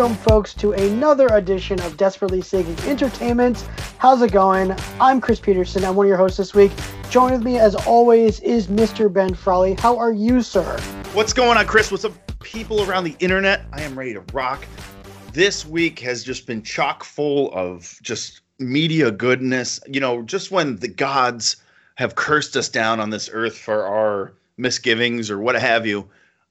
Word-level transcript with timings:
Welcome, 0.00 0.16
folks, 0.16 0.54
to 0.54 0.72
another 0.72 1.26
edition 1.26 1.78
of 1.82 1.98
Desperately 1.98 2.40
Seeking 2.40 2.74
Entertainment. 2.88 3.68
How's 3.98 4.22
it 4.22 4.32
going? 4.32 4.74
I'm 4.98 5.20
Chris 5.20 5.38
Peterson. 5.38 5.84
I'm 5.84 5.94
one 5.94 6.06
of 6.06 6.08
your 6.08 6.16
hosts 6.16 6.38
this 6.38 6.54
week. 6.54 6.72
Joining 7.10 7.34
with 7.34 7.44
me, 7.44 7.58
as 7.58 7.74
always, 7.74 8.40
is 8.40 8.68
Mr. 8.68 9.12
Ben 9.12 9.34
Frawley. 9.34 9.74
How 9.74 9.98
are 9.98 10.10
you, 10.10 10.40
sir? 10.40 10.80
What's 11.12 11.34
going 11.34 11.58
on, 11.58 11.66
Chris? 11.66 11.90
What's 11.90 12.06
up, 12.06 12.14
people 12.40 12.88
around 12.88 13.04
the 13.04 13.14
internet? 13.18 13.66
I 13.74 13.82
am 13.82 13.94
ready 13.94 14.14
to 14.14 14.24
rock. 14.32 14.64
This 15.34 15.66
week 15.66 15.98
has 15.98 16.24
just 16.24 16.46
been 16.46 16.62
chock 16.62 17.04
full 17.04 17.52
of 17.52 17.98
just 18.00 18.40
media 18.58 19.10
goodness. 19.10 19.80
You 19.86 20.00
know, 20.00 20.22
just 20.22 20.50
when 20.50 20.76
the 20.76 20.88
gods 20.88 21.56
have 21.96 22.14
cursed 22.14 22.56
us 22.56 22.70
down 22.70 23.00
on 23.00 23.10
this 23.10 23.28
earth 23.30 23.58
for 23.58 23.84
our 23.84 24.32
misgivings 24.56 25.30
or 25.30 25.38
what 25.38 25.56
have 25.56 25.86
you, 25.86 26.08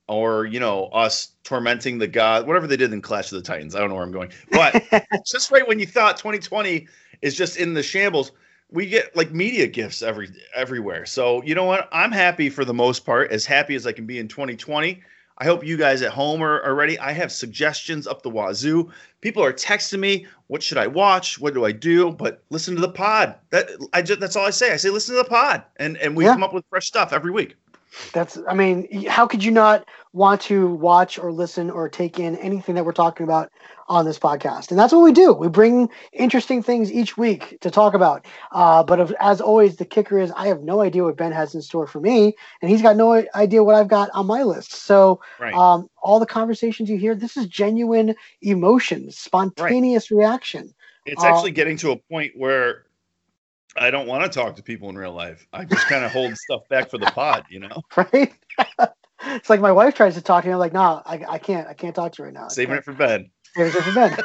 or 0.10 0.46
you 0.46 0.60
know 0.60 0.86
us 0.88 1.30
tormenting 1.44 1.98
the 2.00 2.08
god 2.08 2.46
whatever 2.48 2.68
they 2.68 2.76
did 2.76 2.92
in 2.92 3.02
clash 3.02 3.32
of 3.32 3.38
the 3.38 3.42
titans. 3.42 3.76
I 3.76 3.80
don't 3.80 3.90
know 3.90 3.96
where 3.96 4.04
i'm 4.04 4.12
going. 4.12 4.32
But 4.52 4.84
just 5.26 5.52
right 5.52 5.66
when 5.68 5.80
you 5.80 5.86
thought 5.86 6.18
2020 6.18 6.88
is 7.22 7.36
just 7.36 7.58
in 7.58 7.74
the 7.74 7.84
shambles 7.84 8.32
we 8.72 8.86
get 8.86 9.16
like 9.16 9.32
media 9.32 9.66
gifts 9.68 10.02
every 10.04 10.30
everywhere. 10.54 11.06
So 11.06 11.42
you 11.44 11.56
know 11.56 11.64
what? 11.64 11.88
I'm 11.92 12.12
happy 12.12 12.50
for 12.50 12.66
the 12.66 12.74
most 12.74 13.06
part 13.06 13.32
as 13.32 13.46
happy 13.46 13.76
as 13.76 13.88
i 13.88 13.92
can 13.92 14.06
be 14.06 14.20
in 14.20 14.28
2020 14.28 15.02
i 15.38 15.46
hope 15.46 15.66
you 15.66 15.78
guys 15.78 16.02
at 16.02 16.12
home 16.12 16.42
are, 16.44 16.62
are 16.64 16.76
ready. 16.76 17.00
I 17.00 17.12
have 17.14 17.32
suggestions 17.32 18.06
up 18.08 18.22
the 18.24 18.30
wazoo. 18.30 18.92
People 19.22 19.44
are 19.44 19.54
texting 19.54 20.00
me 20.00 20.26
what 20.48 20.62
should 20.64 20.78
i 20.78 20.88
watch? 20.88 21.40
What 21.40 21.54
do 21.54 21.66
i 21.66 21.72
do? 21.72 22.12
But 22.12 22.44
listen 22.50 22.76
to 22.76 22.82
the 22.82 22.90
pod. 22.90 23.36
That 23.52 23.70
i 23.94 24.02
just 24.02 24.20
that's 24.20 24.36
all 24.36 24.46
i 24.46 24.50
say. 24.50 24.74
I 24.74 24.78
say 24.78 24.90
listen 24.90 25.16
to 25.16 25.24
the 25.24 25.30
pod 25.30 25.64
and 25.78 25.98
and 25.98 26.16
we 26.16 26.26
Yeah. 26.26 26.34
come 26.34 26.44
up 26.44 26.54
with 26.54 26.66
fresh 26.70 26.88
stuff 26.88 27.14
every 27.14 27.32
week 27.32 27.56
That's, 28.14 28.38
I 28.48 28.54
mean, 28.54 29.06
how 29.08 29.28
could 29.28 29.44
you 29.44 29.52
not 29.52 29.88
want 30.14 30.42
to 30.42 30.68
watch 30.68 31.18
or 31.20 31.32
listen 31.32 31.70
or 31.70 31.90
take 31.90 32.20
in 32.20 32.36
anything 32.38 32.76
that 32.76 32.86
we're 32.86 32.92
talking 32.92 33.24
about 33.24 33.52
on 33.88 34.06
this 34.06 34.20
podcast? 34.20 34.70
And 34.70 34.80
that's 34.80 34.94
what 34.94 35.04
we 35.04 35.12
do. 35.12 35.34
We 35.34 35.48
bring 35.48 35.90
interesting 36.14 36.62
things 36.62 36.92
each 36.92 37.18
week 37.18 37.58
to 37.62 37.72
talk 37.72 37.94
about. 37.94 38.26
Uh, 38.52 38.84
but 38.84 39.12
as 39.20 39.42
always, 39.42 39.78
the 39.78 39.86
kicker 39.86 40.20
is 40.20 40.32
I 40.36 40.48
have 40.48 40.62
no 40.62 40.82
idea 40.82 41.04
what 41.04 41.18
Ben 41.18 41.32
has 41.32 41.56
in 41.56 41.62
store 41.62 41.88
for 41.88 42.00
me, 42.00 42.36
and 42.62 42.70
he's 42.70 42.82
got 42.82 42.96
no 42.96 43.24
idea 43.36 43.64
what 43.64 43.76
I've 43.76 43.88
got 43.88 44.10
on 44.14 44.28
my 44.28 44.44
list. 44.44 44.74
So, 44.74 45.22
right 45.40 45.54
um, 45.54 45.90
all 46.02 46.20
the 46.20 46.26
conversations 46.26 46.90
you 46.90 46.98
hear, 46.98 47.16
this 47.16 47.38
is 47.38 47.48
genuine 47.48 48.16
emotions, 48.42 49.18
spontaneous 49.18 50.12
reaction. 50.12 50.74
It's 51.06 51.24
Uh, 51.24 51.28
actually 51.28 51.52
getting 51.52 51.78
to 51.78 51.92
a 51.92 51.98
point 51.98 52.34
where 52.36 52.86
I 53.78 53.92
don't 53.92 54.08
want 54.08 54.24
to 54.24 54.30
talk 54.40 54.56
to 54.56 54.64
people 54.64 54.90
in 54.90 54.98
real 54.98 55.14
life. 55.14 55.48
I 55.54 55.64
just 55.66 55.88
kind 55.88 56.04
of 56.04 56.12
hold 56.12 56.36
stuff 56.38 56.68
back 56.70 56.90
for 56.90 56.98
the 56.98 57.06
pod, 57.08 57.46
you 57.50 57.60
know, 57.60 57.82
Right? 57.96 58.34
it's 59.26 59.50
like 59.50 59.62
my 59.62 59.72
wife 59.72 59.96
tries 59.96 60.16
to 60.16 60.22
talk 60.22 60.44
to 60.44 60.48
me. 60.48 60.54
I'm 60.54 60.60
like, 60.60 60.74
nah, 60.74 61.02
I, 61.06 61.24
I 61.30 61.38
can't. 61.38 61.68
I 61.68 61.74
can't 61.74 61.96
talk 61.96 62.14
to 62.14 62.22
you 62.22 62.26
right 62.26 62.34
now. 62.34 62.48
saving 62.48 62.76
it 62.76 62.84
for 62.84 62.94
Ben. 62.94 63.30
Saving 63.56 63.74
it 63.76 63.84
for 63.84 63.94
Ben. 63.94 64.18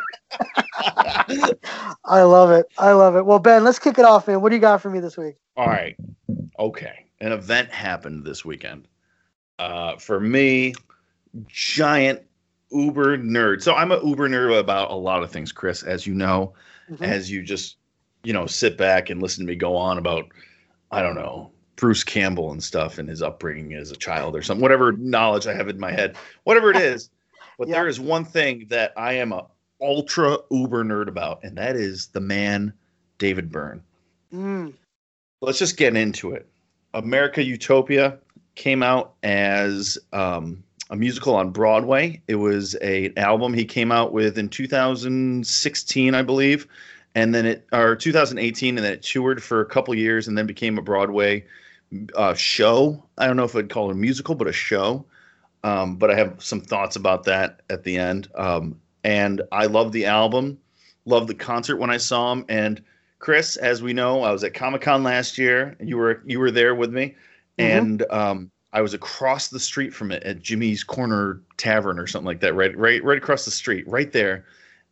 I 2.04 2.22
love 2.22 2.50
it. 2.50 2.66
I 2.78 2.92
love 2.92 3.16
it. 3.16 3.24
Well, 3.26 3.38
Ben, 3.38 3.64
let's 3.64 3.78
kick 3.78 3.98
it 3.98 4.04
off, 4.04 4.26
man. 4.28 4.40
What 4.40 4.50
do 4.50 4.56
you 4.56 4.60
got 4.60 4.80
for 4.82 4.90
me 4.90 5.00
this 5.00 5.16
week? 5.16 5.36
All 5.56 5.66
right. 5.66 5.96
Okay. 6.58 7.06
An 7.20 7.32
event 7.32 7.70
happened 7.70 8.24
this 8.24 8.44
weekend. 8.44 8.88
Uh, 9.58 9.96
for 9.96 10.20
me, 10.20 10.74
giant 11.46 12.20
Uber 12.70 13.18
nerd. 13.18 13.62
So 13.62 13.74
I'm 13.74 13.92
a 13.92 14.04
Uber 14.04 14.28
nerd 14.28 14.58
about 14.58 14.90
a 14.90 14.94
lot 14.94 15.22
of 15.22 15.30
things, 15.30 15.52
Chris, 15.52 15.82
as 15.82 16.06
you 16.06 16.14
know. 16.14 16.54
Mhm. 16.90 17.00
as 17.00 17.30
you 17.30 17.42
just 17.42 17.78
you 18.24 18.32
know 18.32 18.46
sit 18.46 18.76
back 18.76 19.10
and 19.10 19.22
listen 19.22 19.44
to 19.44 19.48
me 19.50 19.54
go 19.54 19.76
on 19.76 19.98
about 19.98 20.26
i 20.90 21.00
don't 21.02 21.14
know 21.14 21.50
bruce 21.76 22.02
campbell 22.04 22.50
and 22.52 22.62
stuff 22.62 22.98
and 22.98 23.08
his 23.08 23.22
upbringing 23.22 23.74
as 23.74 23.90
a 23.90 23.96
child 23.96 24.34
or 24.34 24.42
something 24.42 24.62
whatever 24.62 24.92
knowledge 24.92 25.46
i 25.46 25.54
have 25.54 25.68
in 25.68 25.78
my 25.78 25.92
head 25.92 26.16
whatever 26.44 26.70
it 26.70 26.76
is. 26.76 27.10
But 27.56 27.68
Yeah. 27.68 27.74
there 27.74 27.88
is 27.88 28.00
one 28.00 28.24
thing 28.24 28.66
that 28.70 28.92
i 28.96 29.12
am 29.12 29.32
a 29.32 29.46
ultra 29.80 30.38
uber 30.50 30.82
nerd 30.84 31.06
about 31.06 31.44
and 31.44 31.56
that 31.56 31.76
is 31.76 32.08
the 32.08 32.20
man 32.20 32.72
david 33.18 33.52
byrne. 33.52 33.80
Mm, 34.32 34.72
let's 35.40 35.60
just 35.60 35.76
get 35.76 35.96
into 35.96 36.32
it. 36.32 36.48
American 36.94 37.46
Utopia 37.46 38.18
came 38.56 38.82
out 38.82 39.14
as 39.22 39.98
um, 40.12 40.64
a 40.90 40.96
musical 40.96 41.36
on 41.36 41.50
broadway. 41.50 42.20
It 42.26 42.36
was 42.36 42.74
a 42.82 43.06
an 43.06 43.18
album 43.18 43.54
he 43.54 43.64
came 43.64 43.92
out 43.92 44.12
with 44.12 44.36
in 44.38 44.48
2016 44.48 46.14
i 46.14 46.22
believe 46.22 46.66
and 47.14 47.34
then 47.34 47.46
it 47.46 47.66
or 47.72 47.96
2018 47.96 48.76
and 48.76 48.84
then 48.84 48.92
it 48.92 49.02
toured 49.02 49.42
for 49.42 49.60
a 49.60 49.66
couple 49.66 49.94
years 49.94 50.28
and 50.28 50.36
then 50.36 50.46
became 50.46 50.78
a 50.78 50.82
broadway 50.82 51.44
uh, 52.16 52.34
show. 52.34 53.02
I 53.18 53.26
don't 53.26 53.36
know 53.36 53.44
if 53.44 53.54
i'd 53.54 53.70
call 53.70 53.88
it 53.90 53.92
a 53.92 53.96
musical 53.96 54.34
but 54.34 54.48
a 54.48 54.52
show. 54.52 55.04
Um, 55.62 55.96
but 55.96 56.10
i 56.10 56.14
have 56.16 56.42
some 56.42 56.60
thoughts 56.60 56.96
about 56.96 57.24
that 57.24 57.62
at 57.70 57.84
the 57.84 57.96
end. 57.96 58.28
Um, 58.34 58.80
and 59.04 59.42
i 59.52 59.66
love 59.66 59.92
the 59.92 60.06
album 60.06 60.58
love 61.06 61.26
the 61.26 61.34
concert 61.34 61.76
when 61.76 61.90
i 61.90 61.98
saw 61.98 62.32
him 62.32 62.44
and 62.48 62.82
chris 63.18 63.56
as 63.56 63.82
we 63.82 63.92
know 63.92 64.22
i 64.22 64.32
was 64.32 64.42
at 64.44 64.54
comic-con 64.54 65.02
last 65.02 65.36
year. 65.38 65.76
You 65.80 65.96
were 65.98 66.22
you 66.26 66.40
were 66.40 66.50
there 66.50 66.74
with 66.74 66.92
me. 66.92 67.14
Mhm. 67.58 67.64
and 67.78 68.06
um, 68.10 68.50
i 68.72 68.80
was 68.80 68.94
across 68.94 69.48
the 69.48 69.60
street 69.60 69.94
from 69.94 70.10
it 70.10 70.22
at 70.24 70.40
jimmy's 70.42 70.82
corner 70.82 71.40
tavern 71.58 71.98
or 71.98 72.06
something 72.06 72.26
like 72.26 72.40
that 72.40 72.54
right 72.54 72.76
right 72.76 73.04
right 73.04 73.18
across 73.18 73.44
the 73.44 73.50
street 73.50 73.86
right 73.86 74.12
there 74.12 74.44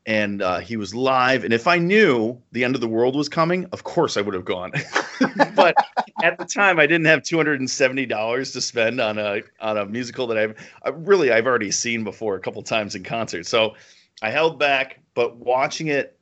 and 0.06 0.42
uh, 0.42 0.58
he 0.58 0.76
was 0.76 0.94
live 0.94 1.44
and 1.44 1.52
if 1.54 1.66
i 1.66 1.78
knew 1.78 2.36
the 2.52 2.64
end 2.64 2.74
of 2.74 2.80
the 2.80 2.88
world 2.88 3.14
was 3.14 3.28
coming 3.28 3.66
of 3.72 3.84
course 3.84 4.16
i 4.16 4.20
would 4.20 4.34
have 4.34 4.44
gone 4.44 4.72
but 5.54 5.74
at 6.22 6.36
the 6.38 6.44
time 6.44 6.80
i 6.80 6.86
didn't 6.86 7.06
have 7.06 7.20
$270 7.22 8.52
to 8.52 8.60
spend 8.60 9.00
on 9.00 9.18
a 9.18 9.42
on 9.60 9.78
a 9.78 9.86
musical 9.86 10.26
that 10.26 10.38
i've 10.38 10.54
I, 10.84 10.88
really 10.90 11.30
i've 11.30 11.46
already 11.46 11.70
seen 11.70 12.04
before 12.04 12.34
a 12.34 12.40
couple 12.40 12.62
times 12.62 12.94
in 12.94 13.04
concert 13.04 13.46
so 13.46 13.74
i 14.22 14.30
held 14.30 14.58
back 14.58 15.00
but 15.14 15.36
watching 15.36 15.86
it 15.88 16.18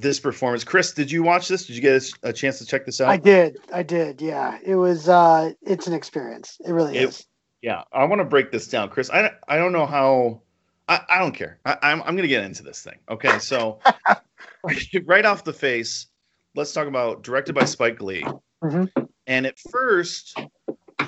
this 0.00 0.20
performance 0.20 0.64
chris 0.64 0.92
did 0.92 1.10
you 1.10 1.22
watch 1.22 1.48
this 1.48 1.66
did 1.66 1.76
you 1.76 1.82
get 1.82 2.02
a, 2.22 2.28
a 2.28 2.32
chance 2.32 2.58
to 2.58 2.64
check 2.66 2.86
this 2.86 3.00
out 3.00 3.08
I 3.08 3.16
did. 3.16 3.58
I 3.74 3.82
did. 3.82 4.20
Yeah. 4.22 4.56
It 4.64 4.76
was. 4.76 5.08
uh 5.08 5.52
It's 5.62 5.86
an 5.88 5.92
experience. 5.92 6.56
It 6.64 6.70
really 6.72 6.96
It- 6.96 7.08
is. 7.08 7.26
yeah 7.62 7.82
i 7.92 8.04
want 8.04 8.20
to 8.20 8.24
break 8.24 8.52
this 8.52 8.68
down 8.68 8.88
chris 8.90 9.10
i, 9.10 9.32
I 9.48 9.56
don't 9.58 9.72
know 9.72 9.86
how 9.86 10.40
i, 10.88 11.00
I 11.08 11.18
don't 11.18 11.32
care. 11.34 11.58
I, 11.64 11.76
i'm, 11.82 12.00
I'm 12.02 12.16
going 12.16 12.22
to 12.22 12.28
get 12.28 12.44
into 12.44 12.62
this 12.62 12.82
thing 12.82 12.98
okay? 13.10 13.38
So 13.38 13.78
right 15.04 15.24
off 15.24 15.44
the 15.44 15.52
face 15.52 16.06
let's 16.54 16.72
talk 16.72 16.86
about 16.88 17.22
directed 17.22 17.54
by 17.54 17.64
spike 17.64 18.00
lee. 18.02 18.24
Mhm. 18.62 18.90
and 19.26 19.46
at 19.46 19.58
first 19.70 20.36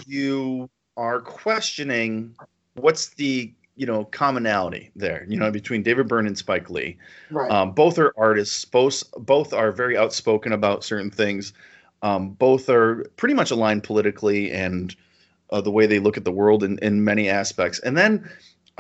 you 0.07 0.71
are 0.97 1.21
questioning 1.21 2.35
what's 2.75 3.09
the 3.15 3.53
you 3.77 3.87
know 3.87 4.05
commonality 4.05 4.91
there 4.95 5.25
you 5.29 5.37
know 5.37 5.51
between 5.51 5.83
david 5.83 6.07
byrne 6.07 6.27
and 6.27 6.37
spike 6.39 6.71
lee. 6.71 6.97
Right. 7.31 7.51
um, 7.51 7.73
both 7.73 7.99
are 7.99 8.13
artists. 8.17 8.65
Both 8.65 9.03
both 9.19 9.53
are 9.53 9.73
very 9.73 9.97
outspoken 9.97 10.53
about 10.53 10.85
certain 10.85 11.11
things. 11.11 11.53
Um, 12.03 12.31
both 12.31 12.69
are 12.69 13.05
pretty 13.17 13.35
much 13.35 13.51
aligned 13.51 13.83
politically 13.83 14.51
and 14.53 14.95
uh, 15.51 15.61
the 15.61 15.71
way 15.71 15.87
they 15.87 15.99
look 15.99 16.17
at 16.17 16.25
the 16.25 16.33
world 16.33 16.63
in, 16.63 16.79
in 16.79 17.05
many 17.05 17.29
aspects. 17.29 17.79
And 17.81 17.97
then 17.97 18.31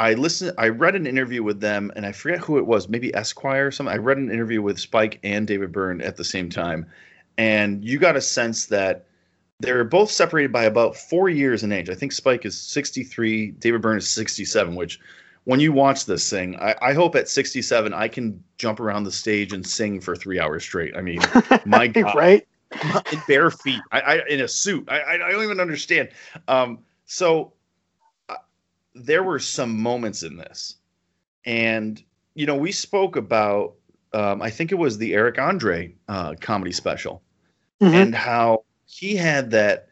i 0.00 0.14
listened 0.14 0.52
i 0.58 0.68
read 0.68 0.96
an 0.96 1.06
interview 1.06 1.42
with 1.42 1.60
them 1.60 1.92
and 1.94 2.04
i 2.04 2.12
forget 2.12 2.40
who 2.40 2.58
it 2.58 2.66
was 2.66 2.88
maybe 2.88 3.14
esquire 3.14 3.68
or 3.68 3.70
something 3.70 3.94
i 3.94 3.98
read 3.98 4.18
an 4.18 4.30
interview 4.30 4.60
with 4.60 4.78
spike 4.78 5.18
and 5.22 5.46
david 5.46 5.70
byrne 5.70 6.00
at 6.00 6.16
the 6.16 6.24
same 6.24 6.50
time 6.50 6.86
and 7.38 7.84
you 7.84 7.98
got 7.98 8.16
a 8.16 8.20
sense 8.20 8.66
that 8.66 9.06
they're 9.60 9.84
both 9.84 10.10
separated 10.10 10.52
by 10.52 10.64
about 10.64 10.96
four 10.96 11.28
years 11.28 11.62
in 11.62 11.70
age. 11.70 11.90
I 11.90 11.94
think 11.94 12.12
Spike 12.12 12.44
is 12.44 12.58
63, 12.58 13.52
David 13.52 13.82
Byrne 13.82 13.98
is 13.98 14.08
67, 14.08 14.74
which 14.74 14.98
when 15.44 15.60
you 15.60 15.72
watch 15.72 16.06
this 16.06 16.28
thing, 16.28 16.56
I, 16.56 16.74
I 16.82 16.92
hope 16.92 17.14
at 17.14 17.28
67 17.28 17.92
I 17.92 18.08
can 18.08 18.42
jump 18.58 18.80
around 18.80 19.04
the 19.04 19.12
stage 19.12 19.52
and 19.52 19.66
sing 19.66 20.00
for 20.00 20.16
three 20.16 20.40
hours 20.40 20.64
straight. 20.64 20.96
I 20.96 21.02
mean, 21.02 21.20
my 21.66 21.86
God, 21.86 22.14
right. 22.14 22.46
in 23.12 23.22
bare 23.26 23.50
feet, 23.50 23.80
I, 23.92 24.00
I 24.00 24.26
in 24.28 24.41
a 24.41 24.48
suit. 24.48 24.88
I, 24.88 25.14
I, 25.14 25.16
don't 25.30 25.42
even 25.42 25.60
understand. 25.60 26.10
Um, 26.46 26.78
so 27.06 27.53
there 28.95 29.22
were 29.22 29.39
some 29.39 29.78
moments 29.81 30.22
in 30.22 30.37
this, 30.37 30.77
and 31.45 32.03
you 32.34 32.47
know, 32.47 32.57
we 32.57 32.72
spoke 32.72 33.16
about. 33.16 33.75
Um, 34.13 34.42
I 34.42 34.51
think 34.51 34.72
it 34.72 34.77
was 34.77 34.98
the 34.98 35.15
Eric 35.15 35.39
Andre 35.39 35.95
uh, 36.09 36.34
comedy 36.41 36.72
special 36.72 37.22
Mhm. 37.81 37.95
and 37.95 38.15
how 38.15 38.65
he 38.87 39.15
had 39.15 39.53
that 39.53 39.87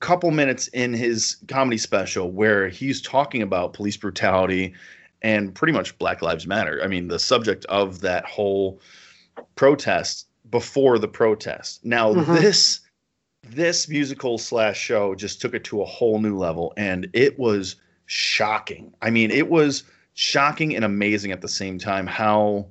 couple 0.00 0.32
minutes 0.32 0.66
in 0.68 0.92
his 0.92 1.36
comedy 1.46 1.78
special 1.78 2.32
where 2.32 2.68
he's 2.68 3.00
talking 3.00 3.40
about 3.40 3.74
police 3.74 3.96
brutality 3.96 4.74
and 5.22 5.54
pretty 5.54 5.72
much 5.72 5.96
Black 5.98 6.20
Lives 6.20 6.48
Matter. 6.48 6.80
I 6.82 6.88
mean, 6.88 7.06
the 7.06 7.20
subject 7.20 7.64
of 7.66 8.00
that 8.00 8.24
whole 8.24 8.80
protest 9.54 10.26
before 10.50 10.98
the 10.98 11.06
protest. 11.06 11.84
Now 11.84 12.12
Mhm. 12.12 12.40
this 12.40 12.80
this 13.48 13.88
musical 13.88 14.36
slash 14.38 14.78
show 14.78 15.14
just 15.14 15.40
took 15.40 15.54
it 15.54 15.62
to 15.64 15.80
a 15.82 15.84
whole 15.84 16.18
new 16.20 16.36
level 16.36 16.72
and 16.76 17.08
it 17.12 17.38
was 17.38 17.76
shocking. 18.12 18.92
I 19.00 19.08
mean, 19.08 19.30
it 19.30 19.48
was 19.48 19.84
shocking 20.12 20.76
and 20.76 20.84
amazing 20.84 21.32
at 21.32 21.40
the 21.40 21.48
same 21.48 21.78
time 21.78 22.06
how 22.06 22.66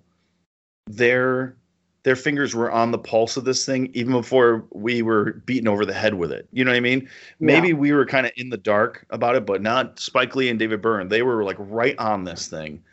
their 0.85 1.55
their 2.03 2.15
fingers 2.15 2.55
were 2.55 2.71
on 2.71 2.91
the 2.91 2.97
pulse 2.97 3.37
of 3.37 3.45
this 3.45 3.65
thing 3.65 3.89
even 3.93 4.11
before 4.11 4.65
we 4.71 5.01
were 5.01 5.33
beaten 5.45 5.67
over 5.67 5.85
the 5.85 5.93
head 5.93 6.15
with 6.15 6.31
it. 6.31 6.47
You 6.51 6.63
know 6.63 6.71
what 6.71 6.77
I 6.77 6.81
mean? 6.81 7.07
Maybe 7.39 7.73
we 7.73 7.91
were 7.91 8.07
kind 8.07 8.25
of 8.25 8.31
in 8.35 8.49
the 8.49 8.57
dark 8.57 9.05
about 9.11 9.35
it, 9.35 9.45
but 9.45 9.61
not 9.61 9.99
Spike 9.99 10.35
Lee 10.35 10.49
and 10.49 10.57
David 10.57 10.81
Byrne. 10.81 11.09
They 11.09 11.21
were 11.21 11.43
like 11.43 11.57
right 11.59 11.97
on 11.99 12.23
this 12.23 12.47
thing. 12.47 12.83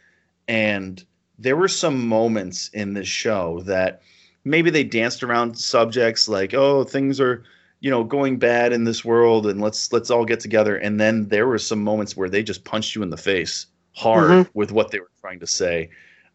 And 0.46 1.02
there 1.38 1.56
were 1.56 1.68
some 1.68 2.06
moments 2.06 2.68
in 2.74 2.92
this 2.92 3.08
show 3.08 3.60
that 3.62 4.02
maybe 4.44 4.68
they 4.68 4.84
danced 4.84 5.22
around 5.22 5.56
subjects 5.56 6.28
like, 6.28 6.52
oh, 6.52 6.84
things 6.84 7.18
are, 7.18 7.44
you 7.80 7.90
know, 7.90 8.04
going 8.04 8.38
bad 8.38 8.72
in 8.72 8.84
this 8.84 9.04
world 9.04 9.46
and 9.46 9.60
let's 9.60 9.92
let's 9.92 10.10
all 10.10 10.24
get 10.24 10.40
together. 10.40 10.76
And 10.76 11.00
then 11.00 11.28
there 11.28 11.46
were 11.46 11.58
some 11.58 11.82
moments 11.82 12.16
where 12.16 12.28
they 12.28 12.42
just 12.42 12.64
punched 12.64 12.94
you 12.94 13.02
in 13.02 13.10
the 13.10 13.16
face 13.16 13.66
hard 13.92 14.30
mm-hmm. 14.30 14.50
with 14.54 14.72
what 14.72 14.90
they 14.90 15.00
were 15.00 15.10
trying 15.20 15.40
to 15.40 15.46
say. 15.46 15.90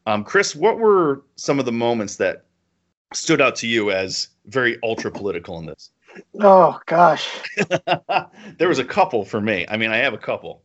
Um, 0.06 0.24
Chris, 0.24 0.56
what 0.56 0.80
were 0.80 1.24
some 1.36 1.60
of 1.60 1.66
the 1.66 1.72
moments 1.72 2.18
that 2.18 2.46
stood 3.14 3.42
out 3.42 3.56
to 3.58 3.68
you 3.68 3.92
as 3.92 4.30
very 4.46 4.78
ultra 4.84 5.12
political 5.12 5.58
in 5.60 5.66
this? 5.66 5.92
Oh 6.40 6.80
gosh, 6.86 7.42
there 8.58 8.68
was 8.68 8.80
a 8.80 8.86
couple 8.86 9.26
for 9.26 9.42
me. 9.42 9.66
I 9.68 9.78
mean, 9.78 9.92
I 9.92 9.98
have 9.98 10.14
a 10.14 10.18
couple. 10.18 10.62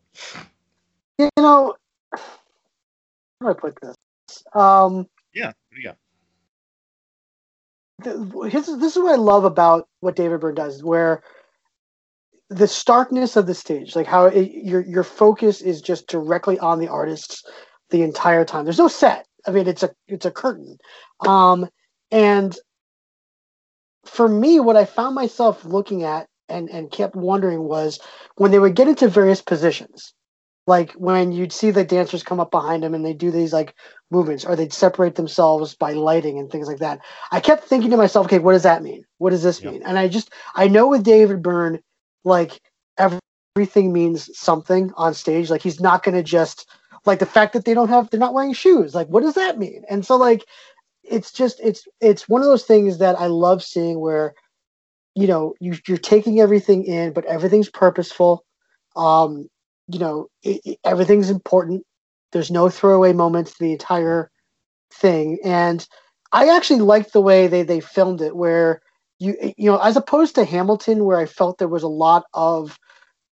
You 1.19 1.31
know, 1.37 1.75
how 2.13 2.21
do 3.41 3.49
I 3.49 3.53
put 3.55 3.79
this? 3.81 3.97
Um, 4.55 5.09
yeah, 5.33 5.53
yeah. 5.83 5.93
This, 8.01 8.67
this 8.67 8.97
is 8.97 9.03
what 9.03 9.13
I 9.13 9.17
love 9.17 9.45
about 9.45 9.89
what 10.01 10.17
David 10.17 10.41
Byrne 10.41 10.55
does, 10.55 10.85
where 10.85 11.23
the 12.49 12.69
starkness 12.69 13.37
of 13.37 13.47
the 13.47 13.55
stage, 13.55 13.97
like 13.97 14.07
how 14.07 14.27
it, 14.27 14.51
your 14.53 14.81
your 14.83 15.05
focus 15.05 15.61
is 15.61 15.83
just 15.83 16.07
directly 16.07 16.59
on 16.59 16.79
the 16.79 16.89
artists 16.89 17.43
the 17.91 18.03
entire 18.03 18.45
time. 18.45 18.65
There's 18.65 18.79
no 18.79 18.89
set. 18.89 19.27
I 19.47 19.51
mean, 19.51 19.67
it's 19.67 19.83
a 19.83 19.91
it's 20.07 20.27
a 20.27 20.31
curtain, 20.31 20.79
um, 21.27 21.69
and 22.11 22.57
for 24.07 24.29
me, 24.29 24.61
what 24.61 24.77
I 24.77 24.85
found 24.85 25.15
myself 25.15 25.65
looking 25.65 26.05
at 26.05 26.29
and 26.49 26.71
and 26.71 26.91
kept 26.91 27.17
wondering 27.17 27.65
was 27.65 27.99
when 28.37 28.51
they 28.51 28.59
would 28.59 28.77
get 28.77 28.89
into 28.89 29.09
various 29.09 29.43
positions, 29.43 30.15
like 30.67 30.93
when 30.93 31.33
you'd 31.33 31.53
see 31.53 31.71
the 31.71 31.85
dancers 31.85 32.23
come 32.23 32.41
up 32.41 32.51
behind 32.51 32.83
them 32.83 32.95
and 32.95 33.05
they 33.05 33.15
do 33.15 33.31
these 33.31 33.53
like 33.53 33.75
movements, 34.11 34.45
or 34.45 34.57
they'd 34.57 34.73
separate 34.73 35.17
themselves 35.17 35.75
by 35.75 35.93
lighting 35.93 36.39
and 36.39 36.51
things 36.51 36.67
like 36.67 36.79
that. 36.79 37.01
I 37.31 37.41
kept 37.41 37.65
thinking 37.65 37.91
to 37.91 37.97
myself, 37.97 38.27
okay, 38.27 38.39
what 38.39 38.53
does 38.53 38.63
that 38.63 38.83
mean? 38.83 39.05
What 39.19 39.31
does 39.31 39.43
this 39.43 39.63
yep. 39.63 39.73
mean? 39.73 39.83
And 39.83 39.99
I 39.99 40.09
just 40.09 40.33
I 40.55 40.69
know 40.69 40.89
with 40.89 41.03
David 41.03 41.43
Byrne, 41.43 41.81
like 42.25 42.61
everything 42.97 43.93
means 43.93 44.31
something 44.39 44.93
on 44.97 45.15
stage. 45.15 45.51
Like 45.51 45.63
he's 45.63 45.81
not 45.81 46.03
going 46.03 46.15
to 46.15 46.23
just 46.23 46.69
like 47.05 47.19
the 47.19 47.27
fact 47.27 47.53
that 47.53 47.65
they 47.65 47.75
don't 47.75 47.89
have 47.89 48.11
they're 48.11 48.21
not 48.21 48.35
wearing 48.35 48.53
shoes. 48.53 48.95
Like 48.95 49.09
what 49.09 49.23
does 49.23 49.35
that 49.35 49.59
mean? 49.59 49.85
And 49.89 50.05
so 50.05 50.17
like 50.17 50.45
it's 51.03 51.33
just 51.33 51.61
it's 51.61 51.87
it's 52.01 52.29
one 52.29 52.43
of 52.43 52.49
those 52.49 52.65
things 52.65 52.99
that 52.99 53.19
I 53.19 53.27
love 53.27 53.63
seeing 53.63 54.01
where 54.01 54.35
you 55.15 55.27
know 55.27 55.55
you, 55.61 55.77
you're 55.87 55.99
taking 55.99 56.41
everything 56.41 56.85
in, 56.85 57.13
but 57.13 57.25
everything's 57.27 57.71
purposeful. 57.71 58.45
Um, 58.97 59.49
you 59.89 59.99
know, 59.99 60.29
it, 60.43 60.61
it, 60.65 60.79
everything's 60.85 61.31
important. 61.31 61.85
There's 62.33 62.51
no 62.51 62.69
throwaway 62.69 63.13
moments. 63.13 63.59
The 63.59 63.73
entire 63.73 64.31
thing, 64.93 65.39
and 65.45 65.87
I 66.33 66.55
actually 66.55 66.81
liked 66.81 67.13
the 67.13 67.21
way 67.21 67.47
they 67.47 67.63
they 67.63 67.81
filmed 67.81 68.21
it, 68.21 68.37
where 68.37 68.81
you 69.19 69.37
you 69.57 69.71
know, 69.71 69.79
as 69.79 69.97
opposed 69.97 70.35
to 70.35 70.45
Hamilton, 70.45 71.05
where 71.05 71.19
I 71.19 71.27
felt 71.27 71.59
there 71.59 71.69
was 71.69 71.83
a 71.83 71.89
lot 71.89 72.25
of 72.35 72.79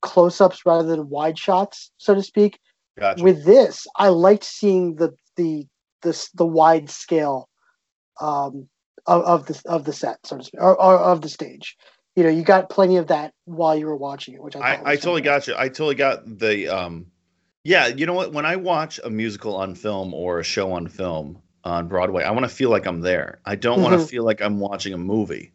close-ups 0.01 0.65
rather 0.65 0.87
than 0.87 1.09
wide 1.09 1.37
shots, 1.37 1.91
so 1.97 2.15
to 2.15 2.23
speak. 2.23 2.59
Gotcha. 2.97 3.23
With 3.23 3.45
this, 3.45 3.87
I 3.95 4.09
liked 4.09 4.43
seeing 4.43 4.95
the 4.95 5.11
the 5.35 5.67
the 6.01 6.29
the 6.33 6.45
wide 6.45 6.89
scale 6.89 7.49
um, 8.19 8.67
of, 9.05 9.23
of 9.23 9.45
the 9.45 9.61
of 9.65 9.85
the 9.85 9.93
set, 9.93 10.19
so 10.25 10.37
to 10.37 10.43
speak, 10.43 10.61
or, 10.61 10.79
or, 10.81 10.97
of 10.97 11.21
the 11.21 11.29
stage. 11.29 11.77
You 12.15 12.23
know, 12.23 12.29
you 12.29 12.43
got 12.43 12.69
plenty 12.69 12.97
of 12.97 13.07
that 13.07 13.33
while 13.45 13.77
you 13.77 13.85
were 13.85 13.95
watching 13.95 14.33
it, 14.33 14.43
which 14.43 14.55
I 14.55 14.59
I, 14.59 14.91
I 14.91 14.95
totally 14.95 15.21
got 15.21 15.47
you. 15.47 15.55
I 15.57 15.69
totally 15.69 15.95
got 15.95 16.39
the 16.39 16.67
um, 16.67 17.05
yeah. 17.63 17.87
You 17.87 18.05
know 18.05 18.13
what? 18.13 18.33
When 18.33 18.45
I 18.45 18.55
watch 18.55 18.99
a 19.03 19.09
musical 19.09 19.55
on 19.55 19.75
film 19.75 20.13
or 20.13 20.39
a 20.39 20.43
show 20.43 20.71
on 20.71 20.87
film 20.87 21.41
on 21.63 21.87
Broadway, 21.87 22.23
I 22.23 22.31
want 22.31 22.43
to 22.43 22.49
feel 22.49 22.69
like 22.69 22.85
I'm 22.85 23.01
there. 23.01 23.39
I 23.45 23.55
don't 23.55 23.79
mm-hmm. 23.79 23.83
want 23.83 24.01
to 24.01 24.07
feel 24.07 24.23
like 24.23 24.41
I'm 24.41 24.59
watching 24.59 24.93
a 24.93 24.97
movie. 24.97 25.51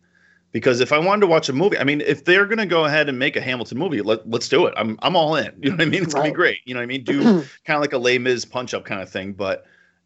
Because 0.55 0.79
if 0.79 0.93
I 0.93 0.99
wanted 0.99 1.23
to 1.23 1.27
watch 1.27 1.49
a 1.49 1.53
movie, 1.53 1.77
I 1.77 1.83
mean, 1.83 2.01
if 2.01 2.25
they're 2.25 2.47
gonna 2.47 2.65
go 2.65 2.85
ahead 2.85 3.09
and 3.09 3.19
make 3.19 3.35
a 3.35 3.41
Hamilton 3.41 3.77
movie, 3.77 4.03
let 4.03 4.29
let's 4.31 4.49
do 4.49 4.67
it. 4.67 4.75
I'm 4.77 4.97
I'm 5.03 5.17
all 5.17 5.35
in. 5.35 5.53
You 5.61 5.71
know 5.71 5.77
what 5.77 5.83
I 5.83 5.91
mean? 5.91 6.05
It's 6.05 6.15
right. 6.15 6.21
gonna 6.21 6.31
be 6.31 6.37
great. 6.37 6.59
You 6.65 6.75
know 6.75 6.79
what 6.79 6.85
I 6.85 6.87
mean? 6.87 7.03
Do 7.03 7.23
kind 7.65 7.77
of 7.77 7.81
like 7.81 7.93
a 7.93 7.99
Les 7.99 8.19
Mis 8.19 8.45
punch 8.45 8.73
up 8.73 8.85
kind 8.85 9.03
of 9.03 9.11
thing. 9.11 9.33
But 9.33 9.65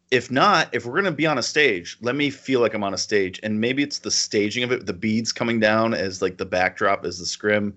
if 0.09 0.31
not, 0.31 0.73
if 0.73 0.87
we're 0.87 0.95
gonna 0.95 1.11
be 1.11 1.27
on 1.27 1.37
a 1.37 1.43
stage, 1.43 1.97
let 2.01 2.15
me 2.15 2.31
feel 2.31 2.61
like 2.61 2.73
I'm 2.73 2.83
on 2.83 2.95
a 2.95 2.97
stage, 2.97 3.39
and 3.43 3.61
maybe 3.61 3.83
it's 3.83 3.99
the 3.99 4.09
staging 4.09 4.63
of 4.63 4.71
it, 4.71 4.87
the 4.87 4.93
beads 4.93 5.31
coming 5.31 5.59
down 5.59 5.93
as 5.93 6.19
like 6.19 6.37
the 6.37 6.45
backdrop, 6.45 7.05
as 7.05 7.19
the 7.19 7.27
scrim. 7.27 7.75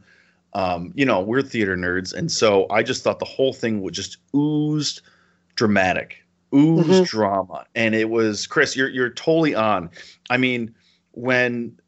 Um, 0.55 0.93
you 0.95 1.05
know, 1.05 1.21
we're 1.21 1.43
theater 1.43 1.77
nerds, 1.77 2.13
and 2.13 2.31
so 2.31 2.67
I 2.71 2.83
just 2.83 3.03
thought 3.03 3.19
the 3.19 3.25
whole 3.25 3.53
thing 3.53 3.81
would 3.83 3.95
just 3.95 4.19
oozed 4.35 5.01
dramatic, 5.55 6.17
oozed 6.55 6.89
mm-hmm. 6.89 7.05
drama, 7.05 7.67
and 7.75 7.95
it 7.95 8.11
was 8.11 8.47
Chris. 8.47 8.77
You're 8.77 8.89
you're 8.89 9.11
totally 9.11 9.55
on. 9.55 9.91
I 10.29 10.37
mean, 10.37 10.75
when 11.13 11.79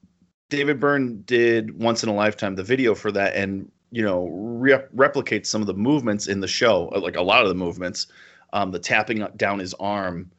David 0.48 0.80
Byrne 0.80 1.22
did 1.22 1.78
Once 1.78 2.02
in 2.02 2.08
a 2.08 2.14
Lifetime, 2.14 2.54
the 2.54 2.64
video 2.64 2.94
for 2.94 3.12
that, 3.12 3.34
and 3.34 3.70
you 3.90 4.02
know, 4.02 4.26
re- 4.28 4.84
replicate 4.92 5.46
some 5.46 5.60
of 5.60 5.66
the 5.66 5.74
movements 5.74 6.26
in 6.26 6.40
the 6.40 6.48
show, 6.48 6.84
like 6.96 7.16
a 7.16 7.22
lot 7.22 7.42
of 7.42 7.48
the 7.48 7.54
movements 7.54 8.06
um, 8.54 8.70
the 8.70 8.78
tapping 8.78 9.26
down 9.36 9.58
his 9.58 9.74
arm 9.74 10.30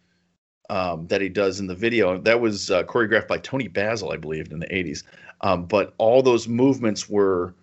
um, 0.70 1.06
that 1.08 1.22
he 1.22 1.30
does 1.30 1.60
in 1.60 1.68
the 1.68 1.76
video. 1.76 2.18
That 2.18 2.42
was 2.42 2.72
uh, 2.72 2.84
choreographed 2.84 3.28
by 3.28 3.38
Toni 3.38 3.68
Basil, 3.68 4.12
I 4.12 4.18
believe, 4.18 4.52
in 4.52 4.60
the 4.60 4.68
80s. 4.68 5.04
Um, 5.42 5.66
but 5.66 5.94
all 6.00 6.24
those 6.24 6.48
movements 6.48 7.08
were 7.08 7.54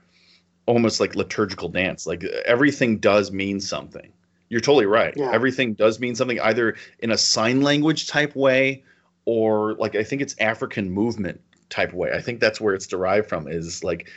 almost 0.67 1.01
like 1.01 1.15
liturgical 1.15 1.69
dance. 1.69 2.07
Like 2.07 2.25
everything 2.47 2.99
does 2.99 3.33
mean 3.33 3.61
something. 3.61 4.13
You're 4.49 4.61
totally 4.61 4.87
right. 4.87 5.15
Yeah. 5.17 5.31
Everything 5.33 5.75
does 5.75 5.99
mean 5.99 6.15
something, 6.15 6.39
either 6.41 6.77
in 6.99 7.11
a 7.11 7.19
sign 7.19 7.63
language 7.63 8.07
type 8.07 8.37
way 8.37 8.85
or 9.25 9.75
like 9.75 9.95
I 9.95 10.05
think 10.05 10.23
it's 10.23 10.35
African 10.39 10.91
movement 10.91 11.41
type 11.71 11.93
way. 11.93 12.13
I 12.13 12.21
think 12.21 12.41
that's 12.41 12.61
where 12.61 12.75
it's 12.75 12.87
derived 12.87 13.29
from, 13.29 13.49
is 13.49 13.83
like 13.83 14.09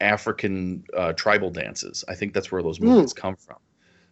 African 0.00 0.84
uh, 0.96 1.12
tribal 1.12 1.50
dances. 1.50 2.04
I 2.08 2.14
think 2.14 2.34
that's 2.34 2.50
where 2.50 2.62
those 2.62 2.80
movements 2.80 3.12
mm. 3.12 3.16
come 3.16 3.36
from. 3.36 3.58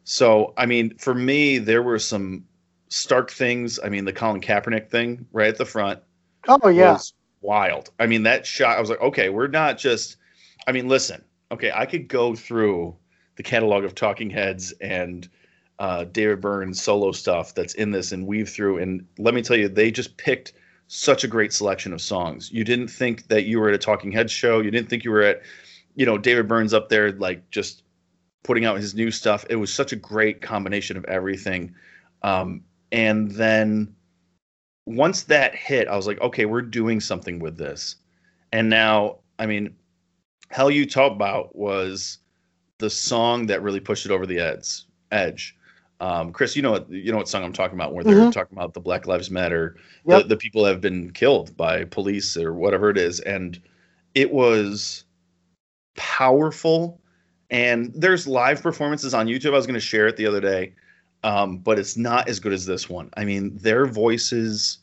So, 0.05 0.55
I 0.57 0.67
mean, 0.67 0.97
for 0.97 1.15
me, 1.15 1.59
there 1.59 1.83
were 1.83 1.99
some 1.99 2.45
stark 2.89 3.31
things. 3.31 3.79
I 3.83 3.89
mean, 3.89 4.05
the 4.05 4.13
Colin 4.13 4.41
Kaepernick 4.41 4.89
thing 4.91 5.27
right 5.33 5.49
at 5.49 5.59
the 5.59 5.67
front. 5.67 6.01
Oh 6.47 6.69
yeah, 6.69 6.99
wild. 7.41 7.91
I 7.99 8.07
mean, 8.07 8.23
that 8.23 8.47
shot. 8.47 8.79
I 8.79 8.81
was 8.81 8.91
like, 8.91 9.01
okay, 9.01 9.29
we're 9.29 9.49
not 9.49 9.77
just. 9.77 10.17
I 10.67 10.73
mean, 10.73 10.89
listen. 10.89 11.25
Okay, 11.51 11.73
I 11.75 11.87
could 11.87 12.09
go 12.09 12.35
through 12.35 12.97
the 13.37 13.43
catalog 13.43 13.85
of 13.85 13.95
Talking 13.95 14.31
Heads 14.31 14.73
and 14.81 15.29
uh, 15.79 16.05
David 16.05 16.41
Byrne's 16.41 16.83
solo 16.83 17.13
stuff 17.13 17.55
that's 17.55 17.75
in 17.75 17.91
this 17.91 18.13
and 18.13 18.27
weave 18.27 18.49
through. 18.49 18.79
And 18.79 19.07
let 19.19 19.35
me 19.35 19.43
tell 19.43 19.57
you, 19.57 19.69
they 19.69 19.91
just 19.91 20.17
picked 20.17 20.53
such 20.89 21.23
a 21.25 21.29
great 21.29 21.53
selection 21.53 21.93
of 21.93 22.01
songs. 22.01 22.51
You 22.53 22.65
didn't 22.65 22.89
think 22.89 23.29
that 23.29 23.45
you 23.45 23.61
were 23.61 23.69
at 23.69 23.75
a 23.75 23.79
Talking 23.79 24.11
Heads 24.11 24.33
show. 24.33 24.61
You 24.61 24.71
didn't 24.71 24.89
think 24.89 25.05
you 25.05 25.11
were 25.11 25.23
at, 25.23 25.43
you 25.95 26.05
know, 26.05 26.19
David 26.19 26.49
Byrne's 26.49 26.75
up 26.75 26.89
there 26.89 27.13
like 27.13 27.49
just 27.51 27.83
putting 28.43 28.65
out 28.65 28.79
his 28.79 28.95
new 28.95 29.11
stuff. 29.11 29.45
It 29.49 29.57
was 29.57 29.73
such 29.73 29.93
a 29.93 29.97
great 29.97 30.43
combination 30.43 30.97
of 30.97 31.05
everything. 31.05 31.75
Um, 32.23 32.63
and 32.91 33.31
then 33.31 33.95
once 34.87 35.25
that 35.25 35.55
hit, 35.55 35.87
I 35.87 35.97
was 35.97 36.07
like, 36.07 36.21
okay, 36.21 36.47
we're 36.47 36.63
doing 36.63 37.01
something 37.01 37.39
with 37.39 37.59
this. 37.59 37.97
And 38.53 38.71
now, 38.71 39.19
I 39.39 39.47
mean, 39.47 39.77
Hell 40.51 40.71
You 40.71 40.87
Talk 40.87 41.13
About 41.13 41.55
was 41.55 42.19
the 42.79 42.91
song 42.91 43.47
that 43.47 43.63
really 43.63 43.81
pushed 43.81 44.07
it 44.07 44.13
over 44.13 44.27
the 44.27 44.39
edge. 44.39 44.85
Edge. 45.11 45.57
Um, 46.01 46.33
Chris, 46.33 46.55
you 46.55 46.63
know 46.63 46.71
what 46.71 46.89
you 46.91 47.11
know 47.11 47.19
what 47.19 47.29
song 47.29 47.43
I'm 47.43 47.53
talking 47.53 47.77
about, 47.77 47.93
where 47.93 48.05
they're 48.05 48.15
mm-hmm. 48.15 48.31
talking 48.31 48.57
about 48.57 48.73
the 48.73 48.81
Black 48.81 49.09
Lives 49.09 49.31
Matter, 49.31 49.77
yep. 50.05 50.23
the, 50.23 50.29
the 50.29 50.37
people 50.37 50.65
have 50.65 50.81
been 50.81 51.11
killed 51.11 51.57
by 51.57 51.85
police 51.85 52.37
or 52.37 52.55
whatever 52.55 52.89
it 52.89 52.97
is, 52.97 53.19
and 53.21 53.61
it 54.15 54.33
was 54.33 55.05
powerful 55.97 57.01
and 57.51 57.93
there's 57.95 58.27
live 58.27 58.63
performances 58.63 59.15
on 59.15 59.27
YouTube. 59.27 59.49
I 59.49 59.57
was 59.57 59.67
going 59.67 59.75
to 59.75 59.81
share 59.81 60.07
it 60.07 60.17
the 60.17 60.27
other 60.27 60.41
day, 60.41 60.75
um, 61.23 61.59
but 61.59 61.79
it's 61.79 61.97
not 61.97 62.29
as 62.29 62.41
good 62.41 62.53
as 62.53 62.67
this 62.67 62.89
one. 62.89 63.11
I 63.17 63.25
mean, 63.25 63.57
their 63.57 63.87
voices, 63.87 64.79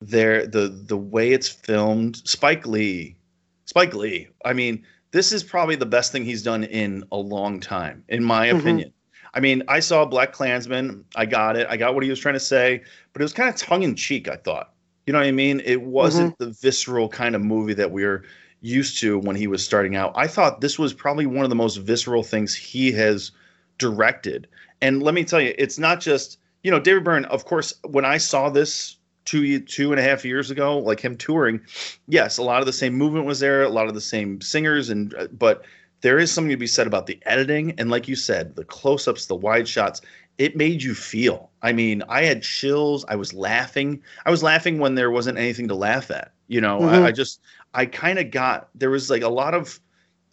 their 0.00 0.46
the 0.46 0.68
the 0.68 0.96
way 0.96 1.32
it's 1.32 1.48
filmed. 1.48 2.16
Spike 2.28 2.66
Lee, 2.66 3.16
Spike 3.64 3.94
Lee. 3.94 4.28
I 4.44 4.52
mean, 4.52 4.84
this 5.14 5.30
is 5.30 5.44
probably 5.44 5.76
the 5.76 5.86
best 5.86 6.10
thing 6.10 6.24
he's 6.24 6.42
done 6.42 6.64
in 6.64 7.04
a 7.12 7.16
long 7.16 7.60
time, 7.60 8.02
in 8.08 8.24
my 8.24 8.48
mm-hmm. 8.48 8.58
opinion. 8.58 8.92
I 9.32 9.38
mean, 9.38 9.62
I 9.68 9.78
saw 9.78 10.04
Black 10.04 10.32
Klansman. 10.32 11.04
I 11.14 11.24
got 11.24 11.56
it. 11.56 11.68
I 11.70 11.76
got 11.76 11.94
what 11.94 12.02
he 12.02 12.10
was 12.10 12.18
trying 12.18 12.34
to 12.34 12.40
say, 12.40 12.82
but 13.12 13.22
it 13.22 13.24
was 13.24 13.32
kind 13.32 13.48
of 13.48 13.54
tongue 13.54 13.84
in 13.84 13.94
cheek. 13.94 14.28
I 14.28 14.34
thought. 14.34 14.72
You 15.06 15.12
know 15.12 15.20
what 15.20 15.28
I 15.28 15.30
mean? 15.30 15.62
It 15.64 15.82
wasn't 15.82 16.34
mm-hmm. 16.34 16.44
the 16.44 16.50
visceral 16.60 17.08
kind 17.08 17.36
of 17.36 17.42
movie 17.42 17.74
that 17.74 17.92
we 17.92 18.02
we're 18.02 18.24
used 18.60 18.98
to 19.00 19.20
when 19.20 19.36
he 19.36 19.46
was 19.46 19.64
starting 19.64 19.94
out. 19.94 20.12
I 20.16 20.26
thought 20.26 20.60
this 20.60 20.80
was 20.80 20.92
probably 20.92 21.26
one 21.26 21.44
of 21.44 21.50
the 21.50 21.54
most 21.54 21.76
visceral 21.76 22.24
things 22.24 22.56
he 22.56 22.90
has 22.92 23.30
directed. 23.78 24.48
And 24.80 25.00
let 25.00 25.14
me 25.14 25.22
tell 25.22 25.40
you, 25.40 25.54
it's 25.56 25.78
not 25.78 26.00
just 26.00 26.40
you 26.64 26.72
know 26.72 26.80
David 26.80 27.04
Byrne. 27.04 27.24
Of 27.26 27.44
course, 27.44 27.72
when 27.86 28.04
I 28.04 28.16
saw 28.16 28.50
this 28.50 28.96
two 29.24 29.60
two 29.60 29.90
and 29.92 30.00
a 30.00 30.02
half 30.02 30.24
years 30.24 30.50
ago, 30.50 30.78
like 30.78 31.00
him 31.00 31.16
touring, 31.16 31.60
yes, 32.08 32.38
a 32.38 32.42
lot 32.42 32.60
of 32.60 32.66
the 32.66 32.72
same 32.72 32.94
movement 32.94 33.26
was 33.26 33.40
there, 33.40 33.62
a 33.62 33.68
lot 33.68 33.88
of 33.88 33.94
the 33.94 34.00
same 34.00 34.40
singers, 34.40 34.90
and 34.90 35.14
uh, 35.14 35.26
but 35.32 35.64
there 36.00 36.18
is 36.18 36.30
something 36.30 36.50
to 36.50 36.56
be 36.56 36.66
said 36.66 36.86
about 36.86 37.06
the 37.06 37.18
editing 37.24 37.72
and, 37.78 37.90
like 37.90 38.06
you 38.08 38.14
said, 38.16 38.56
the 38.56 38.64
close 38.64 39.08
ups, 39.08 39.26
the 39.26 39.34
wide 39.36 39.66
shots. 39.66 40.00
it 40.36 40.56
made 40.56 40.82
you 40.82 40.94
feel. 40.94 41.48
I 41.62 41.72
mean, 41.72 42.02
I 42.08 42.24
had 42.24 42.42
chills. 42.42 43.04
I 43.08 43.14
was 43.14 43.32
laughing. 43.32 44.02
I 44.26 44.30
was 44.32 44.42
laughing 44.42 44.78
when 44.80 44.96
there 44.96 45.10
wasn't 45.12 45.38
anything 45.38 45.68
to 45.68 45.76
laugh 45.76 46.10
at. 46.10 46.32
You 46.48 46.60
know, 46.60 46.80
Mhm. 46.80 46.88
I, 46.88 47.06
I 47.06 47.12
just, 47.12 47.40
I 47.72 47.86
kind 47.86 48.18
of 48.18 48.32
got, 48.32 48.68
there 48.74 48.90
was 48.90 49.08
like 49.10 49.22
a 49.22 49.28
lot 49.28 49.54
of 49.54 49.78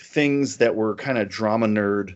things 0.02 0.58
that 0.58 0.76
were 0.76 0.96
kind 0.96 1.20
of 1.20 1.30
drama 1.30 1.68
nerd 1.68 2.16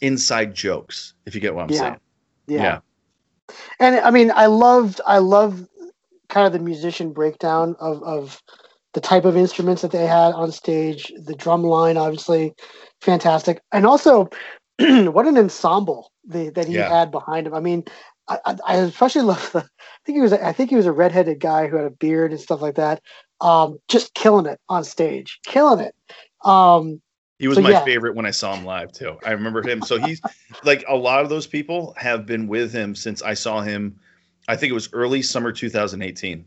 inside 0.00 0.54
jokes, 0.54 1.14
if 1.24 1.34
you 1.36 1.40
get 1.40 1.54
what 1.54 1.62
I'm 1.62 1.70
Yeah. 1.70 1.78
saying. 1.78 2.00
yeah. 2.48 2.80
and 3.80 4.00
I 4.00 4.10
mean, 4.10 4.30
I 4.34 4.46
loved, 4.46 5.00
I 5.06 5.18
love 5.18 5.66
kind 6.28 6.46
of 6.46 6.52
the 6.52 6.58
musician 6.58 7.12
breakdown 7.12 7.76
of 7.80 8.02
of 8.02 8.42
the 8.94 9.00
type 9.00 9.24
of 9.24 9.36
instruments 9.36 9.82
that 9.82 9.90
they 9.92 10.06
had 10.06 10.32
on 10.32 10.50
stage. 10.52 11.12
The 11.24 11.34
drum 11.34 11.62
line, 11.62 11.96
obviously, 11.96 12.54
fantastic, 13.00 13.60
and 13.72 13.86
also 13.86 14.28
what 14.78 15.26
an 15.26 15.38
ensemble 15.38 16.12
the, 16.26 16.50
that 16.50 16.66
he 16.66 16.74
Yeah. 16.74 16.88
had 16.88 17.10
behind 17.10 17.46
him. 17.46 17.54
I 17.54 17.60
mean, 17.60 17.84
I, 18.28 18.56
I, 18.66 18.74
especially 18.76 19.22
love 19.22 19.50
the. 19.52 19.60
I 19.60 20.00
think 20.04 20.16
he 20.16 20.22
was. 20.22 20.32
I 20.32 20.52
think 20.52 20.70
he 20.70 20.76
was 20.76 20.86
a 20.86 20.92
redheaded 20.92 21.40
guy 21.40 21.66
who 21.66 21.76
had 21.76 21.86
a 21.86 21.90
beard 21.90 22.32
and 22.32 22.40
stuff 22.40 22.62
like 22.62 22.76
that. 22.76 23.02
Um, 23.40 23.78
just 23.88 24.14
killing 24.14 24.46
it 24.46 24.58
on 24.68 24.84
stage, 24.84 25.38
killing 25.44 25.80
it. 25.80 25.94
Um, 26.44 27.00
He 27.38 27.48
was 27.48 27.56
So, 27.56 27.62
my 27.62 27.72
yeah. 27.72 27.84
favorite 27.84 28.16
when 28.16 28.26
I 28.26 28.30
saw 28.32 28.54
him 28.54 28.64
live 28.64 28.92
too. 28.92 29.16
I 29.24 29.32
remember 29.32 29.62
him. 29.62 29.82
So 29.82 29.96
he's 29.98 30.20
like 30.64 30.84
a 30.88 30.96
lot 30.96 31.22
of 31.22 31.28
those 31.28 31.46
people 31.46 31.94
have 31.96 32.26
been 32.26 32.48
with 32.48 32.72
him 32.72 32.94
since 32.94 33.22
I 33.22 33.34
saw 33.34 33.60
him. 33.60 33.98
I 34.48 34.56
think 34.56 34.70
it 34.70 34.74
was 34.74 34.88
early 34.92 35.22
summer 35.22 35.52
2018. 35.52 36.44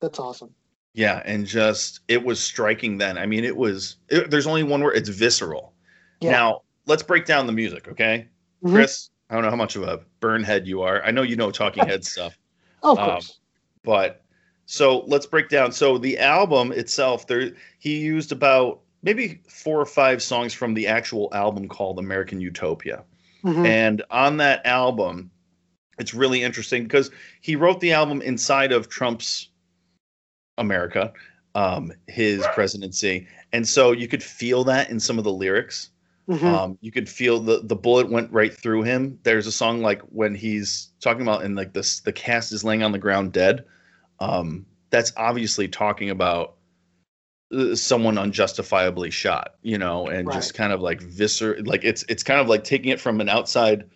that's 0.00 0.18
awesome. 0.18 0.54
Yeah, 0.94 1.22
and 1.24 1.46
just 1.46 2.00
it 2.08 2.24
was 2.24 2.40
striking 2.40 2.96
then. 2.98 3.16
I 3.18 3.26
mean, 3.26 3.44
it 3.44 3.56
was. 3.56 3.96
It, 4.08 4.30
there's 4.30 4.46
only 4.46 4.62
one 4.64 4.82
word. 4.82 4.96
It's 4.96 5.08
visceral. 5.08 5.72
Yeah. 6.20 6.32
Now 6.32 6.62
let's 6.86 7.02
break 7.02 7.26
down 7.26 7.46
the 7.46 7.52
music, 7.52 7.86
okay, 7.88 8.26
Mhm. 8.64 8.72
Chris? 8.72 9.10
I 9.28 9.34
don't 9.34 9.44
know 9.44 9.50
how 9.50 9.56
much 9.56 9.76
of 9.76 9.82
a 9.84 10.00
burn 10.18 10.42
head 10.42 10.66
you 10.66 10.82
are. 10.82 11.00
I 11.04 11.12
know 11.12 11.22
you 11.22 11.36
know 11.36 11.50
Talking 11.52 11.86
Head 11.86 12.04
stuff, 12.14 12.36
oh, 12.82 12.92
Of 12.92 12.98
um, 12.98 13.10
course. 13.10 13.38
but 13.84 14.24
so 14.66 15.00
let's 15.06 15.26
break 15.26 15.48
down. 15.48 15.70
So 15.70 15.98
the 15.98 16.18
album 16.18 16.72
itself, 16.72 17.26
there 17.28 17.52
he 17.78 17.98
used 18.00 18.32
about 18.32 18.80
maybe 19.04 19.40
four 19.48 19.80
or 19.80 19.86
five 19.86 20.20
songs 20.22 20.52
from 20.52 20.74
the 20.74 20.88
actual 20.88 21.28
album 21.32 21.68
called 21.68 21.98
American 22.00 22.40
Utopia. 22.40 23.04
Mhm. 23.44 23.64
And 23.66 24.02
on 24.10 24.38
that 24.38 24.66
album, 24.66 25.30
it's 26.00 26.14
really 26.14 26.42
interesting 26.42 26.84
because 26.84 27.10
he 27.42 27.54
wrote 27.54 27.80
the 27.80 27.92
album 27.92 28.22
inside 28.22 28.72
of 28.72 28.88
Trump's 28.88 29.50
America, 30.56 31.12
um, 31.54 31.92
his 32.08 32.44
presidency. 32.54 33.28
And 33.52 33.68
so 33.68 33.92
you 33.92 34.08
could 34.08 34.22
feel 34.22 34.64
that 34.64 34.90
in 34.90 34.98
some 34.98 35.18
of 35.18 35.24
the 35.24 35.32
lyrics. 35.32 35.90
Mhm. 36.28 36.44
Um, 36.44 36.78
you 36.80 36.92
could 36.92 37.08
feel 37.08 37.40
the 37.40 37.60
the 37.64 37.74
bullet 37.74 38.08
went 38.08 38.32
right 38.32 38.54
through 38.54 38.82
him. 38.82 39.18
There's 39.24 39.46
a 39.46 39.52
song 39.52 39.82
like 39.82 40.00
when 40.02 40.34
he's 40.34 40.90
talking 41.00 41.22
about 41.22 41.42
in 41.42 41.54
like 41.54 41.72
this 41.72 42.00
the 42.00 42.12
cast 42.12 42.52
is 42.52 42.62
laying 42.62 42.82
on 42.82 42.92
the 42.92 42.98
ground 42.98 43.32
dead. 43.32 43.64
Um, 44.20 44.64
that's 44.90 45.12
obviously 45.16 45.66
talking 45.66 46.08
about 46.08 46.54
uh, 47.52 47.74
someone 47.74 48.16
unjustifiably 48.16 49.10
shot, 49.10 49.56
you 49.62 49.76
know, 49.76 50.06
and 50.06 50.30
just 50.30 50.54
kind 50.54 50.72
of 50.72 50.80
like 50.80 51.00
viscer 51.00 51.66
like 51.66 51.84
it's 51.84 52.04
it's 52.08 52.22
kind 52.22 52.40
of 52.40 52.48
like 52.48 52.62
taking 52.62 52.92
it 52.92 53.00
from 53.00 53.20
an 53.20 53.28
outside 53.28 53.90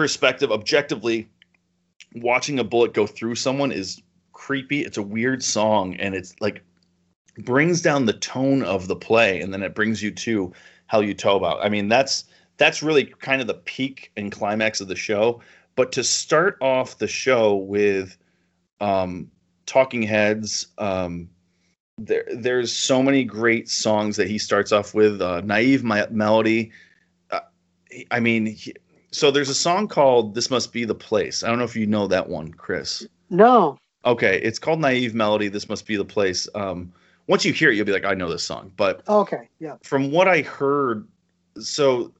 perspective 0.00 0.50
objectively 0.50 1.28
watching 2.14 2.58
a 2.58 2.64
bullet 2.64 2.94
go 2.94 3.06
through 3.06 3.34
someone 3.34 3.70
is 3.70 4.00
creepy. 4.32 4.80
It's 4.80 4.96
a 4.96 5.02
weird 5.02 5.44
song 5.44 5.94
and 5.96 6.14
it's 6.14 6.34
like 6.40 6.64
brings 7.40 7.82
down 7.82 8.06
the 8.06 8.14
tone 8.14 8.62
of 8.62 8.88
the 8.88 8.96
play 8.96 9.42
and 9.42 9.52
then 9.52 9.62
it 9.62 9.74
brings 9.74 10.02
you 10.02 10.10
to 10.10 10.54
Hell 10.86 11.02
You 11.02 11.14
About. 11.22 11.62
I 11.62 11.68
mean, 11.68 11.88
that's 11.88 12.24
that's 12.56 12.82
really 12.82 13.04
kind 13.04 13.42
of 13.42 13.46
the 13.46 13.54
peak 13.54 14.10
and 14.16 14.32
climax 14.32 14.80
of 14.80 14.88
the 14.88 14.96
show. 14.96 15.42
But 15.76 15.92
to 15.92 16.02
start 16.02 16.56
off 16.62 16.96
the 16.96 17.06
show 17.06 17.56
with 17.56 18.16
um, 18.80 19.30
Talking 19.66 20.00
Heads, 20.00 20.68
um, 20.78 21.28
there 21.98 22.24
there's 22.34 22.72
so 22.72 23.02
many 23.02 23.22
great 23.22 23.68
songs 23.68 24.16
that 24.16 24.28
he 24.28 24.38
starts 24.38 24.72
off 24.72 24.94
with. 24.94 25.20
Uh, 25.20 25.42
Naive 25.42 25.84
My- 25.84 26.08
Melody. 26.10 26.72
Uh, 27.30 27.40
I 28.10 28.18
mean, 28.18 28.46
he, 28.46 28.72
so 29.12 29.30
there's 29.30 29.48
a 29.48 29.54
song 29.54 29.88
called 29.88 30.34
"This 30.34 30.50
Must 30.50 30.72
Be 30.72 30.84
the 30.84 30.94
Place." 30.94 31.42
I 31.42 31.48
don't 31.48 31.58
know 31.58 31.64
if 31.64 31.76
you 31.76 31.86
know 31.86 32.06
that 32.08 32.28
one, 32.28 32.52
Chris. 32.52 33.06
no. 33.28 33.76
Okay, 34.06 34.40
it's 34.40 34.58
called 34.58 34.80
Naive 34.80 35.14
Melody. 35.14 35.48
This 35.48 35.68
must 35.68 35.86
be 35.86 35.94
the 35.96 36.06
place. 36.06 36.48
Um, 36.54 36.90
once 37.26 37.44
you 37.44 37.52
hear 37.52 37.70
it, 37.70 37.76
you'll 37.76 37.84
be 37.84 37.92
like, 37.92 38.06
I 38.06 38.14
know 38.14 38.30
this 38.30 38.42
song. 38.42 38.72
But 38.76 39.06
Okay. 39.06 39.48
Yeah. 39.58 39.76
from 39.82 40.10
what 40.10 40.26
I 40.26 40.40
heard, 40.40 41.06
so 41.60 42.10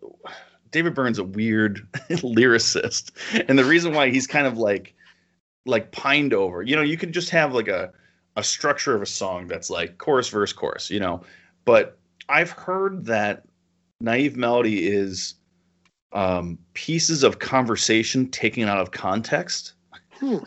David 0.73 0.95
Byrne's 0.95 1.19
a 1.19 1.25
weird 1.25 1.89
lyricist, 2.11 3.13
and 3.49 3.59
the 3.59 3.65
reason 3.65 3.95
why 3.95 4.11
he's 4.11 4.27
kind 4.27 4.47
of 4.47 4.59
like 4.59 4.95
like 5.67 5.91
pined 5.93 6.35
over, 6.35 6.63
you 6.63 6.77
know, 6.77 6.83
you 6.83 6.97
could 6.99 7.13
just 7.13 7.31
have 7.31 7.55
like 7.55 7.69
a 7.69 7.93
a 8.37 8.43
structure 8.43 8.95
of 8.95 9.01
a 9.03 9.07
song 9.07 9.47
that's 9.47 9.71
like 9.71 9.97
chorus, 9.99 10.29
verse, 10.29 10.53
chorus, 10.53 10.91
you 10.91 11.01
know. 11.01 11.23
But 11.65 11.99
I've 12.29 12.51
heard 12.51 13.07
that 13.07 13.45
Naive 14.03 14.37
Melody 14.37 14.87
is 14.87 15.35
um, 16.13 16.59
pieces 16.75 17.23
of 17.23 17.39
conversation 17.39 18.29
taken 18.31 18.69
out 18.69 18.79
of 18.79 18.91
context. 18.91 19.75
Hmm. 20.13 20.39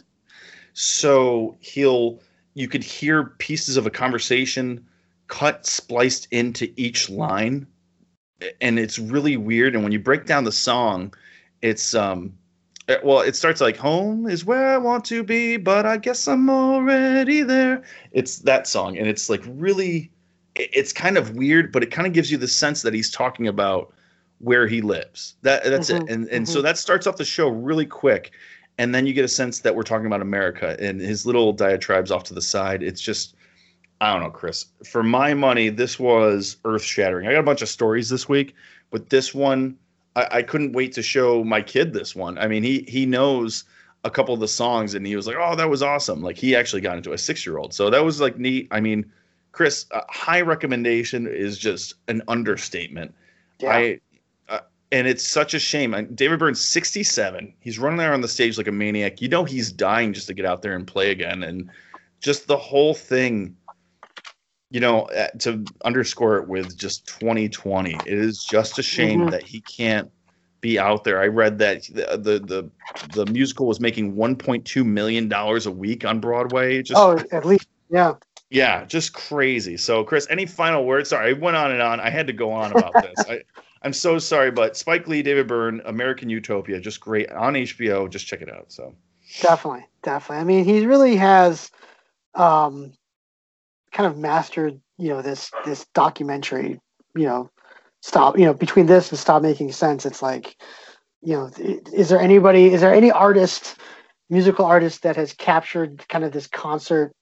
So 0.73 1.57
he'll 1.59 2.19
you 2.53 2.67
could 2.67 2.83
hear 2.83 3.25
pieces 3.39 3.77
of 3.77 3.85
a 3.87 3.89
conversation 3.89 4.85
cut 5.27 5.65
spliced 5.65 6.27
into 6.31 6.71
each 6.75 7.09
line 7.09 7.65
and 8.61 8.77
it's 8.77 8.99
really 8.99 9.37
weird 9.37 9.73
and 9.73 9.83
when 9.83 9.91
you 9.91 9.99
break 9.99 10.25
down 10.25 10.43
the 10.43 10.51
song 10.51 11.13
it's 11.61 11.95
um 11.95 12.33
eh, 12.89 12.97
well 13.03 13.21
it 13.21 13.35
starts 13.35 13.61
like 13.61 13.77
home 13.77 14.27
is 14.27 14.45
where 14.45 14.67
i 14.67 14.77
want 14.77 15.05
to 15.05 15.23
be 15.23 15.57
but 15.57 15.85
i 15.85 15.97
guess 15.97 16.27
i'm 16.27 16.49
already 16.49 17.41
there 17.41 17.81
it's 18.11 18.39
that 18.39 18.67
song 18.67 18.97
and 18.97 19.07
it's 19.07 19.29
like 19.29 19.41
really 19.47 20.11
it's 20.55 20.93
kind 20.93 21.17
of 21.17 21.35
weird 21.35 21.71
but 21.71 21.81
it 21.81 21.89
kind 21.89 22.05
of 22.05 22.13
gives 22.13 22.29
you 22.29 22.37
the 22.37 22.47
sense 22.47 22.81
that 22.81 22.93
he's 22.93 23.09
talking 23.09 23.47
about 23.47 23.93
where 24.43 24.67
he 24.67 24.81
lives 24.81 25.35
that 25.41 25.63
that's 25.63 25.89
Mhm, 25.89 26.03
it 26.03 26.09
and 26.09 26.27
and 26.29 26.47
so 26.47 26.61
that 26.61 26.77
starts 26.77 27.07
off 27.07 27.17
the 27.17 27.25
show 27.25 27.47
really 27.47 27.85
quick 27.85 28.31
and 28.77 28.93
then 28.93 29.05
you 29.05 29.13
get 29.13 29.23
a 29.23 29.29
sense 29.29 29.59
that 29.59 29.75
we're 29.75 29.83
talking 29.83 30.05
about 30.07 30.21
america 30.21 30.75
and 30.79 30.99
his 30.99 31.25
little 31.25 31.53
diatribes 31.53 32.11
off 32.11 32.23
to 32.25 32.33
the 32.33 32.41
side 32.41 32.83
it's 32.83 33.01
just 33.01 33.35
I 34.01 34.11
don't 34.11 34.21
know, 34.21 34.31
Chris. 34.31 34.65
For 34.83 35.01
my 35.01 35.33
money, 35.33 35.69
this 35.69 35.97
was 35.97 36.57
earth 36.65 36.83
shattering. 36.83 37.25
I 37.25 37.31
got 37.31 37.39
a 37.39 37.43
bunch 37.43 37.61
of 37.61 37.69
stories 37.69 38.09
this 38.09 38.27
week, 38.27 38.53
but 38.91 39.09
this 39.09 39.33
one, 39.33 39.77
I, 40.17 40.27
I 40.31 40.41
couldn't 40.43 40.73
wait 40.73 40.91
to 40.93 41.01
show 41.01 41.41
my 41.45 41.61
kid 41.61 41.93
this 41.93 42.13
one. 42.13 42.37
I 42.37 42.47
mean, 42.49 42.63
he 42.63 42.85
he 42.85 43.05
knows 43.05 43.63
a 44.03 44.09
couple 44.09 44.33
of 44.33 44.41
the 44.41 44.47
songs, 44.47 44.93
and 44.93 45.07
he 45.07 45.15
was 45.15 45.25
like, 45.25 45.37
"Oh, 45.39 45.55
that 45.55 45.69
was 45.69 45.81
awesome!" 45.81 46.21
Like 46.21 46.37
he 46.37 46.53
actually 46.53 46.81
got 46.81 46.97
into 46.97 47.13
a 47.13 47.17
six 47.17 47.45
year 47.45 47.57
old, 47.57 47.73
so 47.73 47.89
that 47.89 48.03
was 48.03 48.19
like 48.19 48.37
neat. 48.37 48.67
I 48.71 48.81
mean, 48.81 49.09
Chris, 49.53 49.85
a 49.91 50.01
high 50.09 50.41
recommendation 50.41 51.25
is 51.25 51.57
just 51.57 51.93
an 52.09 52.21
understatement. 52.27 53.13
Yeah. 53.59 53.71
I 53.71 53.99
and 54.93 55.07
it's 55.07 55.27
such 55.27 55.53
a 55.53 55.59
shame. 55.59 55.93
And 55.93 56.15
David 56.15 56.37
Byrne's 56.39 56.63
67. 56.63 57.53
He's 57.59 57.79
running 57.79 57.97
there 57.97 58.13
on 58.13 58.21
the 58.21 58.27
stage 58.27 58.57
like 58.57 58.67
a 58.67 58.71
maniac. 58.71 59.21
You 59.21 59.27
know 59.27 59.43
he's 59.43 59.71
dying 59.71 60.13
just 60.13 60.27
to 60.27 60.33
get 60.33 60.45
out 60.45 60.61
there 60.61 60.75
and 60.75 60.85
play 60.87 61.09
again, 61.09 61.43
and 61.43 61.69
just 62.21 62.47
the 62.47 62.57
whole 62.57 62.93
thing 62.93 63.57
you 64.69 64.79
know, 64.79 65.01
uh, 65.03 65.27
to 65.37 65.63
underscore 65.85 66.37
it 66.37 66.47
with 66.47 66.75
just 66.75 67.05
2020, 67.07 67.93
it 67.93 68.07
is 68.07 68.43
just 68.43 68.79
a 68.79 68.81
shame 68.81 69.19
Mhm. 69.21 69.29
that 69.29 69.43
he 69.43 69.61
can't 69.61 70.09
be 70.61 70.79
out 70.79 71.03
there. 71.03 71.21
I 71.21 71.27
read 71.27 71.59
that 71.59 71.83
the 71.83 72.17
the 72.17 72.39
the, 72.39 72.69
the 73.13 73.31
musical 73.31 73.67
was 73.67 73.79
making 73.79 74.15
1.2 74.15 74.83
million 74.83 75.27
dollars 75.29 75.67
a 75.67 75.71
week 75.71 76.05
on 76.05 76.19
Broadway. 76.19 76.81
Just 76.81 76.99
oh, 76.99 77.19
at 77.31 77.45
least. 77.45 77.67
Yeah. 77.91 78.15
yeah, 78.49 78.83
just 78.85 79.13
crazy. 79.13 79.77
So, 79.77 80.03
Chris, 80.03 80.25
any 80.31 80.47
final 80.47 80.85
words? 80.85 81.09
Sorry, 81.09 81.29
I 81.29 81.33
went 81.33 81.55
on 81.55 81.71
and 81.71 81.81
on. 81.81 81.99
I 81.99 82.09
had 82.09 82.25
to 82.25 82.33
go 82.33 82.51
on 82.51 82.71
about 82.71 82.93
this. 82.93 83.25
I, 83.29 83.41
I'm 83.83 83.93
so 83.93 84.17
sorry, 84.17 84.51
but 84.51 84.77
Spike 84.77 85.07
Lee, 85.07 85.21
David 85.21 85.47
Byrne, 85.47 85.81
American 85.85 86.29
Utopia, 86.29 86.79
just 86.79 87.01
great 87.01 87.29
on 87.31 87.53
HBO. 87.53 88.09
Just 88.09 88.27
check 88.27 88.41
it 88.41 88.49
out. 88.49 88.71
So, 88.71 88.95
Definitely, 89.41 89.85
definitely. 90.03 90.41
I 90.41 90.43
mean, 90.43 90.65
he 90.65 90.85
really 90.85 91.15
has 91.15 91.71
um, 92.35 92.93
kind 93.91 94.07
of 94.07 94.17
mastered, 94.17 94.79
you 94.97 95.09
know, 95.09 95.21
this 95.21 95.51
this 95.65 95.85
documentary. 95.93 96.79
You 97.15 97.25
know, 97.25 97.51
stop. 98.01 98.37
You 98.37 98.45
know, 98.45 98.53
between 98.53 98.85
this 98.85 99.09
and 99.09 99.19
stop 99.19 99.41
making 99.41 99.71
sense, 99.71 100.05
it's 100.05 100.21
like, 100.21 100.55
you 101.21 101.33
know, 101.33 101.51
is 101.57 102.09
there 102.09 102.19
anybody? 102.19 102.73
Is 102.73 102.81
there 102.81 102.93
any 102.93 103.11
artist, 103.11 103.77
musical 104.29 104.65
artist 104.65 105.03
that 105.03 105.15
has 105.15 105.33
captured 105.33 106.07
kind 106.07 106.23
of 106.23 106.31
this 106.31 106.47
concert 106.47 107.13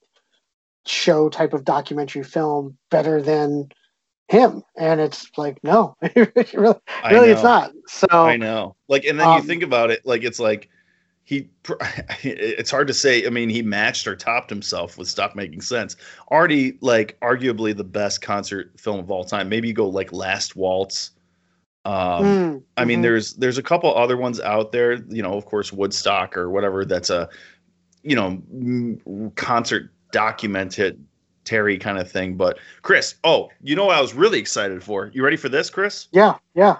show 0.86 1.28
type 1.28 1.54
of 1.54 1.64
documentary 1.64 2.24
film 2.24 2.76
better 2.90 3.22
than 3.22 3.68
him? 4.32 4.62
And 4.76 5.00
it's 5.00 5.30
like, 5.38 5.62
no, 5.64 5.96
really, 6.16 6.32
really, 7.08 7.30
it's 7.30 7.44
not. 7.44 7.72
So 7.86 8.06
I 8.10 8.36
know. 8.36 8.76
Like, 8.88 9.04
and 9.04 9.20
then 9.20 9.32
you 9.32 9.40
Um, 9.40 9.46
think 9.46 9.62
about 9.62 9.90
it, 9.90 10.04
like 10.06 10.24
it's 10.24 10.40
like 10.40 10.68
he. 11.24 11.50
It's 12.24 12.70
hard 12.70 12.88
to 12.88 12.94
say. 12.94 13.26
I 13.26 13.30
mean, 13.30 13.48
he 13.50 13.62
matched 13.62 14.06
or 14.08 14.16
topped 14.16 14.50
himself 14.50 14.98
with 14.98 15.08
"Stop 15.08 15.36
Making 15.36 15.60
Sense." 15.62 15.96
Already, 16.30 16.78
like, 16.80 17.18
arguably 17.20 17.76
the 17.76 17.84
best 17.84 18.22
concert 18.22 18.72
film 18.78 19.00
of 19.00 19.10
all 19.10 19.24
time. 19.24 19.48
Maybe 19.48 19.68
you 19.68 19.74
go 19.74 19.88
like 19.88 20.12
"Last 20.12 20.56
Waltz," 20.56 21.12
Um, 21.84 22.24
Mm, 22.24 22.62
I 22.76 22.84
mean, 22.84 23.00
mhm. 23.00 23.02
there's 23.02 23.34
there's 23.34 23.58
a 23.58 23.62
couple 23.62 23.94
other 23.96 24.16
ones 24.16 24.40
out 24.40 24.72
there. 24.72 24.94
You 25.08 25.22
know, 25.22 25.34
of 25.34 25.46
course, 25.46 25.72
Woodstock 25.72 26.36
or 26.36 26.50
whatever. 26.50 26.84
That's 26.84 27.10
a 27.10 27.28
you 28.02 28.16
know 28.16 29.30
concert 29.36 29.92
documented 30.12 31.04
Terry 31.44 31.78
kind 31.78 31.98
of 31.98 32.10
thing. 32.10 32.36
But 32.36 32.58
Chris, 32.82 33.16
oh, 33.24 33.50
you 33.62 33.76
know 33.76 33.86
what 33.86 33.96
I 33.96 34.00
was 34.00 34.14
really 34.14 34.38
excited 34.38 34.82
for? 34.82 35.10
You 35.12 35.24
ready 35.24 35.36
for 35.36 35.48
this, 35.48 35.70
Chris? 35.70 36.08
yeah, 36.12 36.36
yeah. 36.54 36.78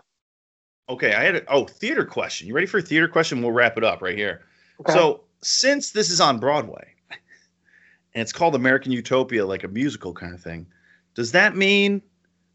Okay, 0.89 1.15
I 1.15 1.23
had 1.23 1.37
a 1.37 1.47
oh 1.47 1.65
theater 1.65 2.05
question. 2.05 2.49
You 2.49 2.55
ready 2.55 2.67
for 2.67 2.79
a 2.79 2.83
theater 2.83 3.09
question? 3.09 3.41
We'll 3.41 3.53
wrap 3.53 3.79
it 3.79 3.85
up 3.85 4.03
right 4.03 4.17
here. 4.17 4.43
Okay. 4.81 4.93
So 4.93 5.23
since 5.41 5.91
this 5.91 6.11
is 6.11 6.21
on 6.21 6.39
Broadway 6.39 6.95
and 7.11 8.21
it's 8.23 8.33
called 8.33 8.55
American 8.55 8.93
Utopia, 8.93 9.47
like 9.47 9.65
a 9.65 9.69
musical 9.69 10.13
kind 10.13 10.35
of 10.35 10.41
thing, 10.41 10.67
does 11.15 11.33
that 11.33 11.57
mean 11.57 12.03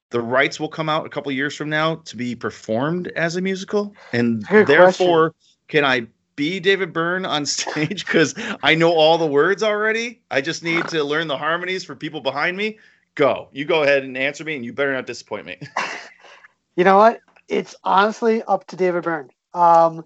the 0.09 0.21
rights 0.21 0.59
will 0.59 0.69
come 0.69 0.89
out 0.89 1.05
a 1.05 1.09
couple 1.09 1.31
years 1.31 1.55
from 1.55 1.69
now 1.69 1.95
to 1.95 2.15
be 2.15 2.35
performed 2.35 3.07
as 3.15 3.37
a 3.37 3.41
musical? 3.41 3.93
And 4.13 4.45
therefore, 4.45 5.33
can 5.67 5.83
I 5.85 6.07
be 6.37 6.61
David 6.61 6.93
Byrne 6.93 7.25
on 7.25 7.45
stage? 7.45 8.05
Because 8.05 8.33
I 8.63 8.75
know 8.75 8.93
all 8.93 9.17
the 9.17 9.27
words 9.27 9.61
already. 9.61 10.21
I 10.31 10.39
just 10.39 10.63
need 10.63 10.87
to 10.87 11.03
learn 11.03 11.27
the 11.27 11.37
harmonies 11.37 11.83
for 11.83 11.95
people 11.95 12.21
behind 12.21 12.55
me. 12.55 12.79
Go. 13.15 13.49
You 13.51 13.65
go 13.65 13.83
ahead 13.83 14.03
and 14.03 14.15
answer 14.15 14.45
me, 14.45 14.55
and 14.55 14.63
you 14.63 14.71
better 14.71 14.93
not 14.93 15.05
disappoint 15.05 15.45
me. 15.45 15.57
You 16.77 16.83
know 16.83 16.97
what? 16.97 17.19
It's 17.49 17.75
honestly 17.83 18.43
up 18.43 18.67
to 18.67 18.75
David 18.75 19.03
Byrne. 19.03 19.29
Um, 19.53 20.05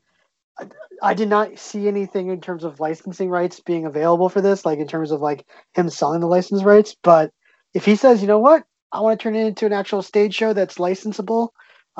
I, 0.57 0.67
I 1.03 1.13
did 1.13 1.27
not 1.27 1.59
see 1.59 1.88
anything 1.89 2.29
in 2.29 2.39
terms 2.39 2.63
of 2.63 2.79
licensing 2.79 3.29
rights 3.29 3.59
being 3.59 3.85
available 3.85 4.29
for 4.29 4.39
this, 4.39 4.65
like 4.65 4.79
in 4.79 4.88
terms 4.88 5.11
of 5.11 5.19
like 5.19 5.45
him 5.73 5.89
selling 5.89 6.21
the 6.21 6.27
license 6.27 6.63
rights. 6.63 6.95
But 7.03 7.31
if 7.73 7.83
he 7.83 7.97
says, 7.97 8.21
you 8.21 8.27
know 8.27 8.39
what, 8.39 8.63
I 8.91 9.01
want 9.01 9.19
to 9.19 9.23
turn 9.23 9.35
it 9.35 9.45
into 9.45 9.65
an 9.65 9.73
actual 9.73 10.01
stage 10.01 10.33
show 10.33 10.53
that's 10.53 10.77
licensable, 10.77 11.50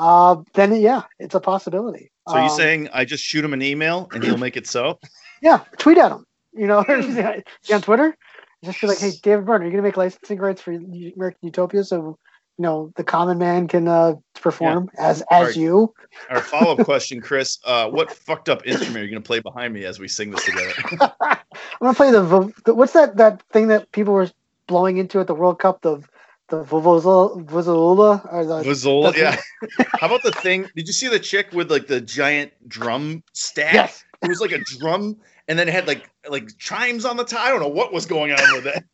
uh, 0.02 0.42
then 0.54 0.74
yeah, 0.80 1.02
it's 1.20 1.36
a 1.36 1.40
possibility. 1.40 2.10
So 2.28 2.36
you 2.36 2.42
Um, 2.42 2.50
saying 2.50 2.88
I 2.92 3.04
just 3.04 3.22
shoot 3.22 3.44
him 3.44 3.52
an 3.52 3.62
email 3.62 4.08
and 4.12 4.22
he'll 4.22 4.36
make 4.36 4.56
it 4.56 4.66
so? 4.66 4.98
Yeah, 5.42 5.64
tweet 5.78 5.98
at 5.98 6.12
him. 6.12 6.26
You 6.54 6.66
know, 6.66 6.84
on 6.86 7.82
Twitter. 7.82 8.14
Just 8.62 8.82
be 8.82 8.86
like, 8.86 8.98
hey, 8.98 9.12
David 9.22 9.46
Byrne, 9.46 9.62
are 9.62 9.64
you 9.64 9.70
going 9.70 9.82
to 9.82 9.88
make 9.88 9.96
licensing 9.96 10.38
rights 10.38 10.60
for 10.60 10.70
American 10.70 11.38
Utopia 11.40 11.82
so 11.82 12.18
you 12.58 12.62
know 12.62 12.92
the 12.94 13.02
common 13.02 13.38
man 13.38 13.68
can 13.68 13.88
uh, 13.88 14.16
perform 14.34 14.90
as 14.98 15.22
as 15.22 15.32
Alright. 15.32 15.56
you? 15.56 15.94
Our 16.28 16.42
follow 16.42 16.76
up 16.76 16.84
question, 16.84 17.22
Chris. 17.22 17.58
Uh, 17.64 17.88
what 17.88 18.12
fucked 18.12 18.50
up 18.50 18.66
instrument 18.66 18.98
are 18.98 19.04
you 19.04 19.10
going 19.10 19.22
to 19.22 19.26
play 19.26 19.40
behind 19.40 19.72
me 19.72 19.86
as 19.86 19.98
we 19.98 20.08
sing 20.08 20.30
this 20.30 20.44
together? 20.44 20.74
I'm 21.00 21.38
gonna 21.80 21.94
play 21.94 22.10
the, 22.10 22.52
the 22.66 22.74
what's 22.74 22.92
that 22.92 23.16
that 23.16 23.42
thing 23.50 23.68
that 23.68 23.90
people 23.92 24.12
were 24.12 24.30
blowing 24.66 24.98
into 24.98 25.18
at 25.20 25.26
the 25.26 25.34
World 25.34 25.58
Cup 25.58 25.80
the 25.80 26.04
the 26.48 26.64
vuvuzela 26.64 28.32
or 28.32 28.44
the 28.44 28.62
Vizzola, 28.62 29.16
yeah. 29.16 29.36
How 30.00 30.06
about 30.06 30.22
the 30.22 30.32
thing? 30.32 30.68
Did 30.76 30.86
you 30.86 30.92
see 30.92 31.08
the 31.08 31.18
chick 31.18 31.52
with 31.52 31.70
like 31.70 31.86
the 31.86 32.00
giant 32.00 32.52
drum 32.68 33.22
stack? 33.32 33.72
yes 33.74 34.04
It 34.22 34.28
was 34.28 34.40
like 34.40 34.52
a 34.52 34.60
drum, 34.78 35.16
and 35.48 35.58
then 35.58 35.68
it 35.68 35.72
had 35.72 35.86
like 35.86 36.10
like 36.28 36.56
chimes 36.58 37.04
on 37.04 37.16
the 37.16 37.24
top. 37.24 37.40
I 37.40 37.50
don't 37.50 37.60
know 37.60 37.68
what 37.68 37.92
was 37.92 38.06
going 38.06 38.32
on 38.32 38.54
with 38.54 38.66
it. 38.66 38.84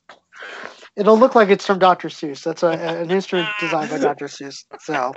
it'll 0.96 1.18
look 1.18 1.34
like 1.34 1.48
it's 1.48 1.66
from 1.66 1.78
Dr. 1.78 2.08
Seuss. 2.08 2.42
That's 2.44 2.62
a, 2.62 2.68
an 2.70 3.10
instrument 3.10 3.48
designed 3.60 3.90
by 3.90 3.98
Dr. 3.98 4.26
Seuss. 4.26 4.64
So 4.80 5.12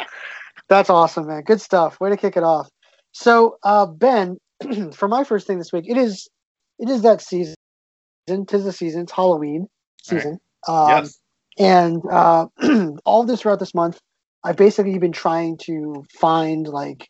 that's 0.67 0.89
awesome, 0.89 1.27
man. 1.27 1.43
Good 1.43 1.61
stuff. 1.61 1.99
Way 1.99 2.09
to 2.09 2.17
kick 2.17 2.37
it 2.37 2.43
off. 2.43 2.69
So 3.11 3.57
uh, 3.63 3.85
Ben, 3.85 4.37
for 4.93 5.07
my 5.07 5.23
first 5.23 5.47
thing 5.47 5.57
this 5.57 5.71
week, 5.71 5.85
it 5.87 5.97
is 5.97 6.27
it 6.79 6.89
is 6.89 7.03
that 7.03 7.21
season. 7.21 7.55
Tis 8.47 8.63
the 8.63 8.71
season. 8.71 9.01
It's 9.01 9.11
Halloween 9.11 9.67
season. 10.03 10.39
Um, 10.67 10.89
yes. 10.89 11.19
And 11.61 12.01
uh, 12.09 12.47
all 13.05 13.23
this 13.23 13.41
throughout 13.41 13.59
this 13.59 13.75
month 13.75 13.99
i've 14.43 14.57
basically 14.57 14.97
been 14.97 15.11
trying 15.11 15.57
to 15.57 16.03
find 16.19 16.67
like 16.67 17.09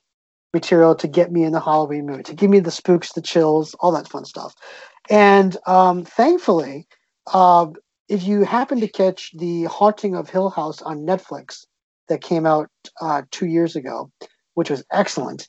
material 0.54 0.94
to 0.94 1.08
get 1.08 1.32
me 1.32 1.44
in 1.44 1.54
the 1.54 1.60
halloween 1.60 2.06
mood 2.06 2.26
to 2.26 2.36
give 2.36 2.50
me 2.50 2.60
the 2.60 2.72
spooks 2.72 3.14
the 3.14 3.22
chills 3.22 3.74
all 3.80 3.92
that 3.92 4.08
fun 4.08 4.26
stuff. 4.26 4.54
And 5.10 5.58
um, 5.66 6.06
thankfully 6.06 6.88
uh, 7.34 7.68
if 8.08 8.24
you 8.24 8.44
happen 8.44 8.80
to 8.82 8.88
catch 8.88 9.32
the 9.38 9.64
haunting 9.64 10.16
of 10.16 10.30
hill 10.30 10.50
house 10.50 10.82
on 10.82 11.00
netflix 11.00 11.66
that 12.10 12.22
came 12.22 12.46
out 12.46 12.70
uh, 13.00 13.24
two 13.32 13.48
years 13.48 13.76
ago 13.76 14.12
which 14.56 14.70
was 14.70 14.84
excellent 14.92 15.48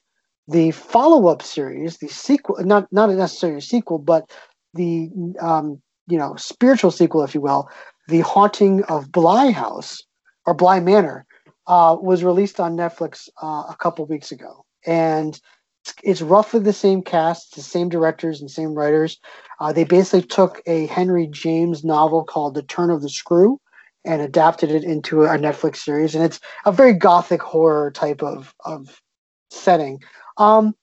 the 0.48 0.70
follow-up 0.70 1.42
series 1.42 1.98
the 1.98 2.08
sequel 2.08 2.56
not 2.64 2.86
a 2.92 3.60
sequel 3.60 3.98
but 3.98 4.30
the 4.74 5.10
um, 5.40 5.82
you 6.06 6.18
know 6.18 6.34
spiritual 6.36 6.90
sequel 6.90 7.22
if 7.22 7.34
you 7.34 7.40
will 7.40 7.68
the 8.08 8.20
Haunting 8.20 8.82
of 8.84 9.12
Bly 9.12 9.50
House 9.50 10.02
or 10.46 10.54
Bly 10.54 10.80
Manor 10.80 11.26
uh, 11.66 11.96
was 12.00 12.24
released 12.24 12.60
on 12.60 12.76
Netflix 12.76 13.28
uh, 13.42 13.64
a 13.68 13.76
couple 13.78 14.04
weeks 14.06 14.32
ago, 14.32 14.64
and 14.86 15.40
it's, 15.84 15.94
it's 16.02 16.22
roughly 16.22 16.60
the 16.60 16.72
same 16.72 17.02
cast, 17.02 17.54
the 17.54 17.62
same 17.62 17.88
directors 17.88 18.40
and 18.40 18.50
same 18.50 18.74
writers. 18.74 19.18
Uh, 19.60 19.72
they 19.72 19.84
basically 19.84 20.22
took 20.22 20.60
a 20.66 20.86
Henry 20.86 21.26
James 21.26 21.84
novel 21.84 22.24
called 22.24 22.54
The 22.54 22.62
Turn 22.62 22.90
of 22.90 23.02
the 23.02 23.08
Screw 23.08 23.60
and 24.04 24.20
adapted 24.20 24.72
it 24.72 24.82
into 24.82 25.22
a 25.22 25.38
Netflix 25.38 25.76
series, 25.76 26.14
and 26.14 26.24
it's 26.24 26.40
a 26.66 26.72
very 26.72 26.92
gothic 26.92 27.42
horror 27.42 27.90
type 27.90 28.22
of 28.22 28.54
of 28.64 29.00
setting. 29.50 30.00
Um, 30.38 30.74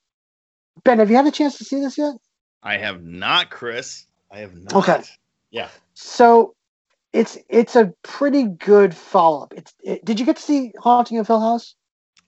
ben, 0.84 1.00
have 1.00 1.10
you 1.10 1.18
had 1.18 1.28
a 1.28 1.32
chance 1.32 1.58
to 1.58 1.66
see 1.66 1.82
this 1.82 1.98
yet? 1.98 2.16
I 2.64 2.78
have 2.78 3.04
not, 3.04 3.50
Chris. 3.50 4.06
I 4.32 4.40
have 4.40 4.56
not. 4.56 4.74
Okay. 4.74 5.02
Yeah. 5.52 5.70
So 5.94 6.56
it's 7.14 7.38
it's 7.50 7.76
a 7.76 7.94
pretty 8.04 8.46
good 8.46 8.96
follow 8.96 9.44
up. 9.44 9.54
It's 9.56 9.74
it, 9.84 10.06
did 10.06 10.20
you 10.20 10.26
get 10.26 10.38
to 10.38 10.42
see 10.42 10.74
Haunting 10.80 11.18
of 11.20 11.28
Hill 11.28 11.42
House? 11.42 11.76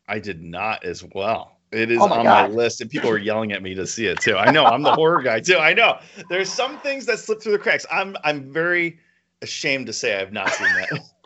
I 0.07 0.19
did 0.19 0.41
not 0.41 0.85
as 0.85 1.03
well. 1.15 1.57
It 1.71 1.91
is 1.91 2.01
Oh 2.01 2.07
my 2.07 2.17
on 2.17 2.23
God. 2.23 2.47
my 2.47 2.47
list, 2.47 2.81
and 2.81 2.89
people 2.91 3.09
are 3.09 3.17
yelling 3.17 3.53
at 3.53 3.63
me 3.63 3.75
to 3.75 3.87
see 3.87 4.07
it 4.07 4.21
too. 4.21 4.37
I 4.37 4.49
know 4.49 4.67
I'm 4.67 4.83
the 4.83 4.93
horror 4.93 5.21
guy 5.21 5.41
too. 5.41 5.57
I 5.57 5.73
know 5.73 5.99
there's 6.29 6.51
some 6.51 6.79
things 6.79 7.05
that 7.07 7.19
slip 7.19 7.41
through 7.41 7.53
the 7.53 7.59
cracks. 7.59 7.85
I'm 7.91 8.17
I'm 8.23 8.51
very 8.53 8.99
ashamed 9.41 9.87
to 9.87 9.93
say 9.93 10.15
I 10.15 10.19
have 10.19 10.33
not 10.33 10.53
seen 10.53 10.73
that. 10.75 10.91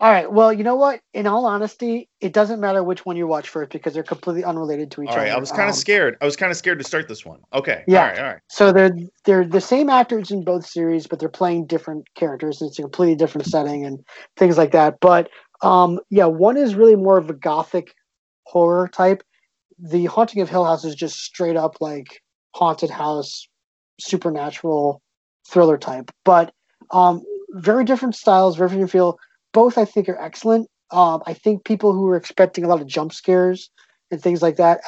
All 0.00 0.10
right. 0.10 0.30
Well, 0.30 0.52
you 0.52 0.64
know 0.64 0.76
what? 0.76 1.00
In 1.14 1.26
all 1.26 1.46
honesty, 1.46 2.08
it 2.20 2.32
doesn't 2.32 2.60
matter 2.60 2.82
which 2.82 3.04
one 3.04 3.16
you 3.16 3.26
watch 3.26 3.48
first 3.48 3.70
because 3.70 3.94
they're 3.94 4.02
completely 4.02 4.44
unrelated 4.44 4.90
to 4.92 5.02
each 5.02 5.10
all 5.10 5.16
other. 5.16 5.26
right, 5.26 5.32
I 5.32 5.38
was 5.38 5.50
kind 5.50 5.62
Um, 5.62 5.68
of 5.70 5.74
scared. 5.76 6.16
I 6.20 6.24
was 6.24 6.36
kind 6.36 6.50
of 6.50 6.56
scared 6.56 6.78
to 6.78 6.84
start 6.84 7.08
this 7.08 7.24
one. 7.24 7.40
Okay. 7.52 7.84
Yeah. 7.86 8.00
All 8.00 8.06
right. 8.08 8.18
All 8.18 8.24
right. 8.24 8.38
So 8.48 8.72
they're 8.72 8.94
they're 9.24 9.44
the 9.46 9.60
same 9.60 9.88
actors 9.88 10.30
in 10.30 10.44
both 10.44 10.66
series, 10.66 11.06
but 11.06 11.18
they're 11.18 11.28
playing 11.28 11.66
different 11.66 12.06
characters. 12.14 12.60
It's 12.62 12.78
a 12.78 12.82
completely 12.82 13.16
different 13.16 13.46
setting 13.46 13.84
and 13.84 14.00
things 14.36 14.58
like 14.58 14.72
that. 14.72 14.98
But 15.00 15.28
um, 15.62 16.00
yeah, 16.10 16.26
one 16.26 16.56
is 16.56 16.74
really 16.74 16.96
more 16.96 17.18
of 17.18 17.30
a 17.30 17.34
gothic 17.34 17.94
horror 18.44 18.88
type. 18.88 19.22
The 19.78 20.06
Haunting 20.06 20.42
of 20.42 20.48
Hill 20.48 20.64
House 20.64 20.84
is 20.84 20.94
just 20.94 21.20
straight 21.20 21.56
up 21.56 21.76
like 21.80 22.20
haunted 22.54 22.90
house, 22.90 23.48
supernatural 24.00 25.00
thriller 25.48 25.78
type. 25.78 26.10
But 26.24 26.52
um, 26.90 27.22
very 27.50 27.84
different 27.84 28.14
styles, 28.14 28.56
very 28.56 28.70
different 28.70 28.90
feel. 28.90 29.18
Both 29.52 29.78
I 29.78 29.84
think 29.84 30.08
are 30.08 30.20
excellent. 30.20 30.68
Um, 30.90 31.22
I 31.26 31.34
think 31.34 31.64
people 31.64 31.92
who 31.92 32.08
are 32.08 32.16
expecting 32.16 32.64
a 32.64 32.68
lot 32.68 32.80
of 32.80 32.86
jump 32.86 33.12
scares 33.12 33.70
and 34.10 34.22
things 34.22 34.42
like 34.42 34.56
that, 34.56 34.80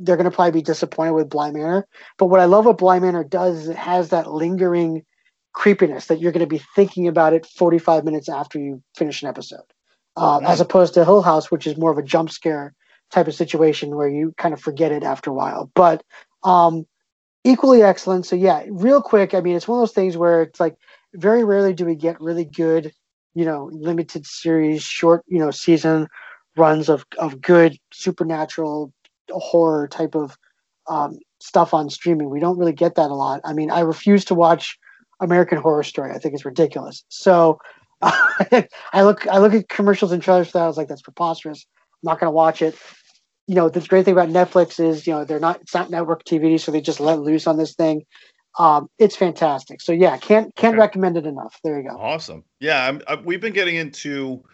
they're 0.00 0.16
going 0.16 0.24
to 0.24 0.30
probably 0.30 0.50
be 0.50 0.62
disappointed 0.62 1.12
with 1.12 1.28
Bly 1.28 1.52
Manor. 1.52 1.86
But 2.18 2.26
what 2.26 2.40
I 2.40 2.46
love 2.46 2.66
what 2.66 2.78
Bly 2.78 2.98
Manor 2.98 3.22
does 3.22 3.60
is 3.60 3.68
it 3.68 3.76
has 3.76 4.08
that 4.08 4.30
lingering 4.30 5.04
creepiness 5.52 6.06
that 6.06 6.20
you're 6.20 6.32
going 6.32 6.40
to 6.40 6.46
be 6.46 6.62
thinking 6.74 7.06
about 7.06 7.32
it 7.32 7.46
45 7.46 8.04
minutes 8.04 8.28
after 8.28 8.58
you 8.58 8.82
finish 8.96 9.22
an 9.22 9.28
episode, 9.28 9.62
um, 10.16 10.44
as 10.44 10.60
opposed 10.60 10.94
to 10.94 11.04
Hill 11.04 11.22
House, 11.22 11.50
which 11.50 11.66
is 11.66 11.76
more 11.76 11.92
of 11.92 11.98
a 11.98 12.02
jump 12.02 12.30
scare 12.30 12.74
type 13.12 13.28
of 13.28 13.34
situation 13.34 13.94
where 13.94 14.08
you 14.08 14.34
kind 14.36 14.52
of 14.52 14.60
forget 14.60 14.90
it 14.90 15.04
after 15.04 15.30
a 15.30 15.34
while. 15.34 15.70
But 15.74 16.02
um, 16.42 16.84
equally 17.44 17.82
excellent. 17.82 18.26
So 18.26 18.34
yeah, 18.34 18.64
real 18.68 19.00
quick. 19.00 19.34
I 19.34 19.40
mean, 19.40 19.54
it's 19.54 19.68
one 19.68 19.78
of 19.78 19.82
those 19.82 19.94
things 19.94 20.16
where 20.16 20.42
it's 20.42 20.58
like 20.58 20.76
very 21.14 21.44
rarely 21.44 21.72
do 21.72 21.84
we 21.84 21.94
get 21.94 22.20
really 22.20 22.44
good, 22.44 22.92
you 23.34 23.44
know, 23.44 23.68
limited 23.72 24.26
series, 24.26 24.82
short, 24.82 25.24
you 25.26 25.38
know, 25.38 25.50
season 25.50 26.08
runs 26.56 26.88
of 26.88 27.04
of 27.18 27.40
good 27.40 27.76
supernatural 27.92 28.92
horror 29.30 29.88
type 29.88 30.14
of 30.14 30.36
um, 30.88 31.18
stuff 31.40 31.74
on 31.74 31.90
streaming. 31.90 32.30
We 32.30 32.40
don't 32.40 32.58
really 32.58 32.72
get 32.72 32.94
that 32.94 33.10
a 33.10 33.14
lot. 33.14 33.40
I 33.44 33.52
mean, 33.52 33.70
I 33.70 33.80
refuse 33.80 34.24
to 34.26 34.34
watch 34.34 34.78
American 35.20 35.58
Horror 35.58 35.82
Story. 35.82 36.12
I 36.12 36.18
think 36.18 36.34
it's 36.34 36.44
ridiculous. 36.44 37.04
So 37.08 37.58
I 38.02 39.02
look 39.02 39.26
I 39.26 39.38
look 39.38 39.54
at 39.54 39.68
commercials 39.68 40.12
and 40.12 40.22
trailers 40.22 40.48
for 40.48 40.58
that. 40.58 40.64
I 40.64 40.68
was 40.68 40.76
like, 40.76 40.88
that's 40.88 41.02
preposterous. 41.02 41.66
I'm 41.94 42.10
not 42.10 42.20
going 42.20 42.28
to 42.28 42.34
watch 42.34 42.62
it. 42.62 42.76
You 43.46 43.54
know, 43.54 43.68
the 43.68 43.80
great 43.80 44.04
thing 44.04 44.12
about 44.12 44.30
Netflix 44.30 44.82
is, 44.82 45.06
you 45.06 45.12
know, 45.12 45.24
they're 45.24 45.40
not 45.40 45.60
it's 45.60 45.74
not 45.74 45.90
network 45.90 46.24
TV, 46.24 46.58
so 46.58 46.72
they 46.72 46.80
just 46.80 47.00
let 47.00 47.20
loose 47.20 47.46
on 47.46 47.56
this 47.56 47.74
thing. 47.74 48.04
Um, 48.58 48.88
it's 48.98 49.16
fantastic. 49.16 49.80
So 49.80 49.92
yeah, 49.92 50.16
can't 50.16 50.54
can't 50.54 50.74
Okay. 50.74 50.80
recommend 50.80 51.16
it 51.16 51.26
enough. 51.26 51.58
There 51.64 51.80
you 51.80 51.88
go. 51.88 51.96
Awesome. 51.96 52.44
Yeah, 52.60 52.86
I'm, 52.86 53.02
I, 53.08 53.16
we've 53.16 53.40
been 53.40 53.52
getting 53.52 53.76
into 53.76 54.44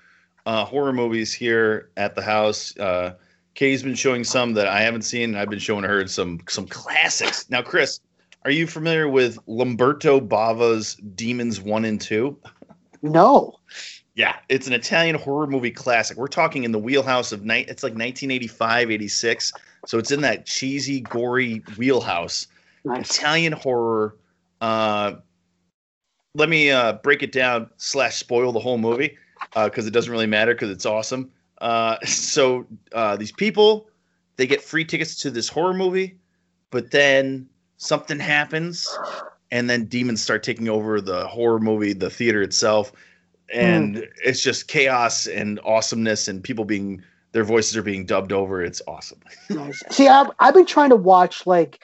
uh, 0.46 0.64
horror 0.64 0.92
movies 0.92 1.32
here 1.32 1.90
at 1.96 2.14
the 2.14 2.22
house. 2.22 2.76
Uh, 2.78 3.14
Kay's 3.54 3.82
been 3.82 3.94
showing 3.94 4.24
some 4.24 4.54
that 4.54 4.66
I 4.68 4.80
haven't 4.80 5.02
seen, 5.02 5.30
and 5.30 5.38
I've 5.38 5.50
been 5.50 5.58
showing 5.58 5.84
her 5.84 6.06
some 6.06 6.40
some 6.48 6.66
classics. 6.66 7.48
Now, 7.50 7.60
Chris, 7.62 8.00
are 8.44 8.50
you 8.50 8.66
familiar 8.66 9.08
with 9.08 9.38
Lamberto 9.46 10.18
Bava's 10.26 10.94
Demons 11.14 11.60
One 11.60 11.84
and 11.84 12.00
Two? 12.00 12.38
No. 13.02 13.58
Yeah, 14.14 14.36
it's 14.48 14.66
an 14.66 14.72
Italian 14.72 15.16
horror 15.16 15.46
movie 15.46 15.70
classic. 15.70 16.16
We're 16.16 16.26
talking 16.26 16.64
in 16.64 16.72
the 16.72 16.78
wheelhouse 16.78 17.32
of 17.32 17.44
night. 17.44 17.68
It's 17.68 17.82
like 17.82 17.92
1985, 17.92 18.90
86. 18.90 19.52
So 19.86 19.98
it's 19.98 20.10
in 20.10 20.20
that 20.22 20.44
cheesy, 20.46 21.00
gory 21.00 21.62
wheelhouse. 21.78 22.46
Nice. 22.84 23.16
Italian 23.16 23.52
horror. 23.52 24.16
Uh, 24.60 25.14
let 26.34 26.48
me 26.48 26.70
uh, 26.70 26.94
break 26.94 27.22
it 27.22 27.32
down 27.32 27.70
slash 27.76 28.16
spoil 28.16 28.52
the 28.52 28.60
whole 28.60 28.78
movie 28.78 29.16
because 29.54 29.86
it 29.86 29.90
doesn't 29.90 30.12
really 30.12 30.26
matter 30.26 30.54
because 30.54 30.70
it's 30.70 30.86
awesome. 30.86 31.30
Uh, 31.60 31.96
so 32.04 32.66
uh, 32.92 33.16
these 33.16 33.32
people 33.32 33.88
they 34.36 34.46
get 34.46 34.62
free 34.62 34.86
tickets 34.86 35.16
to 35.16 35.30
this 35.30 35.48
horror 35.48 35.74
movie, 35.74 36.16
but 36.70 36.92
then 36.92 37.46
something 37.76 38.18
happens, 38.18 38.88
and 39.50 39.68
then 39.68 39.84
demons 39.84 40.22
start 40.22 40.42
taking 40.42 40.66
over 40.66 40.98
the 40.98 41.26
horror 41.26 41.60
movie, 41.60 41.92
the 41.92 42.08
theater 42.08 42.40
itself, 42.40 42.90
and 43.52 44.08
it's 44.24 44.42
just 44.42 44.66
chaos 44.66 45.26
and 45.26 45.60
awesomeness, 45.62 46.26
and 46.26 46.42
people 46.42 46.64
being 46.64 47.02
their 47.32 47.44
voices 47.44 47.76
are 47.76 47.82
being 47.82 48.06
dubbed 48.06 48.32
over. 48.32 48.62
It's 48.64 48.80
awesome. 48.88 49.20
Nice. 49.50 49.82
See, 49.90 50.08
I've, 50.08 50.30
I've 50.38 50.54
been 50.54 50.64
trying 50.64 50.90
to 50.90 50.96
watch 50.96 51.46
like 51.46 51.80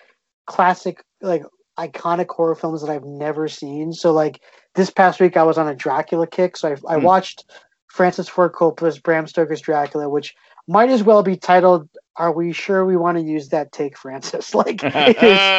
classic, 0.46 1.02
like 1.20 1.44
iconic 1.78 2.28
horror 2.28 2.54
films 2.54 2.82
that 2.82 2.90
I've 2.90 3.04
never 3.04 3.48
seen. 3.48 3.92
So, 3.92 4.12
like 4.12 4.40
this 4.74 4.90
past 4.90 5.20
week, 5.20 5.36
I 5.36 5.44
was 5.44 5.58
on 5.58 5.68
a 5.68 5.74
Dracula 5.74 6.26
kick. 6.26 6.56
So 6.56 6.70
I, 6.88 6.94
I 6.94 6.96
Hmm. 6.96 7.04
watched 7.04 7.44
Francis 7.88 8.28
Ford 8.28 8.52
Coppola's 8.52 8.98
Bram 8.98 9.26
Stoker's 9.26 9.60
Dracula, 9.60 10.08
which 10.08 10.34
might 10.68 10.90
as 10.90 11.02
well 11.02 11.22
be 11.22 11.36
titled 11.36 11.88
"Are 12.16 12.32
we 12.32 12.52
sure 12.52 12.84
we 12.84 12.96
want 12.96 13.18
to 13.18 13.24
use 13.24 13.50
that 13.50 13.72
take, 13.72 13.98
Francis?" 13.98 14.54
Like, 14.54 14.86
is, 14.94 15.54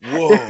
Whoa. 0.00 0.46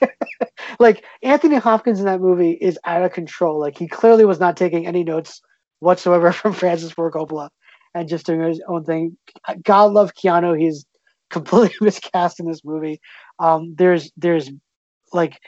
like 0.80 1.04
Anthony 1.22 1.56
Hopkins 1.56 2.00
in 2.00 2.06
that 2.06 2.20
movie 2.20 2.52
is 2.52 2.78
out 2.84 3.02
of 3.04 3.12
control. 3.12 3.58
Like 3.60 3.76
he 3.78 3.88
clearly 3.88 4.24
was 4.24 4.40
not 4.40 4.56
taking 4.56 4.86
any 4.86 5.04
notes 5.04 5.40
whatsoever 5.80 6.32
from 6.32 6.52
Francis 6.52 6.92
Ford 6.92 7.12
Coppola 7.12 7.50
and 7.94 8.08
just 8.08 8.26
doing 8.26 8.42
his 8.42 8.62
own 8.68 8.84
thing. 8.84 9.16
God 9.62 9.92
love 9.92 10.14
Keanu. 10.14 10.58
He's 10.60 10.86
completely 11.30 11.74
miscast 11.80 12.40
in 12.40 12.46
this 12.46 12.64
movie. 12.64 13.00
Um, 13.38 13.74
there's 13.76 14.10
there's 14.16 14.50
like 15.12 15.38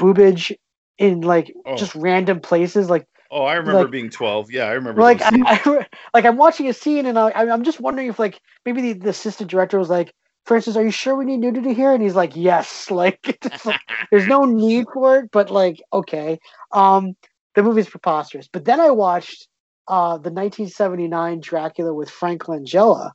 boobage 0.00 0.54
in 0.98 1.20
like 1.22 1.52
Oh. 1.66 1.76
just 1.76 1.94
random 1.94 2.40
places. 2.40 2.90
Like 2.90 3.06
Oh, 3.34 3.44
I 3.44 3.54
remember 3.54 3.82
Like- 3.84 3.90
being 3.90 4.10
12. 4.10 4.50
Yeah, 4.50 4.64
I 4.66 4.72
remember. 4.72 5.00
like 5.00 5.20
I'm. 5.22 5.46
I, 5.46 5.86
like 6.12 6.26
I'm 6.26 6.36
watching 6.36 6.68
a 6.68 6.74
scene 6.74 7.06
and 7.06 7.18
I, 7.18 7.30
I'm 7.30 7.64
just 7.64 7.80
wondering 7.80 8.08
if 8.08 8.18
like 8.18 8.38
maybe 8.66 8.82
the, 8.82 8.92
the 8.92 9.08
assistant 9.08 9.50
director 9.50 9.78
was 9.78 9.88
like, 9.88 10.12
Francis, 10.44 10.76
are 10.76 10.84
you 10.84 10.90
sure 10.90 11.14
we 11.16 11.24
need 11.24 11.38
nudity 11.38 11.72
here? 11.72 11.92
And 11.94 12.02
he's 12.02 12.14
like, 12.14 12.36
yes. 12.36 12.90
Like, 12.90 13.38
like, 13.64 13.80
there's 14.10 14.26
no 14.26 14.44
need 14.44 14.84
for 14.92 15.20
it, 15.20 15.30
but 15.32 15.50
like, 15.50 15.80
okay. 15.94 16.38
Um, 16.72 17.14
the 17.54 17.62
movie's 17.62 17.88
preposterous. 17.88 18.48
But 18.52 18.64
then 18.66 18.80
I 18.80 18.90
watched 18.90 19.48
uh 19.88 20.18
the 20.18 20.30
1979 20.30 21.40
Dracula 21.40 21.94
with 21.94 22.10
Frank 22.10 22.42
Langella, 22.44 23.12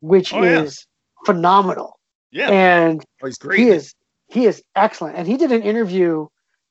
which 0.00 0.34
Oh, 0.34 0.42
is 0.42 0.84
phenomenal. 1.24 1.98
yeah, 2.30 2.50
And 2.50 3.04
oh, 3.22 3.26
he's 3.26 3.38
great. 3.38 3.60
he 3.60 3.68
is 3.68 3.94
he 4.28 4.46
is 4.46 4.62
excellent. 4.74 5.16
And 5.16 5.26
he 5.28 5.36
did 5.36 5.52
an 5.52 5.62
interview 5.62 6.26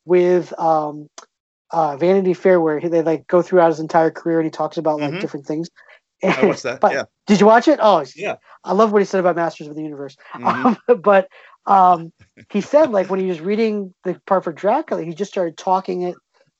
with 0.05 0.57
um 0.59 1.07
uh 1.71 1.95
Vanity 1.97 2.33
Fair 2.33 2.59
where 2.61 2.79
he, 2.79 2.87
they 2.87 3.01
like 3.01 3.27
go 3.27 3.41
throughout 3.41 3.69
his 3.69 3.79
entire 3.79 4.11
career 4.11 4.39
and 4.39 4.45
he 4.45 4.51
talks 4.51 4.77
about 4.77 4.99
like 4.99 5.13
Mhm. 5.13 5.21
different 5.21 5.45
things. 5.45 5.69
I 6.23 6.45
watched 6.45 6.63
that. 6.63 6.79
But- 6.81 6.93
yeah. 6.93 7.03
Did 7.25 7.39
you 7.39 7.45
watch 7.45 7.67
it? 7.69 7.79
Oh, 7.81 8.03
Yeah. 8.15 8.35
I 8.65 8.73
love 8.73 8.91
what 8.91 9.01
he 9.01 9.05
said 9.05 9.21
about 9.21 9.37
Masters 9.37 9.67
of 9.67 9.75
the 9.75 9.81
Universe. 9.83 10.17
Mhm. 10.33 10.77
Um, 10.89 10.99
but 11.01 11.27
um, 11.65 12.11
he 12.49 12.59
said 12.59 12.91
like 12.91 13.09
when 13.09 13.19
he 13.21 13.27
was 13.27 13.39
reading 13.39 13.93
the 14.03 14.19
part 14.27 14.43
for 14.43 14.51
Dracula, 14.51 15.03
he 15.03 15.13
just 15.13 15.31
started 15.31 15.55
talking 15.57 16.01
it 16.01 16.15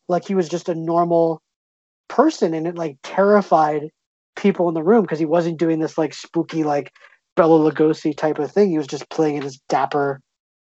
like 0.08 0.26
he 0.26 0.36
was 0.36 0.48
just 0.48 0.70
a 0.70 0.76
normal 0.76 1.42
person, 2.08 2.54
and 2.54 2.68
it 2.68 2.76
like 2.76 2.98
terrified 3.04 3.90
people 4.36 4.68
in 4.68 4.74
the 4.74 4.84
room 4.84 5.02
because 5.04 5.20
he 5.20 5.26
wasn't 5.26 5.60
doing 5.60 5.80
this 5.80 5.98
like 5.98 6.14
spooky 6.14 6.64
like 6.64 6.92
Bela 7.36 7.72
Lugosi 7.72 8.16
type 8.16 8.40
of 8.40 8.52
thing. 8.52 8.70
He 8.70 8.78
was 8.78 8.88
just 8.88 9.10
playing 9.10 9.38
it 9.38 9.44
as 9.44 9.58
dapper 9.70 10.22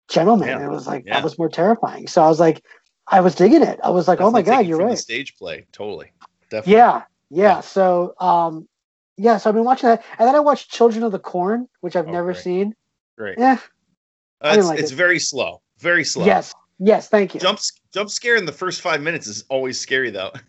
gentleman. 0.07 0.47
Yeah. 0.49 0.65
It 0.65 0.69
was 0.69 0.87
like 0.87 1.05
Yeah. 1.05 1.15
that 1.15 1.23
was 1.23 1.37
more 1.37 1.49
terrifying. 1.49 2.07
So 2.07 2.23
I 2.23 2.27
was 2.27 2.39
like, 2.39 2.63
I 3.07 3.21
was 3.21 3.35
digging 3.35 3.63
it. 3.63 3.79
I 3.83 3.89
was 3.89 4.07
like, 4.07 4.21
oh 4.21 4.31
my 4.31 4.41
god, 4.41 4.65
you're 4.67 4.77
right. 4.77 4.97
Stage 4.97 5.35
play, 5.35 5.65
totally. 5.71 6.11
Definitely. 6.49 6.73
Yeah, 6.73 7.03
yeah. 7.29 7.41
Yeah. 7.41 7.59
So, 7.61 8.13
um, 8.19 8.67
yeah. 9.17 9.37
So 9.37 9.49
I've 9.49 9.55
been 9.55 9.63
watching 9.65 9.89
that, 9.89 10.03
and 10.17 10.27
then 10.27 10.35
I 10.35 10.39
watched 10.39 10.71
Children 10.71 11.03
of 11.03 11.11
the 11.11 11.19
Corn, 11.19 11.67
which 11.81 11.95
I've 11.95 12.07
Oh, 12.07 12.11
never 12.11 12.33
great. 12.33 12.43
seen. 12.43 12.75
Great. 13.17 13.37
Yeah. 13.39 13.57
Uh, 14.41 14.55
it's 14.57 14.67
like 14.67 14.79
it's 14.79 14.91
it. 14.91 14.95
very 14.95 15.19
slow. 15.19 15.61
Very 15.79 16.03
slow. 16.03 16.25
Yes. 16.25 16.53
Yes. 16.79 17.09
Thank 17.09 17.33
you. 17.33 17.39
Jump 17.39 17.59
jump 17.93 18.09
scare 18.09 18.35
in 18.35 18.45
the 18.45 18.51
first 18.51 18.81
five 18.81 19.01
minutes 19.01 19.27
is 19.27 19.43
always 19.49 19.79
scary 19.79 20.09
though. 20.11 20.31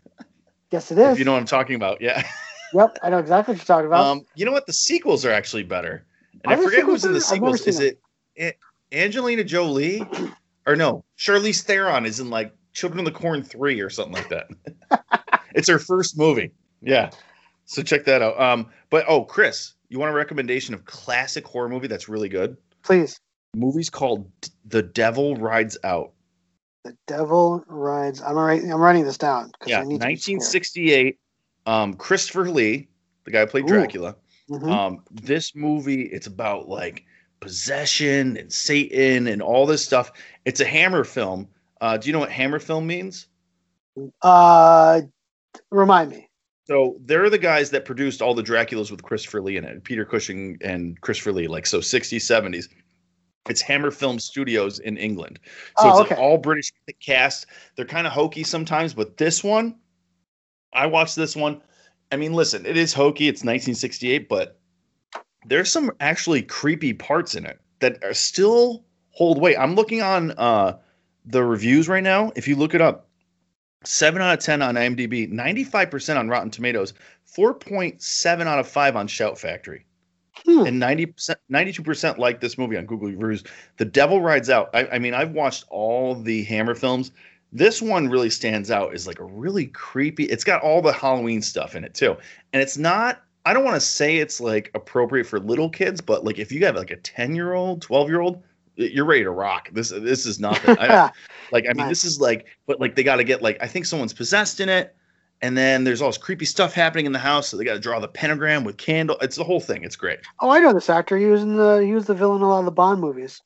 Yes, 0.70 0.92
it 0.92 0.98
is. 0.98 1.14
if 1.14 1.18
you 1.18 1.24
know 1.24 1.32
what 1.32 1.40
I'm 1.40 1.46
talking 1.46 1.74
about. 1.74 2.00
Yeah. 2.00 2.24
Yep. 2.72 2.98
I 3.02 3.10
know 3.10 3.18
exactly 3.18 3.54
what 3.54 3.58
you're 3.58 3.64
talking 3.64 3.88
about. 3.88 4.06
Um, 4.06 4.24
you 4.36 4.44
know 4.44 4.52
what? 4.52 4.66
The 4.66 4.72
sequels 4.72 5.24
are 5.24 5.32
actually 5.32 5.64
better. 5.64 6.04
And 6.44 6.52
Are 6.52 6.58
I 6.58 6.62
forget 6.64 6.84
who's 6.84 7.04
in 7.04 7.12
the 7.12 7.20
sequels 7.20 7.60
better? 7.60 7.70
I've 7.70 7.76
never 7.76 7.96
sequels. 7.96 7.98
Is 8.36 8.54
it 8.54 8.58
Angelina 8.92 9.44
Jolie? 9.44 10.02
Or 10.66 10.76
no, 10.76 11.04
Charlize 11.18 11.62
Theron 11.62 12.06
is 12.06 12.20
in 12.20 12.30
like 12.30 12.54
Children 12.72 13.00
of 13.00 13.12
the 13.12 13.18
Corn 13.18 13.42
3 13.42 13.80
or 13.80 13.90
something 13.90 14.14
like 14.14 14.28
that. 14.28 14.48
it's 15.54 15.68
her 15.68 15.78
first 15.78 16.16
movie. 16.18 16.52
Yeah. 16.82 17.10
So 17.64 17.82
check 17.82 18.04
that 18.04 18.22
out. 18.22 18.40
Um, 18.40 18.66
but 18.90 19.04
oh, 19.08 19.24
Chris, 19.24 19.74
you 19.88 19.98
want 19.98 20.10
a 20.10 20.14
recommendation 20.14 20.74
of 20.74 20.84
classic 20.84 21.46
horror 21.46 21.68
movie 21.68 21.86
that's 21.86 22.08
really 22.08 22.28
good? 22.28 22.56
Please. 22.82 23.20
Movie's 23.54 23.90
called 23.90 24.30
D- 24.40 24.50
The 24.66 24.82
Devil 24.82 25.36
Rides 25.36 25.76
Out. 25.82 26.12
The 26.84 26.96
Devil 27.06 27.64
Rides. 27.66 28.22
I'm 28.22 28.36
writing. 28.36 28.72
I'm 28.72 28.80
writing 28.80 29.04
this 29.04 29.18
down. 29.18 29.52
Yeah, 29.66 29.80
I 29.80 29.82
need 29.82 30.00
to 30.00 30.06
1968. 30.06 31.18
Um, 31.66 31.94
Christopher 31.94 32.48
Lee, 32.48 32.88
the 33.24 33.30
guy 33.30 33.40
who 33.40 33.46
played 33.46 33.64
Ooh. 33.64 33.68
Dracula. 33.68 34.16
Mhm. 34.50 34.70
Um, 34.70 35.04
this 35.10 35.54
movie, 35.54 36.02
it's 36.02 36.26
about 36.26 36.68
like 36.68 37.04
possession 37.38 38.36
and 38.36 38.52
Satan 38.52 39.28
and 39.28 39.40
all 39.40 39.64
this 39.64 39.84
stuff. 39.84 40.12
It's 40.44 40.60
a 40.60 40.64
Hammer 40.64 41.04
film. 41.04 41.48
Uh, 41.80 41.96
do 41.96 42.08
you 42.08 42.12
know 42.12 42.18
what 42.18 42.30
Hammer 42.30 42.58
film 42.58 42.86
means? 42.86 43.28
Uh, 44.22 45.02
remind 45.70 46.10
me. 46.10 46.28
So 46.66 46.96
they're 47.04 47.30
the 47.30 47.38
guys 47.38 47.70
that 47.70 47.84
produced 47.84 48.22
all 48.22 48.34
the 48.34 48.42
Draculas 48.42 48.90
with 48.90 49.02
Christopher 49.02 49.40
Lee 49.40 49.56
in 49.56 49.64
it, 49.64 49.82
Peter 49.82 50.04
Cushing 50.04 50.58
and 50.60 51.00
Christopher 51.00 51.32
Lee, 51.32 51.48
like 51.48 51.66
so 51.66 51.78
60s, 51.80 52.20
70s. 52.22 52.68
It's 53.48 53.60
Hammer 53.62 53.90
Film 53.90 54.18
Studios 54.18 54.78
in 54.80 54.96
England. 54.98 55.40
So 55.78 55.88
Oh, 55.88 55.90
it's 55.90 56.00
okay. 56.00 56.14
an 56.14 56.20
all 56.20 56.38
British 56.38 56.72
cast. 57.04 57.46
They're 57.74 57.86
kind 57.86 58.06
of 58.06 58.12
hokey 58.12 58.44
sometimes, 58.44 58.94
but 58.94 59.16
this 59.16 59.42
one, 59.42 59.76
I 60.72 60.86
watched 60.86 61.16
this 61.16 61.34
one. 61.34 61.62
I 62.12 62.16
mean, 62.16 62.32
listen, 62.32 62.66
it 62.66 62.76
is 62.76 62.92
hokey. 62.92 63.28
It's 63.28 63.40
1968, 63.40 64.28
but 64.28 64.58
there's 65.46 65.70
some 65.70 65.90
actually 66.00 66.42
creepy 66.42 66.92
parts 66.92 67.34
in 67.34 67.46
it 67.46 67.60
that 67.80 68.02
are 68.04 68.14
still 68.14 68.84
hold 69.10 69.40
weight. 69.40 69.56
I'm 69.56 69.74
looking 69.74 70.02
on 70.02 70.32
uh, 70.32 70.76
the 71.24 71.42
reviews 71.42 71.88
right 71.88 72.02
now. 72.02 72.32
If 72.36 72.48
you 72.48 72.56
look 72.56 72.74
it 72.74 72.80
up, 72.80 73.08
seven 73.84 74.20
out 74.20 74.38
of 74.38 74.44
10 74.44 74.60
on 74.62 74.74
IMDb, 74.74 75.32
95% 75.32 76.18
on 76.18 76.28
Rotten 76.28 76.50
Tomatoes, 76.50 76.94
4.7 77.36 78.46
out 78.46 78.58
of 78.58 78.68
5 78.68 78.96
on 78.96 79.06
Shout 79.06 79.38
Factory 79.38 79.86
Hmm. 80.46 80.66
and 80.66 80.82
90% 80.82 81.36
92% 81.50 82.18
like 82.18 82.40
this 82.40 82.56
movie 82.56 82.76
on 82.76 82.86
google 82.86 83.08
reviews 83.08 83.44
the 83.76 83.84
devil 83.84 84.22
rides 84.22 84.48
out 84.48 84.70
I, 84.72 84.86
I 84.86 84.98
mean 84.98 85.12
i've 85.12 85.32
watched 85.32 85.64
all 85.68 86.14
the 86.14 86.44
hammer 86.44 86.74
films 86.74 87.12
this 87.52 87.82
one 87.82 88.08
really 88.08 88.30
stands 88.30 88.70
out 88.70 88.94
as 88.94 89.06
like 89.06 89.18
a 89.18 89.24
really 89.24 89.66
creepy 89.66 90.24
it's 90.24 90.44
got 90.44 90.62
all 90.62 90.80
the 90.80 90.92
halloween 90.92 91.42
stuff 91.42 91.74
in 91.74 91.84
it 91.84 91.94
too 91.94 92.16
and 92.52 92.62
it's 92.62 92.78
not 92.78 93.22
i 93.44 93.52
don't 93.52 93.64
want 93.64 93.74
to 93.74 93.80
say 93.80 94.18
it's 94.18 94.40
like 94.40 94.70
appropriate 94.74 95.26
for 95.26 95.40
little 95.40 95.68
kids 95.68 96.00
but 96.00 96.24
like 96.24 96.38
if 96.38 96.52
you 96.52 96.64
have 96.64 96.76
like 96.76 96.90
a 96.90 96.96
10 96.96 97.34
year 97.34 97.52
old 97.54 97.82
12 97.82 98.08
year 98.08 98.20
old 98.20 98.42
you're 98.76 99.04
ready 99.04 99.24
to 99.24 99.30
rock 99.30 99.68
this 99.72 99.90
this 99.90 100.26
is 100.26 100.38
nothing 100.40 100.76
I, 100.78 101.10
like 101.52 101.66
i 101.68 101.72
mean 101.72 101.88
this 101.88 102.04
is 102.04 102.20
like 102.20 102.46
but 102.66 102.80
like 102.80 102.94
they 102.94 103.02
got 103.02 103.16
to 103.16 103.24
get 103.24 103.42
like 103.42 103.58
i 103.60 103.66
think 103.66 103.84
someone's 103.84 104.14
possessed 104.14 104.60
in 104.60 104.68
it 104.68 104.94
and 105.42 105.56
then 105.56 105.84
there's 105.84 106.00
all 106.02 106.08
this 106.08 106.18
creepy 106.18 106.44
stuff 106.44 106.72
happening 106.72 107.06
in 107.06 107.12
the 107.12 107.18
house 107.18 107.48
so 107.48 107.56
they 107.56 107.64
got 107.64 107.74
to 107.74 107.80
draw 107.80 107.98
the 107.98 108.08
pentagram 108.08 108.62
with 108.62 108.76
candle 108.76 109.16
it's 109.20 109.36
the 109.36 109.44
whole 109.44 109.60
thing 109.60 109.82
it's 109.84 109.96
great 109.96 110.20
oh, 110.40 110.50
I 110.50 110.60
know 110.60 110.72
this 110.72 110.88
actor. 110.88 111.16
He 111.18 111.26
was 111.26 111.42
in 111.42 111.56
the. 111.56 111.82
He 111.84 111.92
was 111.92 112.06
the 112.06 112.14
villain 112.14 112.38
in 112.38 112.42
a 112.42 112.48
lot 112.48 112.60
of 112.60 112.64
the 112.64 112.70
Bond 112.70 113.00
movies. 113.00 113.42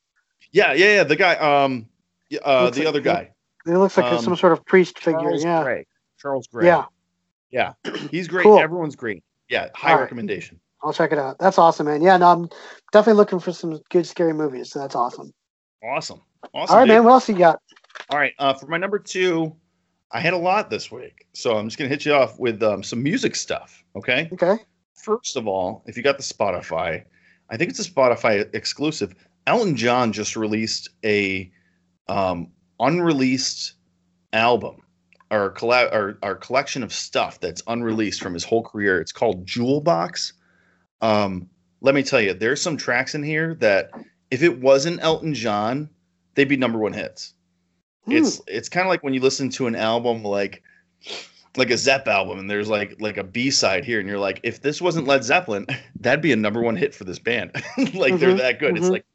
Yeah, 0.53 0.73
yeah, 0.73 0.97
yeah. 0.97 1.05
The 1.05 1.17
guy, 1.17 1.35
um, 1.35 1.89
uh, 2.45 2.65
Looks 2.65 2.77
the 2.77 2.83
like- 2.85 2.89
other 2.89 3.01
guy, 3.01 3.31
He 3.65 3.73
looks 3.73 3.97
like 3.97 4.07
Um, 4.07 4.23
some 4.23 4.37
sort 4.37 4.53
of 4.53 4.65
priest 4.67 4.99
figure. 4.99 5.21
Charles 5.21 5.45
yeah. 5.45 5.63
Gray. 5.63 5.87
Charles 6.19 6.47
Gray. 6.49 6.67
Yeah. 6.67 6.85
yeah. 7.51 7.73
He's 8.11 8.29
great. 8.29 8.45
Cool. 8.45 8.59
Everyone's 8.59 8.97
great. 8.97 9.23
Yeah, 9.49 9.69
high 9.75 9.91
All 9.91 9.97
right. 9.97 10.03
recommendation. 10.03 10.61
I'll 10.83 10.93
check 10.93 11.13
it 11.13 11.19
out. 11.19 11.39
That's 11.39 11.59
awesome, 11.59 11.87
man. 11.87 12.03
Yeah, 12.03 12.17
no, 12.17 12.27
I'm 12.27 12.49
definitely 12.93 13.19
looking 13.19 13.41
for 13.41 13.53
some 13.53 13.81
good 13.91 14.07
scary 14.07 14.35
movies. 14.35 14.71
So 14.71 14.79
that's 14.81 14.95
awesome. 14.95 15.33
Awesome, 15.83 16.21
awesome. 16.53 16.73
All 16.75 16.79
right, 16.81 16.85
dude. 16.87 16.95
man. 16.95 17.05
What 17.05 17.13
else 17.13 17.29
you 17.29 17.37
got? 17.37 17.61
All 18.11 18.19
right, 18.19 18.33
uh, 18.39 18.53
for 18.55 18.67
my 18.67 18.77
number 18.77 18.99
two, 18.99 19.55
I 20.13 20.21
had 20.21 20.35
a 20.35 20.39
lot 20.39 20.69
this 20.71 20.91
week, 20.91 21.27
so 21.33 21.57
I'm 21.57 21.67
just 21.69 21.79
gonna 21.79 21.89
hit 21.89 22.05
you 22.05 22.13
off 22.15 22.39
with 22.39 22.63
um, 22.63 22.83
some 22.83 23.03
music 23.03 23.35
stuff. 23.35 23.83
Okay. 23.97 24.29
Okay. 24.33 24.57
First 24.95 25.37
of 25.37 25.47
all, 25.47 25.83
if 25.87 25.97
you 25.97 26.03
got 26.03 26.17
the 26.17 26.23
Spotify, 26.23 27.05
I 27.51 27.57
think 27.57 27.71
it's 27.71 27.87
a 27.87 27.91
Spotify 27.91 28.53
exclusive. 28.55 29.15
Elton 29.47 29.77
John 29.77 30.13
just 30.13 30.37
released 30.37 30.89
a 31.05 31.51
um, 32.09 32.49
unreleased 32.81 33.75
album 34.33 34.85
our, 35.35 35.51
colla- 35.51 35.91
our 35.91 36.19
our 36.23 36.35
collection 36.35 36.83
of 36.83 36.93
stuff 36.93 37.41
that's 37.41 37.63
unreleased 37.67 38.23
from 38.23 38.35
his 38.35 38.45
whole 38.45 38.63
career. 38.63 39.01
It's 39.01 39.13
called 39.13 39.47
Jewel 39.47 39.81
Box. 39.81 40.33
Um, 41.01 41.49
let 41.81 41.95
me 41.95 42.03
tell 42.03 42.21
you, 42.21 42.35
there's 42.35 42.63
some 42.63 42.77
tracks 42.77 43.15
in 43.15 43.23
here 43.23 43.55
that 43.57 43.91
if 44.31 44.43
it 44.43 44.61
wasn't 44.61 45.03
Elton 45.03 45.35
John, 45.35 45.91
they'd 46.35 46.49
be 46.49 46.57
number 46.57 46.79
one 46.79 46.93
hits. 46.93 47.35
Hmm. 48.05 48.13
It's 48.13 48.41
it's 48.47 48.69
kind 48.69 48.87
of 48.87 48.91
like 48.91 49.03
when 49.03 49.15
you 49.15 49.21
listen 49.21 49.51
to 49.51 49.67
an 49.67 49.75
album 49.75 50.23
like 50.23 50.63
like 51.57 51.71
a 51.71 51.77
Zepp 51.77 52.09
album 52.09 52.39
and 52.39 52.51
there's 52.51 52.69
like 52.69 53.01
like 53.01 53.17
a 53.17 53.25
B 53.25 53.51
side 53.51 53.85
here 53.85 54.01
and 54.01 54.09
you're 54.09 54.19
like 54.19 54.41
if 54.43 54.63
this 54.63 54.81
wasn't 54.81 55.07
Led 55.07 55.25
Zeppelin, 55.25 55.67
that'd 56.01 56.23
be 56.23 56.33
a 56.33 56.37
number 56.37 56.63
one 56.63 56.77
hit 56.77 56.95
for 56.95 57.05
this 57.05 57.19
band. 57.19 57.51
like 57.77 57.85
mm-hmm, 57.87 58.17
they're 58.19 58.35
that 58.35 58.59
good. 58.61 58.75
Mm-hmm. 58.75 58.85
It's 58.85 58.91
like 58.91 59.07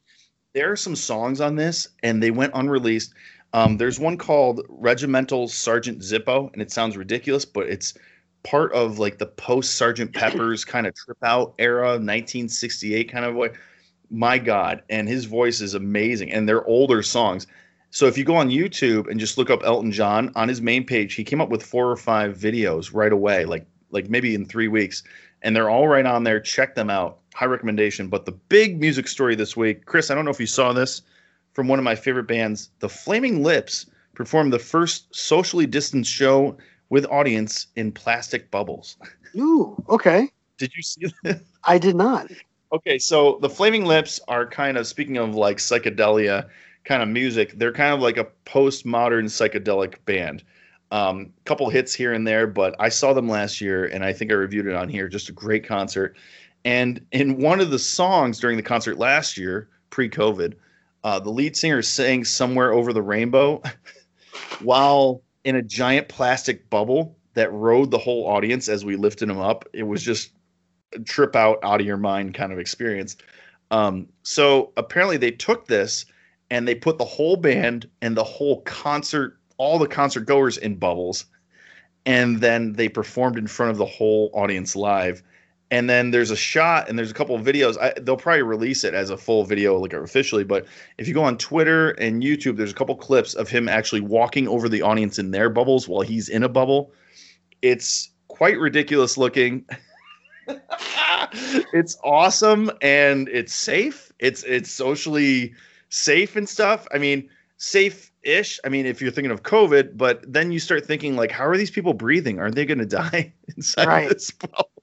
there 0.52 0.70
are 0.70 0.76
some 0.76 0.96
songs 0.96 1.40
on 1.40 1.56
this 1.56 1.88
and 2.02 2.22
they 2.22 2.30
went 2.30 2.52
unreleased. 2.54 3.14
Um, 3.52 3.76
there's 3.78 3.98
one 3.98 4.16
called 4.16 4.62
Regimental 4.68 5.48
Sergeant 5.48 6.00
Zippo, 6.00 6.52
and 6.52 6.62
it 6.62 6.70
sounds 6.70 6.96
ridiculous, 6.96 7.44
but 7.44 7.68
it's 7.68 7.94
part 8.42 8.72
of 8.72 8.98
like 8.98 9.18
the 9.18 9.26
post 9.26 9.74
Sergeant 9.74 10.14
Pepper's 10.14 10.64
kind 10.64 10.86
of 10.86 10.94
trip 10.94 11.18
out 11.22 11.54
era, 11.58 11.88
1968 11.90 13.10
kind 13.10 13.24
of 13.24 13.34
way. 13.34 13.50
My 14.10 14.38
God, 14.38 14.82
and 14.88 15.08
his 15.08 15.24
voice 15.24 15.60
is 15.60 15.74
amazing, 15.74 16.32
and 16.32 16.48
they're 16.48 16.64
older 16.66 17.02
songs. 17.02 17.46
So 17.90 18.06
if 18.06 18.16
you 18.16 18.24
go 18.24 18.36
on 18.36 18.50
YouTube 18.50 19.08
and 19.08 19.18
just 19.18 19.36
look 19.36 19.50
up 19.50 19.62
Elton 19.64 19.90
John 19.92 20.32
on 20.36 20.48
his 20.48 20.60
main 20.60 20.84
page, 20.84 21.14
he 21.14 21.24
came 21.24 21.40
up 21.40 21.48
with 21.48 21.64
four 21.64 21.90
or 21.90 21.96
five 21.96 22.36
videos 22.36 22.94
right 22.94 23.12
away, 23.12 23.44
like 23.44 23.66
like 23.90 24.08
maybe 24.08 24.34
in 24.34 24.46
three 24.46 24.68
weeks, 24.68 25.02
and 25.42 25.54
they're 25.54 25.70
all 25.70 25.88
right 25.88 26.06
on 26.06 26.22
there. 26.22 26.38
Check 26.40 26.76
them 26.76 26.90
out. 26.90 27.18
High 27.34 27.46
recommendation. 27.46 28.08
But 28.08 28.26
the 28.26 28.32
big 28.32 28.78
music 28.78 29.08
story 29.08 29.34
this 29.34 29.56
week, 29.56 29.86
Chris, 29.86 30.10
I 30.10 30.14
don't 30.14 30.24
know 30.24 30.30
if 30.30 30.40
you 30.40 30.46
saw 30.46 30.72
this 30.72 31.02
from 31.52 31.68
one 31.68 31.78
of 31.78 31.84
my 31.84 31.94
favorite 31.94 32.26
bands, 32.26 32.70
the 32.80 32.88
Flaming 32.88 33.42
Lips 33.42 33.86
performed 34.14 34.52
the 34.52 34.58
first 34.58 35.14
socially 35.14 35.66
distanced 35.66 36.10
show 36.10 36.56
with 36.90 37.06
audience 37.06 37.68
in 37.76 37.92
plastic 37.92 38.50
bubbles. 38.50 38.96
Ooh, 39.36 39.82
okay. 39.88 40.28
Did 40.58 40.74
you 40.76 40.82
see 40.82 41.06
that? 41.24 41.40
I 41.64 41.78
did 41.78 41.96
not. 41.96 42.30
Okay, 42.72 42.98
so 42.98 43.38
the 43.40 43.50
Flaming 43.50 43.84
Lips 43.84 44.20
are 44.28 44.46
kind 44.46 44.76
of 44.76 44.86
speaking 44.86 45.16
of 45.16 45.34
like 45.34 45.56
psychedelia 45.56 46.48
kind 46.84 47.02
of 47.02 47.08
music. 47.08 47.58
They're 47.58 47.72
kind 47.72 47.94
of 47.94 48.00
like 48.00 48.16
a 48.16 48.28
postmodern 48.46 49.24
psychedelic 49.24 49.96
band. 50.04 50.44
Um, 50.92 51.32
couple 51.44 51.70
hits 51.70 51.94
here 51.94 52.12
and 52.12 52.26
there, 52.26 52.46
but 52.46 52.74
I 52.80 52.88
saw 52.88 53.12
them 53.12 53.28
last 53.28 53.60
year, 53.60 53.86
and 53.86 54.04
I 54.04 54.12
think 54.12 54.32
I 54.32 54.34
reviewed 54.34 54.66
it 54.66 54.74
on 54.74 54.88
here. 54.88 55.08
Just 55.08 55.28
a 55.28 55.32
great 55.32 55.64
concert. 55.64 56.16
And 56.64 57.04
in 57.12 57.40
one 57.40 57.60
of 57.60 57.70
the 57.70 57.78
songs 57.78 58.40
during 58.40 58.56
the 58.56 58.62
concert 58.62 58.98
last 58.98 59.36
year, 59.36 59.68
pre-COVID, 59.90 60.54
uh, 61.04 61.18
the 61.18 61.30
lead 61.30 61.56
singer 61.56 61.82
sang 61.82 62.24
"Somewhere 62.24 62.72
Over 62.72 62.92
the 62.92 63.02
Rainbow" 63.02 63.62
while 64.60 65.22
in 65.44 65.56
a 65.56 65.62
giant 65.62 66.08
plastic 66.08 66.68
bubble 66.70 67.16
that 67.34 67.52
rode 67.52 67.90
the 67.90 67.98
whole 67.98 68.26
audience 68.26 68.68
as 68.68 68.84
we 68.84 68.96
lifted 68.96 69.28
him 69.28 69.38
up. 69.38 69.64
It 69.72 69.84
was 69.84 70.02
just 70.02 70.32
a 70.94 70.98
trip 70.98 71.36
out, 71.36 71.58
out 71.62 71.80
of 71.80 71.86
your 71.86 71.96
mind 71.96 72.34
kind 72.34 72.52
of 72.52 72.58
experience. 72.58 73.16
Um, 73.70 74.08
so 74.22 74.72
apparently 74.76 75.16
they 75.16 75.30
took 75.30 75.66
this 75.66 76.04
and 76.50 76.66
they 76.66 76.74
put 76.74 76.98
the 76.98 77.04
whole 77.04 77.36
band 77.36 77.88
and 78.02 78.16
the 78.16 78.24
whole 78.24 78.62
concert, 78.62 79.38
all 79.56 79.78
the 79.78 79.86
concert 79.86 80.22
goers 80.22 80.58
in 80.58 80.74
bubbles, 80.76 81.26
and 82.04 82.40
then 82.40 82.72
they 82.72 82.88
performed 82.88 83.38
in 83.38 83.46
front 83.46 83.70
of 83.70 83.78
the 83.78 83.86
whole 83.86 84.30
audience 84.34 84.74
live 84.74 85.22
and 85.70 85.88
then 85.88 86.10
there's 86.10 86.30
a 86.30 86.36
shot 86.36 86.88
and 86.88 86.98
there's 86.98 87.10
a 87.10 87.14
couple 87.14 87.34
of 87.34 87.42
videos. 87.42 87.78
I, 87.80 87.98
they'll 88.00 88.16
probably 88.16 88.42
release 88.42 88.84
it 88.84 88.94
as 88.94 89.10
a 89.10 89.16
full 89.16 89.44
video 89.44 89.78
like 89.78 89.92
officially 89.92 90.44
but 90.44 90.66
if 90.98 91.06
you 91.06 91.14
go 91.14 91.22
on 91.22 91.38
twitter 91.38 91.90
and 91.92 92.22
youtube 92.22 92.56
there's 92.56 92.72
a 92.72 92.74
couple 92.74 92.96
clips 92.96 93.34
of 93.34 93.48
him 93.48 93.68
actually 93.68 94.00
walking 94.00 94.48
over 94.48 94.68
the 94.68 94.82
audience 94.82 95.18
in 95.18 95.30
their 95.30 95.48
bubbles 95.48 95.88
while 95.88 96.02
he's 96.02 96.28
in 96.28 96.42
a 96.42 96.48
bubble. 96.48 96.92
It's 97.62 98.10
quite 98.28 98.58
ridiculous 98.58 99.16
looking. 99.16 99.64
It's 101.72 101.96
awesome 102.02 102.72
and 102.82 103.28
it's 103.28 103.54
safe. 103.54 104.12
It's 104.18 104.42
it's 104.42 104.68
socially 104.68 105.54
safe 105.88 106.34
and 106.34 106.48
stuff. 106.48 106.88
I 106.92 106.98
mean 106.98 107.28
safe 107.58 108.10
ish 108.22 108.58
i 108.64 108.68
mean 108.68 108.86
if 108.86 109.00
you're 109.00 109.10
thinking 109.10 109.30
of 109.30 109.42
covid 109.42 109.96
but 109.96 110.22
then 110.30 110.50
you 110.50 110.58
start 110.58 110.84
thinking 110.84 111.14
like 111.14 111.30
how 111.30 111.46
are 111.46 111.56
these 111.56 111.70
people 111.70 111.94
breathing? 111.94 112.40
Aren't 112.40 112.54
they 112.54 112.66
going 112.66 112.78
to 112.86 112.86
die 112.86 113.32
inside 113.56 113.86
right. 113.86 114.08
this 114.08 114.30
bubble 114.30 114.79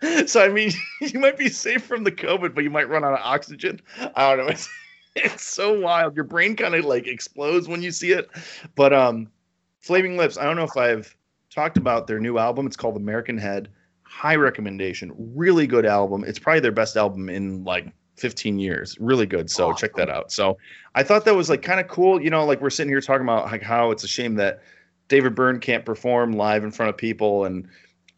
so 0.26 0.44
I 0.44 0.48
mean, 0.48 0.72
you 1.00 1.18
might 1.18 1.38
be 1.38 1.48
safe 1.48 1.84
from 1.84 2.04
the 2.04 2.12
COVID, 2.12 2.54
but 2.54 2.64
you 2.64 2.70
might 2.70 2.88
run 2.88 3.04
out 3.04 3.12
of 3.12 3.20
oxygen. 3.22 3.80
I 4.14 4.34
don't 4.36 4.46
know. 4.46 4.52
It's, 5.16 5.34
it's 5.34 5.46
so 5.46 5.80
wild. 5.80 6.14
Your 6.14 6.26
brain 6.26 6.56
kind 6.56 6.74
of 6.74 6.84
like 6.84 7.06
explodes 7.06 7.68
when 7.68 7.82
you 7.82 7.90
see 7.90 8.12
it. 8.12 8.28
But 8.74 8.92
um, 8.92 9.30
Flaming 9.80 10.18
Lips. 10.18 10.36
I 10.36 10.44
don't 10.44 10.56
know 10.56 10.64
if 10.64 10.76
I've 10.76 11.16
talked 11.48 11.78
about 11.78 12.06
their 12.06 12.20
new 12.20 12.36
album. 12.36 12.66
It's 12.66 12.76
called 12.76 12.96
American 12.96 13.38
Head. 13.38 13.70
High 14.02 14.36
recommendation. 14.36 15.14
Really 15.16 15.66
good 15.66 15.86
album. 15.86 16.22
It's 16.22 16.38
probably 16.38 16.60
their 16.60 16.70
best 16.70 16.98
album 16.98 17.30
in 17.30 17.64
like 17.64 17.86
15 18.16 18.58
years. 18.58 18.98
Really 19.00 19.24
good. 19.24 19.50
So 19.50 19.70
awesome. 19.70 19.76
check 19.78 19.96
that 19.96 20.10
out. 20.10 20.32
So 20.32 20.58
I 20.94 21.02
thought 21.02 21.24
that 21.24 21.34
was 21.34 21.48
like 21.48 21.62
kind 21.62 21.80
of 21.80 21.88
cool. 21.88 22.20
You 22.20 22.28
know, 22.28 22.44
like 22.44 22.60
we're 22.60 22.68
sitting 22.68 22.90
here 22.90 23.00
talking 23.00 23.22
about 23.22 23.46
like 23.46 23.62
how 23.62 23.90
it's 23.90 24.04
a 24.04 24.08
shame 24.08 24.34
that 24.34 24.62
David 25.08 25.34
Byrne 25.34 25.60
can't 25.60 25.84
perform 25.84 26.32
live 26.32 26.64
in 26.64 26.70
front 26.70 26.90
of 26.90 26.96
people, 26.96 27.44
and 27.44 27.68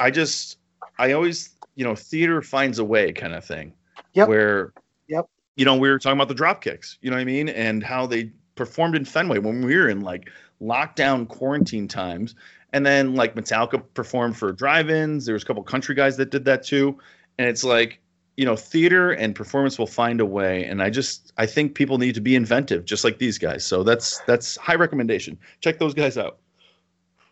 I 0.01 0.11
just 0.11 0.59
I 0.99 1.13
always 1.13 1.51
you 1.79 1.85
know, 1.85 1.95
theater 1.95 2.43
finds 2.43 2.81
a 2.81 2.85
way 2.85 3.13
kind 3.13 3.33
of 3.35 3.45
thing. 3.45 3.73
Yep. 4.15 4.29
Where, 4.29 4.73
yep. 5.07 5.29
You 5.55 5.65
know, 5.65 5.77
we 5.77 5.89
were 5.89 6.01
talking 6.01 6.19
about 6.19 6.27
the 6.27 6.35
drop 6.35 6.61
kicks. 6.61 6.99
you 7.03 7.09
know 7.09 7.17
what 7.17 7.21
I 7.21 7.25
mean? 7.25 7.49
And 7.49 7.85
how 7.85 8.05
they 8.05 8.33
performed 8.57 8.97
in 8.97 9.05
Fenway 9.05 9.39
when 9.39 9.65
we 9.65 9.77
were 9.77 9.89
in 9.89 10.01
like 10.01 10.29
lockdown 10.61 11.29
quarantine 11.29 11.87
times. 11.87 12.35
And 12.73 12.85
then 12.85 13.15
like 13.15 13.37
Metallica 13.37 13.81
performed 13.95 14.37
for 14.37 14.53
drive-ins. 14.53 15.25
There 15.25 15.35
was 15.35 15.45
a 15.45 15.47
couple 15.47 15.63
country 15.63 15.95
guys 15.95 16.17
that 16.17 16.31
did 16.31 16.45
that 16.47 16.65
too. 16.65 16.99
And 17.39 17.49
it's 17.49 17.63
like, 17.63 18.01
you 18.37 18.45
know, 18.45 18.57
theater 18.57 19.13
and 19.13 19.33
performance 19.33 19.79
will 19.79 19.87
find 19.87 20.21
a 20.21 20.27
way. 20.27 20.65
And 20.65 20.83
I 20.83 20.91
just 20.91 21.33
I 21.39 21.47
think 21.47 21.77
people 21.77 21.99
need 21.99 22.17
to 22.17 22.21
be 22.21 22.35
inventive, 22.35 22.87
just 22.87 23.05
like 23.05 23.19
these 23.19 23.39
guys. 23.39 23.65
So 23.65 23.85
that's 23.85 24.19
that's 24.27 24.57
high 24.57 24.75
recommendation. 24.75 25.39
Check 25.61 25.79
those 25.79 25.95
guys 25.95 26.19
out. 26.19 26.39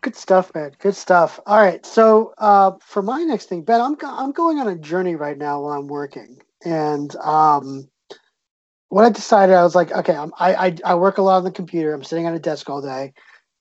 Good 0.07 0.15
stuff, 0.15 0.55
man. 0.55 0.71
Good 0.79 0.95
stuff. 0.95 1.37
All 1.45 1.61
right. 1.61 1.85
So 1.85 2.33
uh, 2.37 2.71
for 2.79 3.01
my 3.01 3.23
next 3.23 3.49
thing, 3.49 3.63
Ben, 3.63 3.81
I'm 3.81 3.97
I'm 4.03 4.31
going 4.31 4.57
on 4.57 4.69
a 4.69 4.77
journey 4.77 5.17
right 5.17 5.37
now 5.37 5.61
while 5.61 5.77
I'm 5.77 5.87
working, 5.87 6.41
and 6.63 7.13
um, 7.17 7.89
what 8.87 9.03
I 9.03 9.09
decided, 9.09 9.53
I 9.53 9.63
was 9.63 9.75
like, 9.75 9.91
okay, 9.91 10.15
I'm, 10.15 10.31
I, 10.39 10.55
I 10.67 10.75
I 10.85 10.95
work 10.95 11.17
a 11.17 11.21
lot 11.21 11.39
on 11.39 11.43
the 11.43 11.51
computer. 11.51 11.93
I'm 11.93 12.05
sitting 12.05 12.25
on 12.25 12.33
a 12.33 12.39
desk 12.39 12.69
all 12.69 12.81
day 12.81 13.11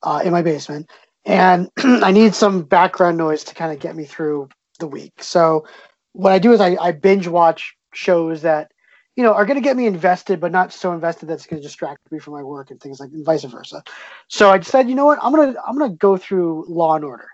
uh, 0.04 0.22
in 0.24 0.30
my 0.30 0.42
basement, 0.42 0.88
and 1.24 1.68
I 1.78 2.12
need 2.12 2.32
some 2.32 2.62
background 2.62 3.16
noise 3.18 3.42
to 3.42 3.54
kind 3.56 3.72
of 3.72 3.80
get 3.80 3.96
me 3.96 4.04
through 4.04 4.48
the 4.78 4.86
week. 4.86 5.14
So 5.18 5.66
what 6.12 6.30
I 6.30 6.38
do 6.38 6.52
is 6.52 6.60
I, 6.60 6.76
I 6.80 6.92
binge 6.92 7.26
watch 7.26 7.74
shows 7.92 8.42
that 8.42 8.70
you 9.16 9.22
know, 9.22 9.32
are 9.32 9.46
going 9.46 9.56
to 9.56 9.62
get 9.62 9.76
me 9.76 9.86
invested, 9.86 10.40
but 10.40 10.52
not 10.52 10.72
so 10.72 10.92
invested 10.92 11.26
that's 11.26 11.46
going 11.46 11.60
to 11.60 11.66
distract 11.66 12.12
me 12.12 12.18
from 12.18 12.34
my 12.34 12.42
work 12.42 12.70
and 12.70 12.80
things 12.80 13.00
like 13.00 13.10
and 13.10 13.24
vice 13.24 13.44
versa. 13.44 13.82
So 14.28 14.50
I 14.50 14.58
decided, 14.58 14.90
you 14.90 14.94
know 14.94 15.06
what, 15.06 15.18
I'm 15.22 15.34
gonna 15.34 15.54
I'm 15.66 15.78
gonna 15.78 15.94
go 15.94 16.16
through 16.16 16.66
Law 16.68 16.96
and 16.96 17.04
Order, 17.04 17.28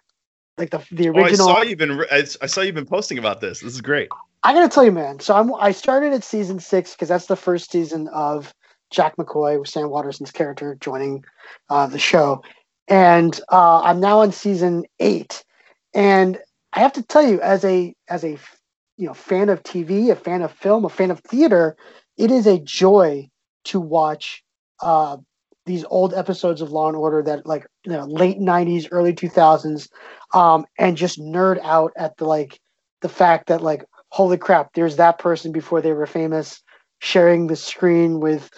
like 0.56 0.70
the 0.70 0.84
the 0.92 1.08
original. 1.08 1.48
Oh, 1.48 1.52
I 1.52 1.54
saw 1.56 1.62
you've 1.62 1.78
been 1.78 2.04
I 2.10 2.46
saw 2.46 2.60
you've 2.60 2.76
been 2.76 2.86
posting 2.86 3.18
about 3.18 3.40
this. 3.40 3.60
This 3.60 3.74
is 3.74 3.80
great. 3.80 4.08
I 4.44 4.54
gotta 4.54 4.68
tell 4.68 4.84
you, 4.84 4.92
man. 4.92 5.18
So 5.20 5.34
I'm 5.34 5.52
I 5.54 5.72
started 5.72 6.12
at 6.12 6.24
season 6.24 6.60
six 6.60 6.92
because 6.92 7.08
that's 7.08 7.26
the 7.26 7.36
first 7.36 7.72
season 7.72 8.08
of 8.08 8.54
Jack 8.90 9.16
McCoy 9.16 9.58
with 9.58 9.68
Sam 9.68 9.90
Waterston's 9.90 10.30
character 10.30 10.76
joining 10.80 11.24
uh, 11.68 11.86
the 11.86 11.98
show, 11.98 12.42
and 12.86 13.40
uh, 13.50 13.80
I'm 13.82 14.00
now 14.00 14.20
on 14.20 14.30
season 14.30 14.84
eight, 15.00 15.44
and 15.94 16.38
I 16.72 16.80
have 16.80 16.92
to 16.94 17.02
tell 17.02 17.26
you, 17.26 17.40
as 17.40 17.64
a 17.64 17.94
as 18.08 18.24
a 18.24 18.38
you 19.02 19.08
know 19.08 19.14
fan 19.14 19.48
of 19.48 19.64
TV, 19.64 20.10
a 20.10 20.16
fan 20.16 20.42
of 20.42 20.52
film, 20.52 20.84
a 20.84 20.88
fan 20.88 21.10
of 21.10 21.18
theater, 21.20 21.76
it 22.16 22.30
is 22.30 22.46
a 22.46 22.60
joy 22.60 23.28
to 23.64 23.80
watch 23.80 24.44
uh, 24.80 25.16
these 25.66 25.84
old 25.90 26.14
episodes 26.14 26.60
of 26.60 26.70
Law 26.70 26.86
and 26.86 26.96
Order 26.96 27.20
that 27.24 27.44
like 27.44 27.66
you 27.84 27.90
know 27.90 28.04
late 28.04 28.38
'90s, 28.38 28.86
early 28.92 29.12
2000s, 29.12 29.88
um, 30.34 30.64
and 30.78 30.96
just 30.96 31.18
nerd 31.18 31.58
out 31.64 31.92
at 31.96 32.16
the 32.16 32.26
like 32.26 32.60
the 33.00 33.08
fact 33.08 33.48
that 33.48 33.60
like 33.60 33.84
holy 34.10 34.38
crap, 34.38 34.72
there's 34.74 34.96
that 34.96 35.18
person 35.18 35.50
before 35.50 35.80
they 35.80 35.92
were 35.92 36.06
famous 36.06 36.62
sharing 37.00 37.48
the 37.48 37.56
screen 37.56 38.20
with 38.20 38.48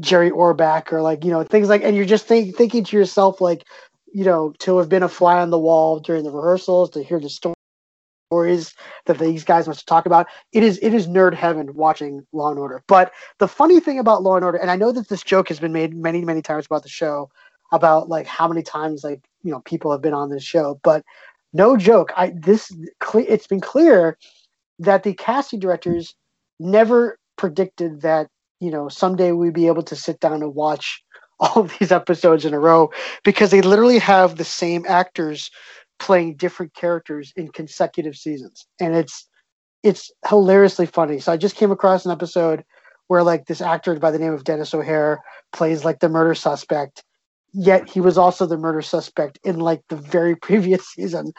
Jerry 0.00 0.32
Orbach 0.32 0.92
or 0.92 1.00
like 1.00 1.24
you 1.24 1.30
know 1.30 1.44
things 1.44 1.68
like, 1.68 1.84
and 1.84 1.94
you're 1.94 2.06
just 2.06 2.26
think, 2.26 2.56
thinking 2.56 2.82
to 2.82 2.96
yourself 2.96 3.40
like 3.40 3.62
you 4.12 4.24
know 4.24 4.52
to 4.58 4.78
have 4.78 4.88
been 4.88 5.04
a 5.04 5.08
fly 5.08 5.40
on 5.40 5.50
the 5.50 5.60
wall 5.60 6.00
during 6.00 6.24
the 6.24 6.32
rehearsals 6.32 6.90
to 6.90 7.04
hear 7.04 7.20
the 7.20 7.30
story 7.30 7.55
stories 8.28 8.74
that 9.06 9.18
these 9.18 9.44
guys 9.44 9.68
must 9.68 9.86
talk 9.86 10.06
about. 10.06 10.26
It 10.52 10.62
is 10.62 10.78
it 10.82 10.92
is 10.92 11.06
nerd 11.06 11.34
heaven 11.34 11.74
watching 11.74 12.26
Law 12.32 12.50
and 12.50 12.58
Order. 12.58 12.82
But 12.86 13.12
the 13.38 13.48
funny 13.48 13.80
thing 13.80 13.98
about 13.98 14.22
Law 14.22 14.36
and 14.36 14.44
Order, 14.44 14.58
and 14.58 14.70
I 14.70 14.76
know 14.76 14.92
that 14.92 15.08
this 15.08 15.22
joke 15.22 15.48
has 15.48 15.60
been 15.60 15.72
made 15.72 15.94
many 15.94 16.24
many 16.24 16.42
times 16.42 16.66
about 16.66 16.82
the 16.82 16.88
show, 16.88 17.30
about 17.72 18.08
like 18.08 18.26
how 18.26 18.48
many 18.48 18.62
times 18.62 19.04
like 19.04 19.20
you 19.42 19.52
know 19.52 19.60
people 19.60 19.90
have 19.92 20.02
been 20.02 20.14
on 20.14 20.30
this 20.30 20.42
show, 20.42 20.80
but 20.82 21.04
no 21.52 21.76
joke. 21.76 22.12
I 22.16 22.32
this 22.34 22.72
it's 23.14 23.46
been 23.46 23.60
clear 23.60 24.18
that 24.78 25.02
the 25.04 25.14
casting 25.14 25.60
directors 25.60 26.14
never 26.58 27.18
predicted 27.36 28.02
that 28.02 28.28
you 28.60 28.70
know 28.70 28.88
someday 28.88 29.32
we'd 29.32 29.54
be 29.54 29.68
able 29.68 29.82
to 29.84 29.96
sit 29.96 30.18
down 30.20 30.42
and 30.42 30.54
watch 30.54 31.02
all 31.40 31.64
these 31.78 31.92
episodes 31.92 32.44
in 32.44 32.54
a 32.54 32.58
row 32.58 32.90
because 33.22 33.50
they 33.50 33.60
literally 33.60 33.98
have 33.98 34.36
the 34.36 34.44
same 34.44 34.84
actors 34.88 35.50
playing 35.98 36.36
different 36.36 36.74
characters 36.74 37.32
in 37.36 37.48
consecutive 37.48 38.16
seasons, 38.16 38.66
and 38.80 38.94
it's 38.94 39.28
it's 39.82 40.10
hilariously 40.28 40.86
funny. 40.86 41.20
So 41.20 41.32
I 41.32 41.36
just 41.36 41.56
came 41.56 41.70
across 41.70 42.04
an 42.04 42.10
episode 42.10 42.64
where 43.08 43.22
like 43.22 43.46
this 43.46 43.60
actor 43.60 43.94
by 43.98 44.10
the 44.10 44.18
name 44.18 44.32
of 44.32 44.44
Denis 44.44 44.74
O'Hare 44.74 45.22
plays 45.52 45.84
like 45.84 46.00
the 46.00 46.08
murder 46.08 46.34
suspect, 46.34 47.04
yet 47.52 47.88
he 47.88 48.00
was 48.00 48.18
also 48.18 48.46
the 48.46 48.58
murder 48.58 48.82
suspect 48.82 49.38
in 49.44 49.60
like 49.60 49.82
the 49.88 49.96
very 49.96 50.36
previous 50.46 50.86
season, 50.88 51.32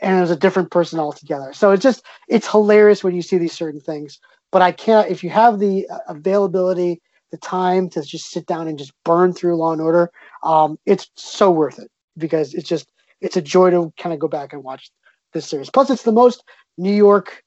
and 0.00 0.16
it 0.16 0.20
was 0.20 0.30
a 0.30 0.36
different 0.36 0.70
person 0.70 0.98
altogether. 0.98 1.52
So 1.52 1.70
it's 1.72 1.82
just 1.82 2.04
it's 2.28 2.50
hilarious 2.50 3.04
when 3.04 3.14
you 3.14 3.22
see 3.22 3.38
these 3.38 3.52
certain 3.52 3.80
things. 3.80 4.18
But 4.50 4.62
I 4.62 4.72
can't 4.72 5.10
if 5.10 5.22
you 5.22 5.30
have 5.30 5.58
the 5.58 5.88
uh, 5.88 5.98
availability, 6.08 7.00
the 7.30 7.38
time 7.38 7.88
to 7.90 8.02
just 8.02 8.30
sit 8.30 8.46
down 8.46 8.66
and 8.66 8.78
just 8.78 8.92
burn 9.04 9.32
through 9.32 9.56
Law 9.56 9.72
and 9.72 9.80
Order, 9.80 10.10
um, 10.42 10.78
it's 10.86 11.10
so 11.14 11.50
worth 11.50 11.78
it 11.78 11.90
because 12.16 12.54
it's 12.54 12.68
just 12.68 12.90
it's 13.20 13.36
a 13.36 13.42
joy 13.42 13.70
to 13.70 13.92
kind 13.98 14.12
of 14.12 14.18
go 14.18 14.28
back 14.28 14.52
and 14.52 14.62
watch 14.62 14.90
this 15.32 15.46
series. 15.46 15.70
Plus, 15.70 15.90
it's 15.90 16.02
the 16.02 16.12
most 16.12 16.42
New 16.78 16.94
York 16.94 17.42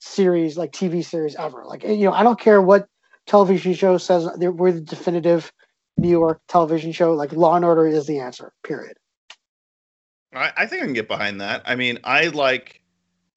series, 0.00 0.56
like 0.56 0.72
TV 0.72 1.04
series 1.04 1.36
ever. 1.36 1.64
Like 1.66 1.84
you 1.84 2.04
know, 2.04 2.12
I 2.12 2.22
don't 2.22 2.40
care 2.40 2.60
what 2.60 2.86
television 3.26 3.74
show 3.74 3.98
says 3.98 4.28
we're 4.38 4.72
the 4.72 4.80
definitive 4.80 5.52
New 5.96 6.08
York 6.08 6.40
television 6.48 6.92
show. 6.92 7.12
Like 7.12 7.32
Law 7.32 7.56
and 7.56 7.64
Order 7.64 7.86
is 7.86 8.06
the 8.06 8.18
answer. 8.20 8.52
Period. 8.64 8.96
I, 10.34 10.52
I 10.56 10.66
think 10.66 10.82
I 10.82 10.84
can 10.84 10.94
get 10.94 11.08
behind 11.08 11.40
that. 11.40 11.62
I 11.64 11.74
mean, 11.74 11.98
I 12.04 12.28
like, 12.28 12.80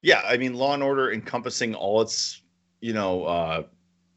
yeah, 0.02 0.22
I 0.26 0.38
mean, 0.38 0.54
Law 0.54 0.74
and 0.74 0.84
Order 0.84 1.12
encompassing 1.12 1.76
all 1.76 2.02
its, 2.02 2.42
you 2.82 2.94
know, 2.94 3.24
uh, 3.26 3.64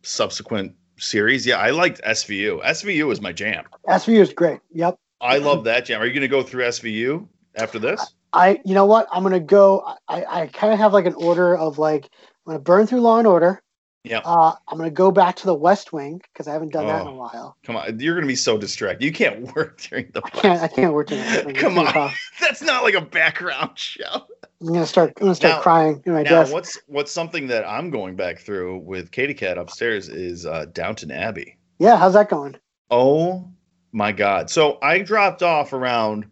subsequent 0.02 0.74
series. 0.98 1.46
Yeah, 1.46 1.58
I 1.58 1.70
liked 1.70 2.00
SVU. 2.02 2.62
SVU 2.62 3.06
was 3.06 3.20
my 3.20 3.32
jam. 3.32 3.64
SVU 3.88 4.20
is 4.20 4.32
great. 4.32 4.60
Yep. 4.72 4.98
I 5.20 5.38
love 5.38 5.64
that 5.64 5.86
jam. 5.86 6.02
Are 6.02 6.06
you 6.06 6.12
going 6.12 6.20
to 6.20 6.28
go 6.28 6.42
through 6.42 6.64
SVU 6.64 7.26
after 7.56 7.78
this? 7.78 8.14
I, 8.32 8.60
you 8.64 8.74
know 8.74 8.86
what? 8.86 9.08
I'm 9.10 9.22
to 9.24 9.40
go. 9.40 9.94
I, 10.08 10.24
I 10.24 10.46
kind 10.48 10.72
of 10.72 10.78
have 10.78 10.92
like 10.92 11.06
an 11.06 11.14
order 11.14 11.56
of 11.56 11.78
like, 11.78 12.08
I'm 12.46 12.52
to 12.52 12.58
burn 12.58 12.86
through 12.86 13.00
Law 13.00 13.18
and 13.18 13.26
Order. 13.26 13.62
Yeah. 14.06 14.20
Uh, 14.24 14.54
I'm 14.68 14.78
to 14.78 14.90
go 14.90 15.10
back 15.10 15.34
to 15.36 15.46
the 15.46 15.54
West 15.54 15.92
Wing 15.92 16.22
because 16.32 16.46
I 16.46 16.52
haven't 16.52 16.72
done 16.72 16.84
oh, 16.84 16.88
that 16.88 17.00
in 17.02 17.08
a 17.08 17.10
oh, 17.10 17.16
while. 17.16 17.56
Come 17.64 17.76
on, 17.76 17.98
you're 17.98 18.20
to 18.20 18.26
be 18.26 18.36
so 18.36 18.56
distracted. 18.56 19.04
You 19.04 19.12
can't 19.12 19.52
work 19.56 19.80
during 19.80 20.10
the. 20.12 20.22
I 20.24 20.30
can't. 20.30 20.62
I 20.62 20.68
can't 20.68 20.92
work 20.92 21.08
during 21.08 21.24
the. 21.24 21.52
come 21.58 21.78
on, 21.78 22.12
that's 22.40 22.62
not 22.62 22.84
like 22.84 22.94
a 22.94 23.00
background 23.00 23.72
show. 23.78 24.26
I'm 24.60 24.68
gonna 24.68 24.86
start. 24.86 25.12
I'm 25.16 25.24
gonna 25.24 25.34
start 25.34 25.56
now, 25.56 25.62
crying 25.62 26.02
in 26.06 26.12
my 26.12 26.22
now, 26.22 26.30
desk. 26.30 26.52
what's 26.52 26.78
what's 26.86 27.10
something 27.10 27.48
that 27.48 27.66
I'm 27.66 27.90
going 27.90 28.14
back 28.14 28.38
through 28.38 28.78
with 28.78 29.10
Katie 29.10 29.34
Cat 29.34 29.58
upstairs 29.58 30.08
is 30.08 30.46
uh, 30.46 30.66
Downton 30.66 31.10
Abbey. 31.10 31.56
Yeah, 31.78 31.96
how's 31.96 32.14
that 32.14 32.30
going? 32.30 32.56
Oh 32.90 33.50
my 33.90 34.12
God! 34.12 34.50
So 34.50 34.78
I 34.82 35.00
dropped 35.00 35.42
off 35.42 35.72
around 35.72 36.26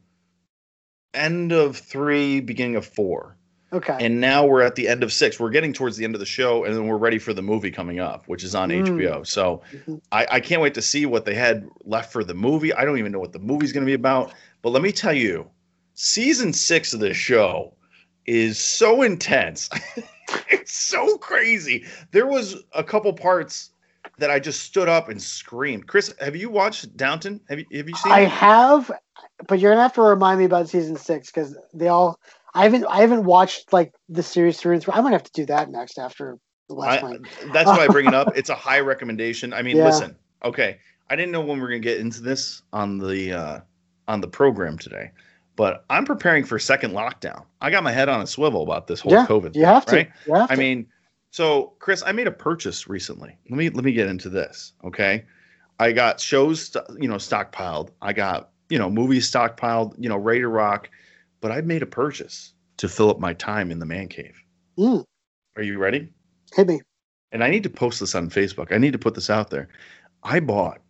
end 1.15 1.53
of 1.53 1.77
three, 1.77 2.41
beginning 2.41 2.77
of 2.77 2.87
four. 2.87 3.37
Okay. 3.73 3.97
And 3.99 4.21
now 4.21 4.47
we're 4.47 4.63
at 4.63 4.77
the 4.77 4.87
end 4.87 5.03
of 5.03 5.13
six. 5.13 5.41
We're 5.41 5.51
getting 5.51 5.73
towards 5.73 5.97
the 5.97 6.05
end 6.05 6.15
of 6.15 6.21
the 6.21 6.27
show, 6.27 6.63
and 6.65 6.75
then 6.75 6.87
we're 6.87 6.97
ready 6.97 7.19
for 7.19 7.35
the 7.35 7.43
movie 7.43 7.73
coming 7.73 7.99
up, 7.99 8.23
which 8.29 8.45
is 8.45 8.55
on 8.55 8.69
mm. 8.69 8.87
HBO. 8.87 9.27
So 9.27 9.63
mm-hmm. 9.73 9.97
I, 10.13 10.27
I 10.31 10.41
can't 10.41 10.63
wait 10.63 10.75
to 10.75 10.83
see 10.83 11.07
what 11.07 11.25
they 11.25 11.35
had 11.35 11.69
left 11.85 12.13
for 12.13 12.23
the 12.23 12.35
movie. 12.35 12.73
I 12.73 12.85
don't 12.85 12.99
even 12.99 13.11
know 13.11 13.19
what 13.19 13.33
the 13.33 13.41
movie's 13.41 13.73
going 13.73 13.85
to 13.85 13.91
be 13.91 13.95
about. 13.95 14.33
But 14.63 14.71
let 14.71 14.81
me 14.81 14.93
tell 14.93 15.13
you, 15.13 15.51
season 15.95 16.53
six 16.53 16.95
of 16.95 17.01
this 17.01 17.17
show 17.17 17.75
is 18.27 18.59
so 18.59 19.03
intense. 19.03 19.69
it's 20.49 20.73
so 20.73 21.19
crazy. 21.19 21.85
There 22.13 22.27
was 22.27 22.57
a 22.75 22.85
couple 22.85 23.13
parts 23.13 23.71
that 24.19 24.31
I 24.31 24.39
just 24.39 24.63
stood 24.63 24.89
up 24.89 25.09
and 25.09 25.21
screamed. 25.21 25.87
Chris, 25.87 26.15
have 26.21 26.37
you 26.37 26.49
watched 26.49 26.97
Downton? 26.97 27.41
Have 27.49 27.59
you 27.59 27.67
have 27.73 27.89
you 27.89 27.97
seen? 27.97 28.13
I 28.13 28.21
it? 28.21 28.31
have, 28.31 28.91
but 29.47 29.59
you're 29.59 29.73
gonna 29.73 29.83
have 29.83 29.95
to 29.95 30.03
remind 30.03 30.39
me 30.39 30.45
about 30.45 30.69
season 30.69 30.97
six 30.97 31.31
because 31.31 31.57
they 31.73 31.89
all 31.89 32.19
I 32.55 32.65
haven't 32.65 32.85
I 32.87 33.01
haven't 33.01 33.25
watched 33.25 33.73
like 33.73 33.95
the 34.09 34.23
series 34.23 34.59
through 34.59 34.75
and 34.75 34.83
through. 34.83 34.95
I'm 34.95 35.03
gonna 35.03 35.15
have 35.15 35.25
to 35.25 35.33
do 35.33 35.47
that 35.47 35.71
next 35.71 35.99
after 35.99 36.39
the 36.69 36.75
last 36.75 37.03
I, 37.03 37.03
one. 37.03 37.25
That's 37.53 37.67
why 37.67 37.85
I 37.85 37.89
bring 37.89 38.07
it 38.07 38.15
up. 38.15 38.33
It's 38.37 38.51
a 38.51 38.55
high 38.55 38.81
recommendation. 38.81 39.53
I 39.53 39.63
mean, 39.63 39.77
yeah. 39.77 39.87
listen, 39.87 40.17
okay. 40.45 40.79
I 41.11 41.17
didn't 41.17 41.33
know 41.33 41.41
when 41.41 41.57
we 41.57 41.63
were 41.63 41.69
gonna 41.69 41.81
get 41.81 41.99
into 42.01 42.23
this 42.23 42.63
on 42.73 42.99
the 42.99 43.33
uh, 43.33 43.61
on 44.09 44.21
the 44.21 44.29
program 44.29 44.79
today, 44.79 45.11
but 45.57 45.85
I'm 45.91 46.05
preparing 46.05 46.45
for 46.45 46.59
second 46.59 46.93
lockdown. 46.93 47.45
I 47.61 47.71
got 47.71 47.83
my 47.83 47.93
head 47.93 48.09
on 48.09 48.23
a 48.23 48.27
swivel 48.27 48.63
about 48.63 48.87
this 48.87 49.01
whole 49.01 49.13
yeah, 49.13 49.27
COVID. 49.27 49.55
You 49.55 49.63
thing, 49.63 49.65
have 49.65 49.87
to. 49.87 49.97
Right? 49.97 50.11
You 50.27 50.35
have 50.35 50.51
I 50.51 50.55
to. 50.55 50.61
mean, 50.61 50.87
so 51.31 51.75
Chris, 51.81 52.03
I 52.07 52.13
made 52.13 52.27
a 52.27 52.33
purchase 52.33 52.89
recently. 52.89 53.37
Let 53.51 53.59
me 53.59 53.69
let 53.69 53.85
me 53.85 53.93
get 53.93 54.07
into 54.07 54.29
this. 54.29 54.73
Okay, 54.85 55.25
I 55.79 55.93
got 55.93 56.21
shows, 56.21 56.75
you 56.99 57.09
know, 57.09 57.17
stockpiled. 57.17 57.91
I 58.01 58.13
got 58.13 58.51
you 58.69 58.79
know 58.79 58.91
movies 58.91 59.31
stockpiled. 59.31 59.95
You 59.99 60.09
know, 60.09 60.17
ready 60.17 60.41
to 60.41 60.49
rock 60.49 60.89
but 61.45 61.53
I 61.53 61.61
made 61.61 61.83
a 61.83 61.87
purchase 61.87 62.55
to 62.79 62.89
fill 62.89 63.11
up 63.11 63.21
my 63.21 63.35
time 63.35 63.71
in 63.71 63.79
the 63.79 63.85
man 63.85 64.09
cave. 64.09 64.35
Mm. 64.79 65.05
Are 65.57 65.63
you 65.63 65.77
ready? 65.77 66.09
Hit 66.55 66.67
me. 66.67 66.81
And 67.33 67.45
I 67.45 67.51
need 67.51 67.65
to 67.65 67.69
post 67.69 68.01
this 68.01 68.15
on 68.15 68.31
Facebook. 68.31 68.73
I 68.73 68.79
need 68.79 68.95
to 68.95 68.99
put 68.99 69.15
this 69.15 69.29
out 69.29 69.51
there. 69.51 69.69
I 70.23 70.41
bought 70.41 70.81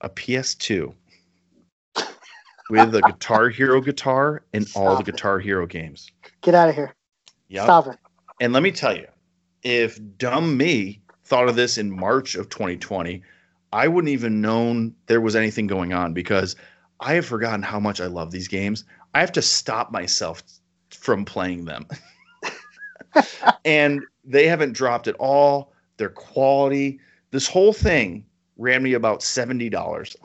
a 0.00 0.08
PS2 0.08 0.92
with 2.68 2.96
a 2.96 3.02
Guitar 3.02 3.48
Hero 3.50 3.80
guitar 3.80 4.42
and 4.52 4.66
Stop 4.66 4.82
all 4.82 4.96
the 4.96 5.04
Guitar 5.04 5.38
Hero 5.38 5.68
games. 5.68 6.10
Get 6.40 6.56
out 6.56 6.68
of 6.68 6.74
here. 6.74 6.92
Yep. 7.46 7.62
Stop 7.62 7.86
it. 7.86 7.98
And 8.40 8.52
let 8.52 8.64
me 8.64 8.72
tell 8.72 8.96
you, 8.96 9.06
if 9.62 10.00
dumb 10.18 10.56
me 10.56 11.00
thought 11.22 11.48
of 11.48 11.54
this 11.54 11.78
in 11.78 11.96
March 11.96 12.34
of 12.34 12.48
2020, 12.48 13.22
I 13.76 13.88
wouldn't 13.88 14.10
even 14.10 14.40
known 14.40 14.94
there 15.06 15.20
was 15.20 15.36
anything 15.36 15.66
going 15.66 15.92
on 15.92 16.14
because 16.14 16.56
I 17.00 17.12
have 17.12 17.26
forgotten 17.26 17.62
how 17.62 17.78
much 17.78 18.00
I 18.00 18.06
love 18.06 18.30
these 18.30 18.48
games. 18.48 18.84
I 19.12 19.20
have 19.20 19.32
to 19.32 19.42
stop 19.42 19.92
myself 19.92 20.42
from 20.88 21.26
playing 21.26 21.66
them. 21.66 21.86
and 23.66 24.02
they 24.24 24.46
haven't 24.46 24.72
dropped 24.72 25.08
at 25.08 25.14
all. 25.16 25.74
Their 25.98 26.08
quality, 26.08 27.00
this 27.32 27.46
whole 27.46 27.74
thing 27.74 28.24
ran 28.56 28.82
me 28.82 28.94
about 28.94 29.20
$70. 29.20 30.16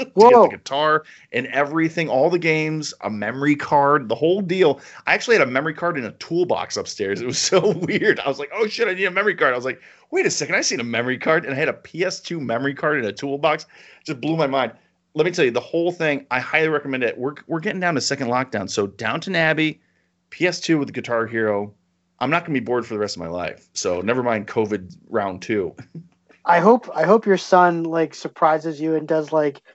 Whoa. 0.14 0.44
the 0.44 0.56
guitar 0.56 1.04
and 1.32 1.46
everything, 1.48 2.08
all 2.08 2.30
the 2.30 2.38
games, 2.38 2.94
a 3.02 3.10
memory 3.10 3.56
card, 3.56 4.08
the 4.08 4.14
whole 4.14 4.40
deal. 4.40 4.80
I 5.06 5.14
actually 5.14 5.36
had 5.36 5.46
a 5.46 5.50
memory 5.50 5.74
card 5.74 5.98
in 5.98 6.04
a 6.04 6.12
toolbox 6.12 6.76
upstairs. 6.76 7.20
It 7.20 7.26
was 7.26 7.38
so 7.52 7.72
weird. 7.72 8.20
I 8.20 8.28
was 8.28 8.38
like, 8.38 8.50
oh 8.54 8.66
shit, 8.66 8.88
I 8.88 8.94
need 8.94 9.04
a 9.04 9.10
memory 9.10 9.34
card. 9.34 9.52
I 9.52 9.56
was 9.56 9.64
like, 9.64 9.80
wait 10.10 10.26
a 10.26 10.30
second, 10.30 10.54
I 10.54 10.60
seen 10.60 10.80
a 10.80 10.84
memory 10.84 11.18
card 11.18 11.44
and 11.44 11.54
I 11.54 11.56
had 11.56 11.68
a 11.68 11.74
PS2 11.74 12.40
memory 12.40 12.74
card 12.74 12.98
in 12.98 13.04
a 13.04 13.12
toolbox. 13.12 13.66
Just 14.04 14.20
blew 14.20 14.36
my 14.36 14.46
mind. 14.46 14.72
Let 15.14 15.26
me 15.26 15.32
tell 15.32 15.44
you, 15.44 15.50
the 15.50 15.60
whole 15.60 15.90
thing, 15.90 16.26
I 16.30 16.38
highly 16.38 16.68
recommend 16.68 17.02
it. 17.02 17.18
We're, 17.18 17.34
we're 17.48 17.60
getting 17.60 17.80
down 17.80 17.96
to 17.96 18.00
second 18.00 18.28
lockdown. 18.28 18.70
So 18.70 18.86
Downton 18.86 19.34
Abbey, 19.34 19.80
PS2 20.30 20.78
with 20.78 20.88
the 20.88 20.92
Guitar 20.92 21.26
Hero. 21.26 21.74
I'm 22.20 22.30
not 22.30 22.44
going 22.44 22.54
to 22.54 22.60
be 22.60 22.64
bored 22.64 22.86
for 22.86 22.94
the 22.94 23.00
rest 23.00 23.16
of 23.16 23.22
my 23.22 23.28
life. 23.28 23.68
So 23.74 24.02
never 24.02 24.22
mind 24.22 24.46
COVID 24.46 24.96
round 25.08 25.42
two. 25.42 25.74
I 26.44 26.58
hope 26.58 26.88
I 26.94 27.04
hope 27.04 27.26
your 27.26 27.36
son 27.36 27.84
like 27.84 28.14
surprises 28.14 28.80
you 28.80 28.94
and 28.94 29.06
does 29.06 29.30
like– 29.30 29.60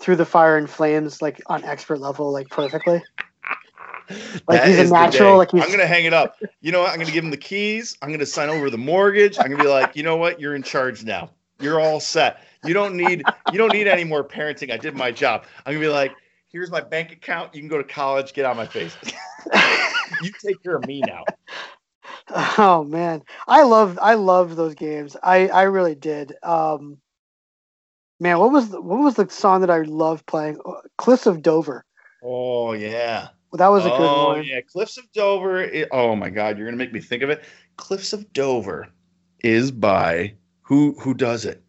through 0.00 0.16
the 0.16 0.24
fire 0.24 0.56
and 0.56 0.68
flames 0.70 1.20
like 1.20 1.40
on 1.46 1.64
expert 1.64 2.00
level 2.00 2.32
like 2.32 2.48
perfectly. 2.48 3.02
Like 4.48 4.62
that 4.62 4.68
he's 4.68 4.90
a 4.90 4.92
natural. 4.92 5.36
Like 5.36 5.50
he's... 5.50 5.62
I'm 5.62 5.70
gonna 5.70 5.86
hang 5.86 6.06
it 6.06 6.14
up. 6.14 6.36
You 6.62 6.72
know 6.72 6.80
what? 6.80 6.92
I'm 6.92 6.98
gonna 6.98 7.12
give 7.12 7.24
him 7.24 7.30
the 7.30 7.36
keys. 7.36 7.98
I'm 8.00 8.10
gonna 8.10 8.24
sign 8.24 8.48
over 8.48 8.70
the 8.70 8.78
mortgage. 8.78 9.38
I'm 9.38 9.50
gonna 9.50 9.62
be 9.62 9.68
like, 9.68 9.96
you 9.96 10.02
know 10.02 10.16
what? 10.16 10.40
You're 10.40 10.54
in 10.54 10.62
charge 10.62 11.04
now. 11.04 11.28
You're 11.60 11.78
all 11.78 12.00
set. 12.00 12.42
You 12.64 12.72
don't 12.72 12.96
need 12.96 13.22
you 13.52 13.58
don't 13.58 13.72
need 13.72 13.86
any 13.86 14.04
more 14.04 14.24
parenting. 14.24 14.72
I 14.72 14.78
did 14.78 14.94
my 14.94 15.10
job. 15.10 15.44
I'm 15.66 15.74
gonna 15.74 15.84
be 15.84 15.92
like, 15.92 16.12
here's 16.48 16.70
my 16.70 16.80
bank 16.80 17.12
account. 17.12 17.54
You 17.54 17.60
can 17.60 17.68
go 17.68 17.76
to 17.76 17.84
college. 17.84 18.32
Get 18.32 18.46
out 18.46 18.52
of 18.52 18.56
my 18.56 18.66
face. 18.66 18.96
you 20.22 20.32
take 20.42 20.62
care 20.62 20.76
of 20.76 20.86
me 20.86 21.02
now. 21.06 21.24
Oh 22.30 22.84
man, 22.84 23.22
I 23.46 23.62
love 23.62 23.98
I 24.02 24.12
love 24.12 24.54
those 24.54 24.74
games. 24.74 25.16
I 25.22 25.48
I 25.48 25.62
really 25.62 25.94
did. 25.94 26.34
Um, 26.42 26.98
man, 28.20 28.38
what 28.38 28.52
was 28.52 28.70
the, 28.70 28.80
what 28.80 28.98
was 29.00 29.14
the 29.14 29.28
song 29.28 29.60
that 29.60 29.70
I 29.70 29.82
loved 29.82 30.26
playing? 30.26 30.58
Uh, 30.64 30.72
Cliffs 30.96 31.26
of 31.26 31.42
Dover. 31.42 31.84
Oh 32.22 32.72
yeah. 32.72 33.28
Well, 33.50 33.58
that 33.58 33.68
was 33.68 33.86
a 33.86 33.90
good 33.90 34.00
oh, 34.00 34.28
one. 34.28 34.44
yeah, 34.44 34.60
Cliffs 34.60 34.98
of 34.98 35.10
Dover. 35.12 35.62
It, 35.62 35.88
oh 35.92 36.14
my 36.14 36.30
God, 36.30 36.58
you're 36.58 36.66
gonna 36.66 36.76
make 36.76 36.92
me 36.92 37.00
think 37.00 37.22
of 37.22 37.30
it. 37.30 37.44
Cliffs 37.76 38.12
of 38.12 38.30
Dover 38.32 38.88
is 39.42 39.70
by 39.70 40.34
who? 40.62 40.94
Who 41.00 41.14
does 41.14 41.44
it? 41.44 41.62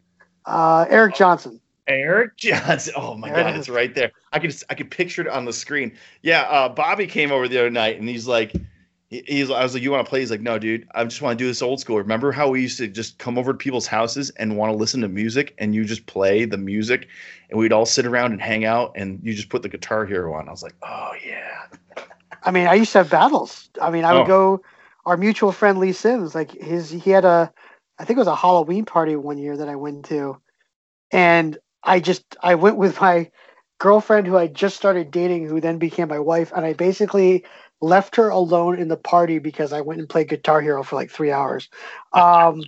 Uh, 0.44 0.86
Eric 0.90 1.14
Johnson. 1.14 1.60
Eric 1.86 2.36
Johnson. 2.36 2.94
Oh 2.96 3.16
my 3.16 3.30
God, 3.30 3.56
it's 3.56 3.68
right 3.68 3.94
there. 3.94 4.12
I 4.32 4.38
could 4.38 4.54
I 4.68 4.74
could 4.74 4.90
picture 4.90 5.22
it 5.22 5.28
on 5.28 5.44
the 5.44 5.52
screen. 5.52 5.96
Yeah, 6.22 6.42
uh, 6.42 6.68
Bobby 6.68 7.06
came 7.06 7.32
over 7.32 7.48
the 7.48 7.58
other 7.58 7.70
night 7.70 7.98
and 7.98 8.08
he's 8.08 8.26
like, 8.26 8.54
he's 9.10 9.50
I 9.50 9.62
was 9.62 9.74
like, 9.74 9.82
you 9.82 9.90
want 9.90 10.06
to 10.06 10.08
play? 10.08 10.20
He's 10.20 10.30
like, 10.30 10.40
no, 10.40 10.58
dude, 10.58 10.88
I 10.94 11.04
just 11.04 11.20
want 11.20 11.38
to 11.38 11.44
do 11.44 11.48
this 11.48 11.62
old 11.62 11.80
school. 11.80 11.98
Remember 11.98 12.32
how 12.32 12.48
we 12.48 12.62
used 12.62 12.78
to 12.78 12.88
just 12.88 13.18
come 13.18 13.36
over 13.36 13.52
to 13.52 13.58
people's 13.58 13.86
houses 13.86 14.30
and 14.30 14.56
want 14.56 14.72
to 14.72 14.76
listen 14.76 15.00
to 15.02 15.08
music, 15.08 15.54
and 15.58 15.74
you 15.74 15.84
just 15.84 16.06
play 16.06 16.44
the 16.44 16.58
music, 16.58 17.08
and 17.50 17.58
we'd 17.58 17.72
all 17.72 17.86
sit 17.86 18.06
around 18.06 18.32
and 18.32 18.40
hang 18.40 18.64
out, 18.64 18.92
and 18.94 19.20
you 19.22 19.34
just 19.34 19.48
put 19.48 19.62
the 19.62 19.68
Guitar 19.68 20.06
Hero 20.06 20.34
on. 20.34 20.48
I 20.48 20.50
was 20.50 20.62
like, 20.62 20.76
oh 20.82 21.12
yeah. 21.26 21.66
I 22.42 22.52
mean, 22.52 22.66
I 22.66 22.74
used 22.74 22.92
to 22.92 22.98
have 22.98 23.10
battles. 23.10 23.68
I 23.82 23.90
mean, 23.90 24.04
I 24.04 24.14
would 24.14 24.22
oh. 24.22 24.26
go. 24.26 24.62
Our 25.06 25.16
mutual 25.16 25.50
friend 25.50 25.78
Lee 25.78 25.92
Sims, 25.92 26.34
like 26.34 26.50
his, 26.52 26.90
he 26.90 27.10
had 27.10 27.24
a 27.24 27.52
I 28.00 28.04
think 28.04 28.16
it 28.16 28.20
was 28.20 28.28
a 28.28 28.34
Halloween 28.34 28.86
party 28.86 29.14
one 29.14 29.36
year 29.36 29.58
that 29.58 29.68
I 29.68 29.76
went 29.76 30.06
to, 30.06 30.40
and 31.10 31.58
I 31.82 32.00
just 32.00 32.24
I 32.42 32.54
went 32.54 32.78
with 32.78 32.98
my 32.98 33.30
girlfriend 33.78 34.26
who 34.26 34.38
I 34.38 34.46
just 34.46 34.76
started 34.76 35.10
dating, 35.10 35.46
who 35.46 35.60
then 35.60 35.76
became 35.76 36.08
my 36.08 36.18
wife, 36.18 36.50
and 36.56 36.64
I 36.64 36.72
basically 36.72 37.44
left 37.80 38.16
her 38.16 38.28
alone 38.28 38.78
in 38.78 38.88
the 38.88 38.96
party 38.96 39.38
because 39.38 39.72
I 39.72 39.80
went 39.80 40.00
and 40.00 40.08
played 40.08 40.28
Guitar 40.28 40.60
Hero 40.60 40.82
for 40.82 40.96
like 40.96 41.10
three 41.10 41.30
hours. 41.32 41.68
Um, 42.12 42.62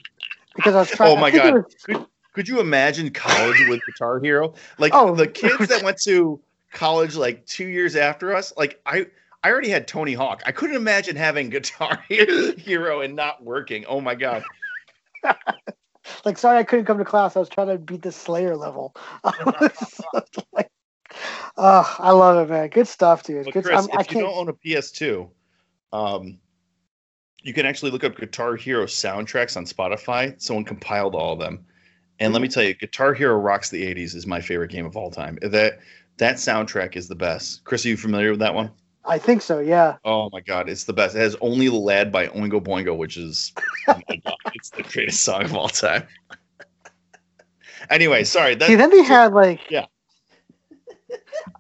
because 0.56 0.74
I 0.74 0.80
was 0.80 0.90
trying. 0.90 1.16
Oh 1.16 1.20
my 1.20 1.28
I 1.28 1.30
think 1.30 1.44
it 1.44 1.50
god! 1.52 1.64
was- 1.64 1.74
Could, 1.84 2.06
could 2.34 2.48
you 2.48 2.60
imagine 2.60 3.10
college 3.10 3.62
with 3.68 3.80
Guitar 3.86 4.20
Hero? 4.20 4.54
Like 4.78 4.92
Oh. 4.94 5.14
the 5.14 5.26
kids 5.26 5.68
that 5.68 5.82
went 5.82 6.00
to 6.02 6.40
college 6.72 7.16
like 7.16 7.44
two 7.46 7.66
years 7.66 7.96
after 7.96 8.34
us. 8.34 8.52
Like 8.56 8.80
I, 8.86 9.06
I 9.44 9.50
already 9.50 9.68
had 9.68 9.86
Tony 9.88 10.14
Hawk. 10.14 10.42
I 10.46 10.52
couldn't 10.52 10.76
imagine 10.76 11.16
having 11.16 11.50
Guitar 11.50 12.02
Hero 12.08 13.00
and 13.00 13.14
not 13.16 13.42
working. 13.44 13.84
Oh 13.86 14.00
my 14.00 14.14
god! 14.14 14.44
like 16.24 16.38
sorry 16.38 16.58
I 16.58 16.64
couldn't 16.64 16.86
come 16.86 16.98
to 16.98 17.04
class. 17.04 17.36
I 17.36 17.40
was 17.40 17.48
trying 17.48 17.68
to 17.68 17.78
beat 17.78 18.02
the 18.02 18.12
Slayer 18.12 18.56
level. 18.56 18.94
like, 20.52 20.70
oh, 21.56 21.96
I 21.98 22.10
love 22.10 22.48
it, 22.48 22.52
man. 22.52 22.68
Good 22.68 22.88
stuff, 22.88 23.22
dude. 23.22 23.44
But 23.44 23.54
Good. 23.54 23.64
Chris, 23.64 23.84
I'm, 23.84 23.98
I 23.98 24.00
if 24.00 24.12
you 24.12 24.20
don't 24.20 24.34
own 24.34 24.48
a 24.48 24.52
PS2, 24.52 25.28
um, 25.92 26.38
you 27.42 27.52
can 27.52 27.66
actually 27.66 27.90
look 27.90 28.04
up 28.04 28.16
Guitar 28.16 28.56
Hero 28.56 28.86
soundtracks 28.86 29.56
on 29.56 29.64
Spotify. 29.64 30.40
Someone 30.40 30.64
compiled 30.64 31.14
all 31.14 31.34
of 31.34 31.38
them, 31.38 31.64
and 32.18 32.32
let 32.32 32.42
me 32.42 32.48
tell 32.48 32.62
you, 32.62 32.74
Guitar 32.74 33.14
Hero 33.14 33.36
rocks 33.36 33.70
the 33.70 33.82
'80s 33.82 34.14
is 34.14 34.26
my 34.26 34.40
favorite 34.40 34.70
game 34.70 34.86
of 34.86 34.96
all 34.96 35.10
time. 35.10 35.38
That 35.42 35.80
that 36.18 36.36
soundtrack 36.36 36.96
is 36.96 37.08
the 37.08 37.14
best. 37.14 37.64
Chris, 37.64 37.84
are 37.84 37.88
you 37.88 37.96
familiar 37.96 38.30
with 38.30 38.40
that 38.40 38.54
one? 38.54 38.70
I 39.04 39.18
think 39.18 39.42
so. 39.42 39.58
Yeah. 39.58 39.96
Oh 40.04 40.30
my 40.32 40.40
god, 40.40 40.68
it's 40.68 40.84
the 40.84 40.92
best. 40.92 41.16
It 41.16 41.20
has 41.20 41.36
"Only 41.40 41.68
the 41.68 41.74
Lad" 41.74 42.12
by 42.12 42.28
Oingo 42.28 42.62
Boingo, 42.62 42.96
which 42.96 43.16
is 43.16 43.52
oh 43.88 44.00
my 44.08 44.16
god, 44.16 44.36
it's 44.54 44.70
the 44.70 44.84
greatest 44.84 45.22
song 45.22 45.42
of 45.44 45.54
all 45.54 45.68
time. 45.68 46.06
anyway, 47.90 48.24
sorry. 48.24 48.54
That, 48.54 48.68
See, 48.68 48.76
then 48.76 48.90
they 48.90 49.02
had 49.02 49.32
like. 49.32 49.70
Yeah. 49.70 49.86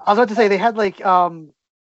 I 0.04 0.10
was 0.10 0.18
about 0.18 0.28
to 0.28 0.34
say 0.34 0.48
they 0.48 0.58
had 0.58 0.76
like 0.76 1.04
um, 1.04 1.52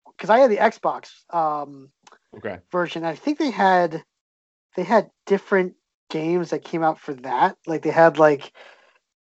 because 0.07 0.29
I 0.29 0.39
had 0.39 0.51
the 0.51 0.57
Xbox 0.57 1.11
um 1.33 1.89
okay. 2.38 2.59
version. 2.71 3.05
I 3.05 3.15
think 3.15 3.38
they 3.38 3.51
had 3.51 4.03
they 4.75 4.83
had 4.83 5.09
different 5.25 5.75
games 6.09 6.49
that 6.51 6.63
came 6.63 6.83
out 6.83 6.99
for 6.99 7.13
that. 7.15 7.57
Like 7.65 7.81
they 7.81 7.91
had 7.91 8.17
like 8.17 8.51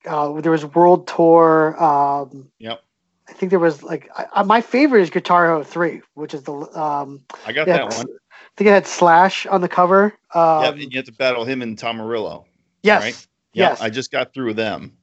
uh, 0.07 0.41
there 0.41 0.53
was 0.53 0.65
World 0.65 1.07
Tour. 1.07 1.83
Um, 1.83 2.51
Yep. 2.59 2.83
I 3.27 3.33
think 3.33 3.51
there 3.51 3.59
was 3.59 3.83
like 3.83 4.11
I, 4.15 4.27
I, 4.35 4.43
my 4.43 4.61
favorite 4.61 5.03
is 5.03 5.11
Guitar 5.11 5.47
Hero 5.47 5.65
Three, 5.65 6.03
which 6.13 6.35
is 6.35 6.43
the 6.43 6.53
um. 6.53 7.23
I 7.47 7.53
got 7.53 7.67
that 7.67 7.85
one. 7.85 8.07
I 8.07 8.57
think 8.57 8.69
it 8.69 8.73
had 8.73 8.87
Slash 8.87 9.47
on 9.47 9.63
the 9.63 9.69
cover. 9.69 10.15
Um, 10.35 10.65
yep, 10.65 10.75
and 10.75 10.93
you 10.93 10.99
have 10.99 11.07
to 11.07 11.13
battle 11.13 11.45
him 11.45 11.63
and 11.63 11.79
Tom 11.79 11.97
Morello. 11.97 12.47
yes. 12.83 13.03
right? 13.03 13.27
Yeah, 13.55 13.71
Yes. 13.71 13.81
I 13.81 13.89
just 13.89 14.11
got 14.11 14.35
through 14.35 14.55
them 14.55 14.97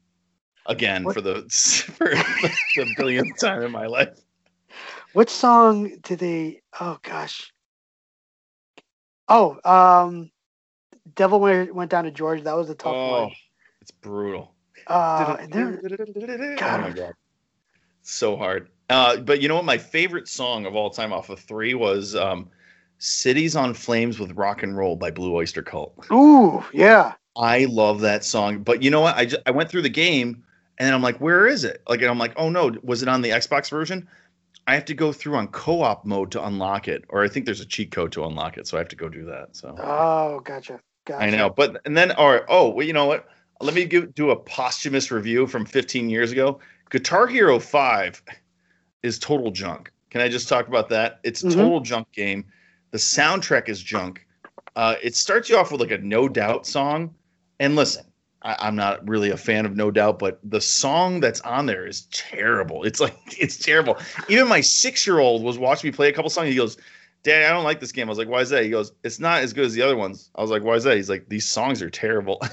again 0.65 1.03
What- 1.03 1.15
for 1.15 1.21
the 1.21 1.41
for 1.97 2.09
the 2.09 2.93
billionth 2.97 3.37
time 3.39 3.61
in 3.63 3.71
my 3.71 3.85
life. 3.87 4.19
What 5.13 5.29
song 5.29 5.97
did 6.03 6.19
they? 6.19 6.61
Oh 6.79 6.97
gosh. 7.03 7.51
Oh, 9.27 9.57
um, 9.69 10.29
Devil 11.15 11.39
went, 11.39 11.73
went 11.73 11.91
down 11.91 12.03
to 12.05 12.11
Georgia. 12.11 12.43
That 12.43 12.55
was 12.57 12.69
a 12.69 12.75
tough 12.75 12.93
Oh, 12.95 13.21
one. 13.23 13.31
it's 13.81 13.91
brutal. 13.91 14.53
Uh, 14.87 15.37
there, 15.51 15.79
oh 15.85 16.77
my 16.79 16.89
god, 16.89 17.13
so 18.01 18.35
hard. 18.35 18.69
Uh, 18.89 19.17
but 19.17 19.41
you 19.41 19.47
know 19.47 19.55
what? 19.55 19.63
My 19.65 19.77
favorite 19.77 20.27
song 20.27 20.65
of 20.65 20.75
all 20.75 20.89
time 20.89 21.13
off 21.13 21.29
of 21.29 21.39
three 21.39 21.75
was 21.75 22.15
um, 22.15 22.49
"Cities 22.97 23.55
on 23.55 23.73
Flames" 23.73 24.19
with 24.19 24.31
"Rock 24.31 24.63
and 24.63 24.75
Roll" 24.75 24.95
by 24.95 25.11
Blue 25.11 25.33
Oyster 25.35 25.61
Cult. 25.61 25.93
ooh, 26.11 26.63
yeah. 26.73 27.13
I 27.37 27.65
love 27.65 28.01
that 28.01 28.25
song. 28.25 28.63
But 28.63 28.81
you 28.83 28.89
know 28.89 29.01
what? 29.01 29.15
I 29.15 29.25
just, 29.25 29.41
I 29.45 29.51
went 29.51 29.69
through 29.69 29.83
the 29.83 29.89
game 29.89 30.43
and 30.77 30.87
then 30.87 30.93
I'm 30.93 31.01
like, 31.01 31.17
where 31.19 31.47
is 31.47 31.63
it? 31.63 31.81
Like, 31.87 32.01
and 32.01 32.09
I'm 32.09 32.17
like, 32.19 32.33
oh 32.37 32.49
no, 32.49 32.71
was 32.83 33.01
it 33.01 33.07
on 33.09 33.21
the 33.21 33.29
Xbox 33.29 33.69
version? 33.69 34.07
I 34.67 34.75
have 34.75 34.85
to 34.85 34.93
go 34.93 35.11
through 35.11 35.35
on 35.35 35.47
co-op 35.47 36.05
mode 36.05 36.31
to 36.31 36.45
unlock 36.45 36.87
it, 36.87 37.03
or 37.09 37.23
I 37.23 37.27
think 37.27 37.45
there's 37.45 37.61
a 37.61 37.65
cheat 37.65 37.91
code 37.91 38.11
to 38.13 38.23
unlock 38.25 38.57
it, 38.57 38.67
so 38.67 38.77
I 38.77 38.81
have 38.81 38.89
to 38.89 38.95
go 38.95 39.09
do 39.09 39.25
that. 39.25 39.55
So 39.55 39.75
Oh, 39.77 40.39
gotcha. 40.41 40.79
Gotcha. 41.05 41.23
I 41.23 41.29
know, 41.31 41.49
but 41.49 41.81
and 41.85 41.97
then 41.97 42.11
or 42.17 42.45
oh, 42.47 42.69
well, 42.69 42.85
you 42.85 42.93
know 42.93 43.05
what? 43.07 43.27
Let 43.59 43.73
me 43.73 43.85
give, 43.85 44.13
do 44.15 44.29
a 44.31 44.35
posthumous 44.35 45.11
review 45.11 45.45
from 45.47 45.65
15 45.65 46.09
years 46.09 46.31
ago. 46.31 46.59
Guitar 46.89 47.27
Hero 47.27 47.59
5 47.59 48.21
is 49.03 49.17
total 49.19 49.51
junk. 49.51 49.91
Can 50.09 50.21
I 50.21 50.27
just 50.29 50.47
talk 50.49 50.67
about 50.67 50.89
that? 50.89 51.19
It's 51.23 51.43
a 51.43 51.47
Mhm. 51.47 51.53
total 51.55 51.79
junk 51.79 52.11
game. 52.11 52.45
The 52.91 52.97
soundtrack 52.97 53.69
is 53.69 53.81
junk. 53.81 54.25
Uh, 54.75 54.95
it 55.01 55.15
starts 55.15 55.49
you 55.49 55.57
off 55.57 55.71
with 55.71 55.81
like 55.81 55.91
a 55.91 55.97
No 55.99 56.27
Doubt 56.27 56.65
song, 56.67 57.13
and 57.59 57.75
listen, 57.75 58.05
I, 58.43 58.55
I'm 58.59 58.75
not 58.75 59.07
really 59.07 59.29
a 59.29 59.37
fan 59.37 59.65
of 59.65 59.75
No 59.75 59.91
Doubt, 59.91 60.19
but 60.19 60.39
the 60.43 60.61
song 60.61 61.19
that's 61.19 61.41
on 61.41 61.65
there 61.65 61.85
is 61.85 62.01
terrible. 62.11 62.83
It's 62.83 62.99
like 62.99 63.15
it's 63.39 63.57
terrible. 63.57 63.97
Even 64.27 64.47
my 64.47 64.61
six 64.61 65.05
year 65.05 65.19
old 65.19 65.43
was 65.43 65.57
watching 65.57 65.89
me 65.89 65.95
play 65.95 66.09
a 66.09 66.13
couple 66.13 66.29
songs. 66.29 66.49
He 66.49 66.55
goes, 66.55 66.77
"Dad, 67.23 67.49
I 67.49 67.53
don't 67.53 67.63
like 67.63 67.79
this 67.79 67.91
game." 67.91 68.07
I 68.07 68.09
was 68.09 68.17
like, 68.17 68.29
"Why 68.29 68.41
is 68.41 68.49
that?" 68.49 68.63
He 68.63 68.69
goes, 68.69 68.93
"It's 69.03 69.19
not 69.19 69.41
as 69.41 69.53
good 69.53 69.65
as 69.65 69.73
the 69.73 69.81
other 69.81 69.97
ones." 69.97 70.29
I 70.35 70.41
was 70.41 70.51
like, 70.51 70.63
"Why 70.63 70.73
is 70.73 70.83
that?" 70.85 70.95
He's 70.97 71.09
like, 71.09 71.29
"These 71.29 71.47
songs 71.47 71.81
are 71.81 71.89
terrible." 71.89 72.41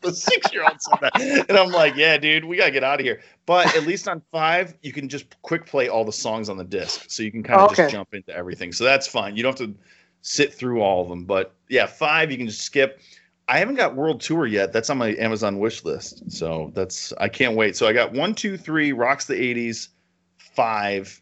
the 0.00 0.12
six 0.12 0.52
year 0.52 0.62
old 0.64 0.80
said 0.80 0.98
that, 1.00 1.46
and 1.48 1.58
I'm 1.58 1.72
like, 1.72 1.96
"Yeah, 1.96 2.16
dude, 2.18 2.44
we 2.44 2.56
gotta 2.56 2.70
get 2.70 2.84
out 2.84 3.00
of 3.00 3.04
here." 3.04 3.20
But 3.46 3.74
at 3.74 3.86
least 3.86 4.08
on 4.08 4.22
five, 4.30 4.74
you 4.82 4.92
can 4.92 5.08
just 5.08 5.40
quick 5.42 5.66
play 5.66 5.88
all 5.88 6.04
the 6.04 6.12
songs 6.12 6.48
on 6.48 6.56
the 6.56 6.64
disc, 6.64 7.06
so 7.08 7.22
you 7.22 7.30
can 7.30 7.42
kind 7.42 7.60
of 7.60 7.70
Okay. 7.70 7.82
just 7.82 7.92
jump 7.92 8.14
into 8.14 8.34
everything. 8.34 8.72
So 8.72 8.84
that's 8.84 9.06
fine. 9.06 9.36
You 9.36 9.42
don't 9.42 9.58
have 9.58 9.68
to 9.68 9.74
sit 10.22 10.52
through 10.52 10.82
all 10.82 11.02
of 11.02 11.08
them. 11.08 11.24
But 11.24 11.54
yeah, 11.68 11.86
five 11.86 12.30
you 12.30 12.36
can 12.36 12.46
just 12.46 12.62
skip. 12.62 13.00
I 13.48 13.58
haven't 13.58 13.76
got 13.76 13.96
World 13.96 14.20
Tour 14.20 14.46
yet. 14.46 14.72
That's 14.72 14.90
on 14.90 14.98
my 14.98 15.16
Amazon 15.16 15.58
wish 15.58 15.84
list. 15.84 16.30
So 16.30 16.70
that's 16.74 17.12
I 17.18 17.28
can't 17.28 17.56
wait. 17.56 17.76
So 17.76 17.86
I 17.86 17.94
got 17.94 18.12
one, 18.12 18.34
two, 18.34 18.58
three, 18.58 18.92
rocks 18.92 19.24
the 19.24 19.34
'80s, 19.34 19.88
five, 20.36 21.20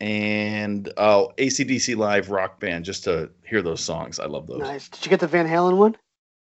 and 0.00 0.92
oh 0.98 1.32
ACDC 1.38 1.96
live 1.96 2.30
rock 2.30 2.60
band 2.60 2.84
just 2.84 3.04
to 3.04 3.30
hear 3.44 3.62
those 3.62 3.80
songs. 3.80 4.20
I 4.20 4.26
love 4.26 4.46
those. 4.46 4.60
Nice. 4.60 4.88
Did 4.90 5.06
you 5.06 5.10
get 5.10 5.20
the 5.20 5.26
Van 5.26 5.48
Halen 5.48 5.78
one? 5.78 5.96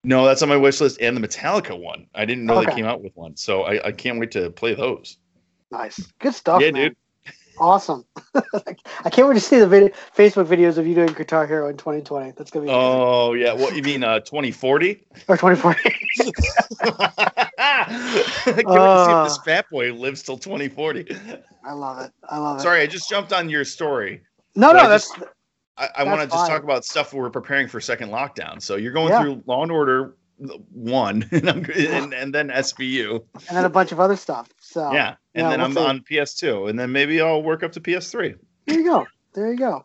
No, 0.04 0.26
that's 0.26 0.42
on 0.42 0.48
my 0.48 0.56
wish 0.56 0.80
list 0.80 1.00
and 1.00 1.16
the 1.16 1.26
Metallica 1.26 1.78
one. 1.78 2.08
I 2.12 2.24
didn't 2.24 2.44
know 2.44 2.64
they 2.64 2.72
came 2.72 2.86
out 2.86 3.02
with 3.02 3.14
one, 3.14 3.36
so 3.36 3.62
I, 3.62 3.86
I 3.86 3.92
can't 3.92 4.18
wait 4.18 4.32
to 4.32 4.50
play 4.50 4.74
those. 4.74 5.16
Nice. 5.70 6.12
Good 6.18 6.34
stuff. 6.34 6.60
yeah, 6.60 6.72
man. 6.72 6.82
dude. 6.88 6.96
Awesome. 7.62 8.04
I 9.04 9.10
can't 9.10 9.28
wait 9.28 9.34
to 9.34 9.40
see 9.40 9.60
the 9.60 9.68
video, 9.68 9.88
Facebook 10.16 10.46
videos 10.46 10.78
of 10.78 10.86
you 10.86 10.96
doing 10.96 11.12
Guitar 11.12 11.46
Hero 11.46 11.68
in 11.68 11.76
2020. 11.76 12.32
That's 12.32 12.50
gonna 12.50 12.66
be 12.66 12.72
amazing. 12.72 12.90
Oh 12.92 13.34
yeah, 13.34 13.52
what 13.52 13.76
you 13.76 13.82
mean 13.84 14.02
uh 14.02 14.18
2040? 14.18 15.06
or 15.28 15.36
2040. 15.36 15.80
I 17.58 17.84
can't 17.86 17.94
wait 17.96 18.24
to 18.24 18.30
see 18.44 18.50
if 18.50 18.66
Uh. 18.66 19.24
this 19.24 19.38
fat 19.44 19.66
boy 19.70 19.92
lives 19.92 20.24
till 20.24 20.36
2040. 20.38 21.06
I 21.64 21.72
love 21.72 22.00
it. 22.00 22.10
I 22.28 22.38
love 22.38 22.58
it. 22.58 22.62
Sorry, 22.62 22.80
I 22.80 22.86
just 22.88 23.08
jumped 23.08 23.32
on 23.32 23.48
your 23.48 23.64
story. 23.64 24.22
No, 24.56 24.72
no, 24.72 24.80
I 24.80 24.88
that's 24.88 25.08
just- 25.08 25.22
I, 25.78 25.88
I 25.98 26.04
want 26.04 26.20
to 26.20 26.26
just 26.26 26.48
talk 26.48 26.64
about 26.64 26.84
stuff 26.84 27.14
we're 27.14 27.30
preparing 27.30 27.68
for 27.68 27.80
second 27.80 28.10
lockdown. 28.10 28.60
So 28.60 28.74
you're 28.76 28.92
going 28.92 29.08
Yeah. 29.08 29.22
through 29.22 29.42
Law 29.46 29.62
and 29.62 29.70
Order 29.72 30.16
one, 30.38 31.26
and, 31.32 31.48
I'm, 31.48 31.64
and, 31.76 32.12
and 32.14 32.34
then 32.34 32.48
SVU. 32.48 33.24
and 33.48 33.56
then 33.56 33.64
a 33.64 33.70
bunch 33.70 33.92
of 33.92 34.00
other 34.00 34.16
stuff. 34.16 34.48
So 34.60 34.92
yeah, 34.92 35.14
and 35.34 35.44
yeah, 35.44 35.50
then 35.50 35.58
we'll 35.60 35.66
I'm 35.66 35.74
see. 35.74 35.80
on 35.80 36.00
PS2, 36.10 36.70
and 36.70 36.78
then 36.78 36.92
maybe 36.92 37.20
I'll 37.20 37.42
work 37.42 37.62
up 37.62 37.72
to 37.72 37.80
PS3. 37.80 38.36
there 38.66 38.78
you 38.78 38.84
go. 38.84 39.06
There 39.34 39.50
you 39.52 39.58
go. 39.58 39.84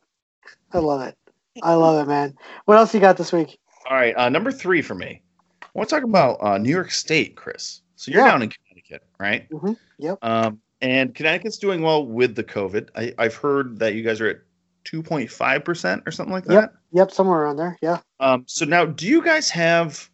I 0.74 0.80
love 0.80 1.02
it. 1.02 1.18
I 1.64 1.74
love 1.74 2.02
it, 2.06 2.10
man. 2.10 2.36
What 2.66 2.78
else 2.78 2.94
you 2.94 3.00
got 3.00 3.18
this 3.18 3.32
week? 3.34 3.58
All 3.90 3.96
right, 3.96 4.16
uh, 4.18 4.30
number 4.30 4.52
three 4.52 4.82
for 4.82 4.96
me. 4.96 5.22
I 5.64 5.68
want 5.74 5.90
to 5.90 5.96
talk 5.96 6.04
about 6.04 6.38
uh, 6.42 6.58
New 6.58 6.70
York 6.70 6.92
State, 6.92 7.36
Chris. 7.36 7.82
So 7.96 8.12
you're 8.12 8.22
Yeah. 8.22 8.32
down 8.32 8.42
in 8.44 8.50
Connecticut, 8.50 9.04
right? 9.20 9.50
Mhm, 9.50 9.78
yep. 9.98 10.18
Um, 10.22 10.60
and 10.82 11.14
Connecticut's 11.16 11.58
doing 11.58 11.82
well 11.82 12.06
with 12.06 12.36
the 12.36 12.44
COVID. 12.44 12.90
I, 12.96 13.14
I've 13.18 13.36
heard 13.36 13.80
that 13.80 13.96
you 13.96 14.04
guys 14.04 14.22
are 14.22 14.28
at 14.28 14.38
2.5 14.86 15.66
percent 15.66 16.04
or 16.06 16.12
something 16.12 16.34
like 16.34 16.46
that. 16.46 16.54
Yep. 16.54 16.76
Yep, 16.94 17.12
somewhere 17.12 17.42
around 17.42 17.58
there. 17.58 17.78
Yeah. 17.82 18.00
Um, 18.20 18.44
so 18.48 18.66
now, 18.66 18.86
do 18.86 19.08
you 19.08 19.22
guys 19.24 19.50
have 19.50 20.10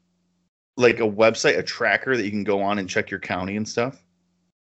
like 0.77 0.99
a 0.99 1.09
website, 1.09 1.57
a 1.57 1.63
tracker 1.63 2.15
that 2.15 2.23
you 2.23 2.31
can 2.31 2.43
go 2.43 2.61
on 2.61 2.79
and 2.79 2.89
check 2.89 3.11
your 3.11 3.19
county 3.19 3.55
and 3.55 3.67
stuff? 3.67 4.01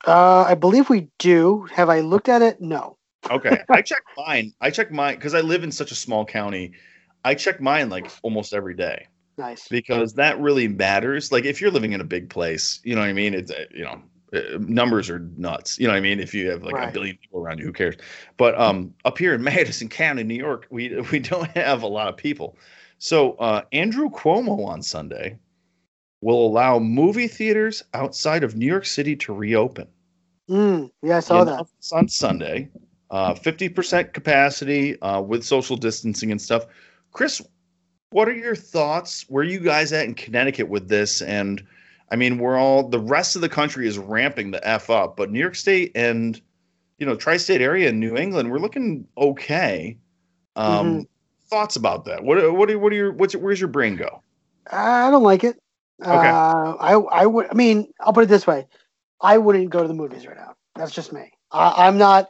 Uh, 0.06 0.44
I 0.48 0.54
believe 0.54 0.88
we 0.88 1.08
do. 1.18 1.66
Have 1.72 1.88
I 1.88 2.00
looked 2.00 2.28
at 2.28 2.42
it? 2.42 2.60
No. 2.60 2.96
Okay, 3.30 3.58
I 3.68 3.82
check 3.82 4.02
mine. 4.16 4.52
I 4.60 4.70
check 4.70 4.90
mine 4.90 5.16
because 5.16 5.34
I 5.34 5.40
live 5.40 5.62
in 5.62 5.70
such 5.70 5.90
a 5.90 5.94
small 5.94 6.24
county. 6.24 6.72
I 7.24 7.34
check 7.34 7.60
mine 7.60 7.90
like 7.90 8.10
almost 8.22 8.54
every 8.54 8.74
day 8.74 9.06
Nice. 9.36 9.68
because 9.68 10.14
that 10.14 10.40
really 10.40 10.68
matters. 10.68 11.30
Like 11.30 11.44
if 11.44 11.60
you're 11.60 11.70
living 11.70 11.92
in 11.92 12.00
a 12.00 12.04
big 12.04 12.30
place, 12.30 12.80
you 12.82 12.94
know 12.94 13.02
what 13.02 13.10
I 13.10 13.12
mean. 13.12 13.34
It's 13.34 13.50
uh, 13.50 13.66
you 13.70 13.84
know 13.84 14.02
uh, 14.32 14.58
numbers 14.58 15.10
are 15.10 15.18
nuts. 15.36 15.78
You 15.78 15.86
know 15.86 15.92
what 15.92 15.98
I 15.98 16.02
mean. 16.02 16.18
If 16.18 16.32
you 16.32 16.50
have 16.50 16.62
like 16.62 16.88
a 16.88 16.92
billion 16.92 17.18
people 17.18 17.40
around 17.40 17.58
you, 17.58 17.66
who 17.66 17.72
cares? 17.72 17.96
But 18.38 18.58
um, 18.58 18.94
up 19.04 19.18
here 19.18 19.34
in 19.34 19.42
Madison 19.44 19.88
County, 19.88 20.22
New 20.22 20.34
York, 20.34 20.66
we 20.70 20.98
we 21.12 21.18
don't 21.18 21.50
have 21.50 21.82
a 21.82 21.88
lot 21.88 22.08
of 22.08 22.16
people. 22.16 22.56
So 22.98 23.32
uh, 23.34 23.62
Andrew 23.72 24.08
Cuomo 24.08 24.66
on 24.66 24.82
Sunday 24.82 25.38
will 26.20 26.46
allow 26.46 26.78
movie 26.78 27.28
theaters 27.28 27.82
outside 27.94 28.44
of 28.44 28.56
New 28.56 28.66
York 28.66 28.86
City 28.86 29.16
to 29.16 29.32
reopen. 29.32 29.86
Mm, 30.48 30.90
yeah, 31.02 31.18
I 31.18 31.20
saw 31.20 31.44
that. 31.44 31.66
on 31.92 32.08
Sunday. 32.08 32.68
Uh, 33.10 33.34
50% 33.34 34.12
capacity 34.12 35.00
uh, 35.02 35.20
with 35.20 35.44
social 35.44 35.76
distancing 35.76 36.30
and 36.30 36.40
stuff. 36.40 36.66
Chris, 37.12 37.42
what 38.10 38.28
are 38.28 38.34
your 38.34 38.54
thoughts? 38.54 39.24
Where 39.28 39.42
are 39.42 39.46
you 39.46 39.60
guys 39.60 39.92
at 39.92 40.06
in 40.06 40.14
Connecticut 40.14 40.68
with 40.68 40.88
this? 40.88 41.22
And 41.22 41.64
I 42.10 42.16
mean, 42.16 42.38
we're 42.38 42.58
all 42.58 42.88
the 42.88 43.00
rest 43.00 43.36
of 43.36 43.42
the 43.42 43.48
country 43.48 43.86
is 43.86 43.98
ramping 43.98 44.50
the 44.50 44.66
f 44.66 44.90
up, 44.90 45.16
but 45.16 45.30
New 45.30 45.38
York 45.38 45.54
State 45.54 45.92
and 45.94 46.40
you 46.98 47.06
know 47.06 47.14
tri-state 47.14 47.60
area 47.60 47.88
in 47.88 47.98
New 47.98 48.16
England, 48.16 48.50
we're 48.50 48.58
looking 48.58 49.06
okay. 49.16 49.96
Um, 50.56 50.86
Mm-hmm. 50.86 51.02
Thoughts 51.48 51.74
about 51.74 52.04
that? 52.04 52.22
What 52.22 52.52
what 52.54 52.70
are, 52.70 52.78
what 52.78 52.92
are 52.92 52.96
your 52.96 53.12
what's 53.12 53.34
where's 53.34 53.58
your 53.58 53.68
brain 53.68 53.96
go? 53.96 54.22
I 54.70 55.10
don't 55.10 55.24
like 55.24 55.42
it. 55.42 55.58
Okay. 56.02 56.28
Uh, 56.28 56.74
I 56.80 56.92
I 56.94 57.26
would. 57.26 57.48
I 57.50 57.54
mean, 57.54 57.92
I'll 58.00 58.12
put 58.12 58.24
it 58.24 58.28
this 58.28 58.46
way: 58.46 58.66
I 59.20 59.38
wouldn't 59.38 59.70
go 59.70 59.82
to 59.82 59.88
the 59.88 59.94
movies 59.94 60.26
right 60.26 60.36
now. 60.36 60.54
That's 60.76 60.92
just 60.92 61.12
me. 61.12 61.32
I, 61.52 61.86
I'm 61.86 61.98
not. 61.98 62.28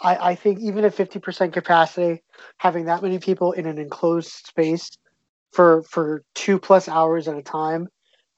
I, 0.00 0.30
I 0.30 0.34
think 0.34 0.60
even 0.60 0.84
at 0.84 0.94
50% 0.94 1.52
capacity, 1.52 2.22
having 2.58 2.84
that 2.84 3.02
many 3.02 3.18
people 3.18 3.52
in 3.52 3.66
an 3.66 3.78
enclosed 3.78 4.30
space 4.30 4.90
for 5.52 5.82
for 5.82 6.22
two 6.34 6.58
plus 6.58 6.88
hours 6.88 7.26
at 7.26 7.36
a 7.36 7.42
time, 7.42 7.88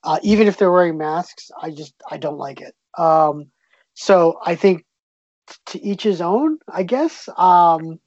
uh, 0.05 0.19
even 0.23 0.47
if 0.49 0.57
they're 0.57 0.73
wearing 0.73 0.97
masks, 0.97 1.51
I 1.61 1.71
just 1.71 1.95
I 2.11 2.17
don't 2.17 2.39
like 2.39 2.61
it. 2.61 2.75
Um, 2.97 3.47
so 3.95 4.39
I 4.45 4.55
think 4.55 4.85
to 5.67 5.83
each 5.83 6.03
his 6.03 6.21
own, 6.21 6.59
I 6.69 6.83
guess. 6.83 7.29
Um, 7.37 8.01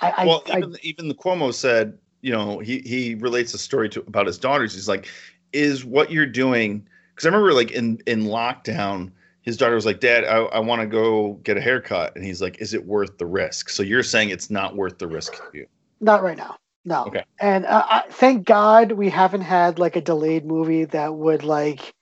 I, 0.00 0.10
I, 0.10 0.24
well, 0.26 0.42
I 0.50 0.58
even 0.58 0.76
even 0.82 1.08
the 1.08 1.14
Cuomo 1.14 1.54
said, 1.54 1.98
you 2.20 2.32
know, 2.32 2.58
he 2.58 2.80
he 2.80 3.14
relates 3.14 3.54
a 3.54 3.58
story 3.58 3.88
to 3.90 4.00
about 4.00 4.26
his 4.26 4.38
daughters. 4.38 4.74
He's 4.74 4.88
like, 4.88 5.08
is 5.54 5.84
what 5.84 6.10
you're 6.10 6.26
doing? 6.26 6.86
Because 7.10 7.26
I 7.26 7.28
remember 7.28 7.52
like 7.52 7.70
in 7.70 8.00
in 8.06 8.24
lockdown, 8.24 9.12
his 9.42 9.56
daughter 9.56 9.74
was 9.74 9.86
like, 9.86 10.00
Dad, 10.00 10.24
I, 10.24 10.38
I 10.44 10.58
want 10.58 10.80
to 10.80 10.86
go 10.86 11.34
get 11.44 11.56
a 11.56 11.60
haircut, 11.60 12.16
and 12.16 12.24
he's 12.24 12.42
like, 12.42 12.60
Is 12.60 12.74
it 12.74 12.86
worth 12.86 13.18
the 13.18 13.26
risk? 13.26 13.68
So 13.68 13.82
you're 13.82 14.02
saying 14.02 14.30
it's 14.30 14.50
not 14.50 14.76
worth 14.76 14.98
the 14.98 15.06
risk 15.06 15.34
to 15.34 15.58
you? 15.58 15.66
Not 16.00 16.22
right 16.22 16.36
now. 16.36 16.56
No. 16.84 17.04
Okay. 17.06 17.24
And 17.40 17.64
uh, 17.64 17.84
I, 17.88 18.02
thank 18.10 18.46
God 18.46 18.92
we 18.92 19.08
haven't 19.08 19.40
had 19.40 19.78
like 19.78 19.96
a 19.96 20.00
delayed 20.00 20.44
movie 20.44 20.84
that 20.84 21.14
would 21.14 21.42
like, 21.42 21.94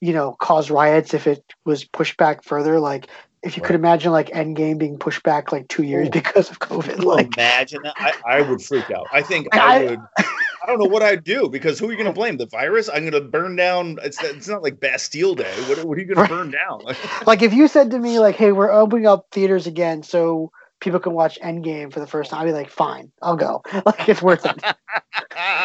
you 0.00 0.12
know, 0.12 0.34
cause 0.40 0.70
riots 0.70 1.14
if 1.14 1.26
it 1.26 1.44
was 1.64 1.84
pushed 1.84 2.16
back 2.16 2.42
further. 2.42 2.80
Like, 2.80 3.08
if 3.42 3.56
you 3.56 3.62
could 3.62 3.74
imagine 3.74 4.12
like 4.12 4.28
Endgame 4.30 4.78
being 4.78 4.98
pushed 4.98 5.22
back 5.22 5.50
like 5.52 5.68
two 5.68 5.82
years 5.82 6.08
because 6.08 6.50
of 6.50 6.58
COVID. 6.60 7.02
Like, 7.04 7.36
imagine 7.36 7.82
that? 7.82 7.94
I, 7.98 8.12
I 8.38 8.40
would 8.42 8.62
freak 8.62 8.90
out. 8.90 9.08
I 9.12 9.22
think 9.22 9.48
I- 9.52 9.78
I 9.78 9.84
would. 9.84 10.00
I 10.18 10.66
don't 10.68 10.78
know 10.78 10.84
what 10.88 11.02
I'd 11.02 11.24
do 11.24 11.48
because 11.48 11.80
who 11.80 11.88
are 11.88 11.90
you 11.90 11.96
going 11.96 12.06
to 12.06 12.12
blame? 12.12 12.36
The 12.36 12.46
virus? 12.46 12.88
I'm 12.88 13.00
going 13.00 13.12
to 13.14 13.20
burn 13.20 13.56
down. 13.56 13.98
It's 14.04 14.22
it's 14.22 14.46
not 14.46 14.62
like 14.62 14.78
Bastille 14.78 15.34
Day. 15.34 15.52
What, 15.68 15.84
what 15.84 15.98
are 15.98 16.00
you 16.00 16.06
going 16.06 16.18
Right. 16.18 16.28
to 16.28 16.34
burn 16.36 16.50
down? 16.52 16.84
Like, 16.84 17.26
like 17.26 17.42
if 17.42 17.52
you 17.52 17.66
said 17.66 17.90
to 17.90 17.98
me 17.98 18.20
like, 18.20 18.36
"Hey, 18.36 18.52
we're 18.52 18.70
opening 18.70 19.06
up 19.08 19.26
theaters 19.32 19.66
again, 19.66 20.04
so 20.04 20.52
people 20.78 21.00
can 21.00 21.14
watch 21.14 21.36
Endgame 21.40 21.92
for 21.92 21.98
the 21.98 22.06
first 22.06 22.30
time," 22.30 22.42
I'd 22.42 22.44
be 22.44 22.52
like, 22.52 22.70
"Fine, 22.70 23.10
I'll 23.20 23.34
go. 23.36 23.62
Like, 23.84 24.08
it's 24.08 24.22
worth 24.22 24.46
it. 24.46 24.62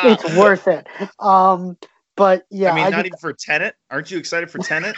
it's 0.03 0.36
worth 0.36 0.67
it." 0.67 0.88
Um, 1.19 1.78
but 2.18 2.45
yeah, 2.49 2.72
I 2.72 2.76
mean, 2.76 2.86
I, 2.86 2.89
not 2.89 2.97
just- 2.97 3.05
even 3.07 3.20
for 3.20 3.34
Tenet. 3.34 3.76
Aren't 3.89 4.11
you 4.11 4.18
excited 4.18 4.51
for 4.51 4.57
Tenet? 4.59 4.95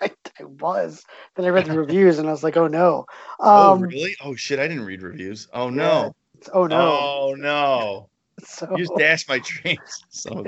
I, 0.00 0.10
I 0.38 0.44
was. 0.44 1.04
Then 1.36 1.44
I 1.44 1.50
read 1.50 1.66
the 1.66 1.78
reviews 1.78 2.18
and 2.18 2.28
I 2.28 2.30
was 2.30 2.42
like, 2.42 2.56
"Oh 2.56 2.68
no." 2.68 3.04
oh, 3.40 3.72
Um, 3.74 3.82
really? 3.82 4.16
Oh 4.22 4.34
shit! 4.34 4.58
I 4.58 4.66
didn't 4.68 4.86
read 4.86 5.02
reviews. 5.02 5.48
Oh 5.52 5.68
Yeah. 5.68 5.74
no! 5.74 6.14
Oh 6.54 6.66
no. 6.66 6.80
Oh 6.80 7.34
no! 7.36 8.08
So, 8.42 8.68
You 8.70 8.78
just 8.78 8.96
dashed 8.96 9.28
my 9.28 9.40
dreams. 9.40 10.24
Of 10.26 10.46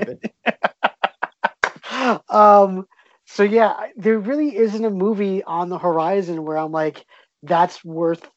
um, 2.29 2.87
so 3.25 3.43
yeah, 3.43 3.87
there 3.95 4.19
really 4.19 4.55
isn't 4.57 4.83
a 4.83 4.89
movie 4.89 5.43
on 5.43 5.69
the 5.69 5.77
horizon 5.77 6.43
where 6.43 6.57
I'm 6.57 6.71
like, 6.71 7.05
that's 7.43 7.83
worth 7.83 8.29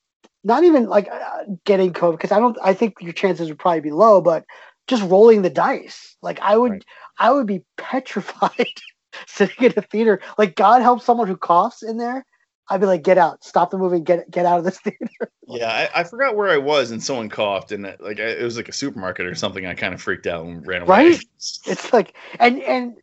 not 0.45 0.65
even 0.65 0.87
like 0.87 1.09
uh, 1.11 1.45
getting 1.65 1.93
COVID 1.93 2.13
because 2.13 2.33
I 2.33 2.39
don't. 2.39 2.57
I 2.63 2.75
think 2.75 2.95
your 3.01 3.13
chances 3.13 3.49
would 3.49 3.59
probably 3.59 3.81
be 3.81 3.91
low, 3.91 4.21
but 4.21 4.45
just 4.87 5.03
rolling 5.03 5.43
the 5.43 5.51
dice. 5.51 6.17
Like 6.23 6.39
I 6.41 6.57
would, 6.57 6.73
Right. 6.73 6.85
I 7.19 7.33
would 7.33 7.47
be 7.47 7.63
petrified 7.77 8.73
sitting 9.27 9.65
in 9.65 9.75
a 9.77 9.83
theater. 9.83 10.21
Like 10.39 10.57
God 10.57 10.83
help 10.83 11.03
someone 11.03 11.29
who 11.29 11.37
coughs 11.37 11.83
in 11.83 11.97
there. 11.97 12.25
I'd 12.69 12.81
be 12.81 12.87
like, 12.87 13.05
get 13.05 13.17
out, 13.17 13.45
stop 13.45 13.71
the 13.71 13.79
movie, 13.79 14.01
get 14.01 14.31
get 14.31 14.45
out 14.45 14.59
of 14.59 14.65
this 14.65 14.79
theater. 14.81 15.31
Yeah, 15.47 15.71
I, 15.71 16.01
I 16.01 16.05
forgot 16.05 16.37
where 16.37 16.49
I 16.49 16.57
was, 16.57 16.91
and 16.91 17.03
someone 17.03 17.29
coughed, 17.29 17.73
and 17.73 17.87
it, 17.87 18.01
like 18.01 18.19
I, 18.19 18.25
it 18.25 18.43
was 18.43 18.57
like 18.57 18.69
a 18.69 18.73
supermarket 18.73 19.27
or 19.27 19.35
something. 19.35 19.65
I 19.65 19.75
kind 19.75 19.95
of 19.95 20.03
freaked 20.03 20.27
out 20.27 20.45
and 20.45 20.67
ran 20.67 20.83
away. 20.83 20.89
Right? 20.89 21.25
It's 21.67 21.93
like, 21.93 22.17
and 22.41 22.61
and 22.63 22.97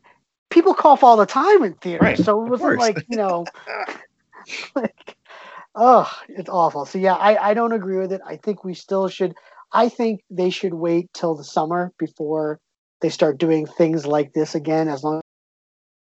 people 0.49 0.73
cough 0.73 1.03
all 1.03 1.15
the 1.15 1.25
time 1.25 1.63
in 1.63 1.73
theaters, 1.75 2.01
Right, 2.01 2.19
so 2.19 2.45
it 2.45 2.49
wasn't 2.49 2.79
like 2.79 3.05
you 3.07 3.15
know, 3.15 3.45
like, 4.75 5.15
oh, 5.75 6.11
it's 6.27 6.49
awful. 6.49 6.85
So 6.85 6.99
yeah, 6.99 7.15
I 7.15 7.51
I 7.51 7.53
don't 7.53 7.71
agree 7.71 7.97
with 7.97 8.11
it. 8.11 8.21
I 8.25 8.35
think 8.35 8.65
we 8.65 8.73
still 8.73 9.07
should. 9.07 9.33
I 9.71 9.87
think 9.87 10.21
they 10.29 10.49
should 10.49 10.73
wait 10.73 11.11
till 11.13 11.35
the 11.35 11.43
summer 11.43 11.93
before 11.97 12.59
they 13.03 13.09
start 13.09 13.37
doing 13.37 13.67
things 13.67 14.07
like 14.07 14.33
this 14.33 14.55
again. 14.55 14.87
As 14.87 15.03
long 15.03 15.21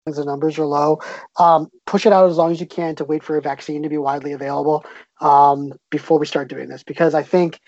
as 0.07 0.17
the 0.17 0.25
numbers 0.25 0.59
are 0.59 0.67
low, 0.67 1.01
um, 1.39 1.71
push 1.87 2.05
it 2.05 2.13
out 2.13 2.29
as 2.29 2.37
long 2.37 2.51
as 2.51 2.61
you 2.61 2.67
can 2.67 2.97
to 2.97 3.05
wait 3.05 3.23
for 3.23 3.39
a 3.39 3.41
vaccine 3.41 3.83
to 3.85 3.89
be 3.89 3.97
widely 3.97 4.33
available 4.33 4.85
um, 5.21 5.73
before 5.91 6.19
we 6.19 6.27
start 6.27 6.49
doing 6.49 6.69
this. 6.69 6.83
Because 6.83 7.15
I 7.15 7.23
think, 7.23 7.61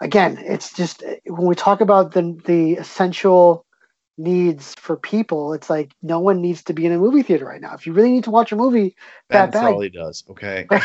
again, 0.00 0.38
it's 0.40 0.72
just 0.72 1.02
when 1.26 1.46
we 1.46 1.54
talk 1.54 1.80
about 1.80 2.14
the 2.14 2.38
the 2.46 2.74
essential 2.74 3.66
needs 4.16 4.76
for 4.76 4.96
people, 4.96 5.54
it's 5.54 5.68
like 5.68 5.92
no 6.02 6.20
one 6.20 6.40
needs 6.40 6.62
to 6.64 6.72
be 6.72 6.86
in 6.86 6.92
a 6.92 6.98
movie 6.98 7.24
theater 7.24 7.46
right 7.46 7.60
now. 7.60 7.74
If 7.74 7.84
you 7.84 7.92
really 7.92 8.12
need 8.12 8.24
to 8.24 8.30
watch 8.30 8.52
a 8.52 8.56
movie, 8.56 8.94
that 9.30 9.50
That's 9.50 9.64
bad. 9.64 9.72
all 9.72 9.80
he 9.80 9.88
does. 9.88 10.22
Okay. 10.30 10.68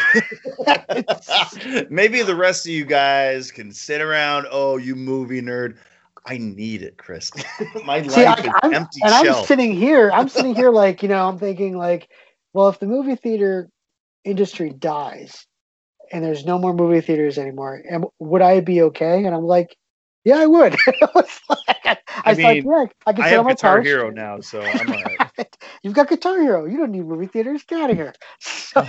Maybe 1.91 2.23
the 2.23 2.35
rest 2.35 2.65
of 2.65 2.71
you 2.71 2.85
guys 2.85 3.51
can 3.51 3.71
sit 3.71 4.01
around. 4.01 4.47
Oh, 4.49 4.77
you 4.77 4.95
movie 4.95 5.43
nerd. 5.43 5.77
I 6.27 6.37
need 6.37 6.81
it, 6.81 6.97
Chris. 6.97 7.31
My 7.85 8.01
See, 8.01 8.09
life 8.09 8.39
I, 8.39 8.41
is 8.41 8.53
I'm, 8.63 8.73
empty 8.73 8.99
and 9.03 9.13
I'm 9.13 9.45
sitting 9.45 9.73
here. 9.73 10.11
I'm 10.11 10.27
sitting 10.27 10.53
here 10.53 10.71
like 10.71 11.01
you 11.01 11.09
know. 11.09 11.27
I'm 11.27 11.39
thinking 11.39 11.77
like, 11.77 12.09
well, 12.53 12.67
if 12.67 12.79
the 12.79 12.85
movie 12.85 13.15
theater 13.15 13.69
industry 14.25 14.69
dies 14.69 15.47
and 16.11 16.23
there's 16.23 16.45
no 16.45 16.59
more 16.59 16.73
movie 16.73 17.01
theaters 17.01 17.37
anymore, 17.37 17.81
and 17.89 18.05
would 18.19 18.41
I 18.41 18.59
be 18.59 18.81
okay? 18.83 19.23
And 19.23 19.33
I'm 19.33 19.45
like, 19.45 19.77
yeah, 20.25 20.37
I 20.37 20.47
would. 20.47 20.75
I 20.87 21.07
was 21.15 21.39
like, 21.49 21.85
I, 21.85 21.97
I 22.25 22.29
was 22.31 22.39
like, 22.39 22.65
mean, 22.65 22.73
yeah, 22.73 22.85
I 23.05 23.13
can 23.13 23.23
I 23.23 23.27
have 23.29 23.47
Guitar 23.47 23.77
couch. 23.77 23.85
Hero 23.85 24.09
now, 24.09 24.41
so 24.41 24.61
I'm 24.61 24.91
all 24.91 25.03
right. 25.37 25.57
You've 25.81 25.93
got 25.93 26.09
Guitar 26.09 26.41
Hero. 26.41 26.65
You 26.65 26.75
don't 26.75 26.91
need 26.91 27.05
movie 27.05 27.27
theaters. 27.27 27.63
Get 27.63 27.79
out 27.79 27.91
of 27.91 27.95
here. 27.95 28.13
So, 28.39 28.85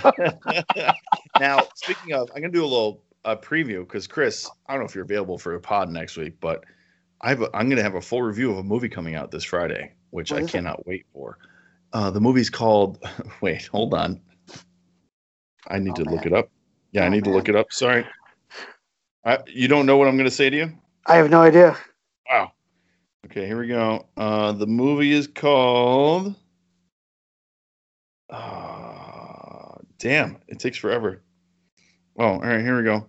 now, 1.39 1.61
speaking 1.75 2.13
of, 2.13 2.29
I'm 2.35 2.41
gonna 2.41 2.51
do 2.51 2.63
a 2.63 2.67
little 2.67 3.01
uh, 3.23 3.37
preview 3.37 3.79
because 3.79 4.07
Chris, 4.07 4.49
I 4.67 4.73
don't 4.73 4.81
know 4.81 4.85
if 4.87 4.93
you're 4.93 5.05
available 5.05 5.37
for 5.37 5.55
a 5.55 5.59
pod 5.61 5.89
next 5.89 6.17
week, 6.17 6.33
but 6.41 6.65
I 7.21 7.29
have 7.29 7.41
a, 7.41 7.49
I'm 7.55 7.69
gonna 7.69 7.83
have 7.83 7.95
a 7.95 8.01
full 8.01 8.21
review 8.21 8.51
of 8.51 8.57
a 8.57 8.63
movie 8.63 8.89
coming 8.89 9.15
out 9.15 9.31
this 9.31 9.43
Friday, 9.43 9.93
which 10.11 10.31
What 10.31 10.37
I 10.37 10.43
is 10.43 10.49
it? 10.49 10.51
cannot 10.53 10.85
wait 10.87 11.05
for. 11.13 11.37
Uh, 11.91 12.09
the 12.11 12.21
movie's 12.21 12.49
called. 12.49 13.03
Wait, 13.41 13.65
hold 13.65 13.93
on. 13.95 14.21
I 15.67 15.79
need 15.79 15.93
Oh, 15.97 16.03
to 16.03 16.09
look 16.11 16.25
it 16.25 16.33
up. 16.33 16.49
Yeah, 16.91 17.03
I 17.03 17.07
Oh, 17.07 17.09
need 17.09 17.23
to 17.23 17.31
look 17.31 17.49
it 17.49 17.55
up. 17.55 17.71
Sorry. 17.71 18.05
I, 19.25 19.39
you 19.47 19.67
don't 19.67 19.85
know 19.87 19.97
what 19.97 20.07
I'm 20.07 20.15
gonna 20.17 20.29
say 20.31 20.49
to 20.49 20.55
you? 20.55 20.71
I 21.07 21.15
have 21.15 21.29
no 21.31 21.41
idea. 21.41 21.75
Wow. 22.29 22.51
Okay, 23.25 23.45
here 23.47 23.59
we 23.59 23.67
go. 23.67 24.05
Uh, 24.15 24.51
the 24.53 24.67
movie 24.67 25.11
is 25.11 25.27
called. 25.27 26.35
Uh, 28.29 29.75
damn, 29.97 30.37
it 30.47 30.59
takes 30.59 30.77
forever. 30.77 31.21
Oh, 32.17 32.23
all 32.25 32.39
right, 32.39 32.61
here 32.61 32.77
we 32.77 32.83
go. 32.83 33.07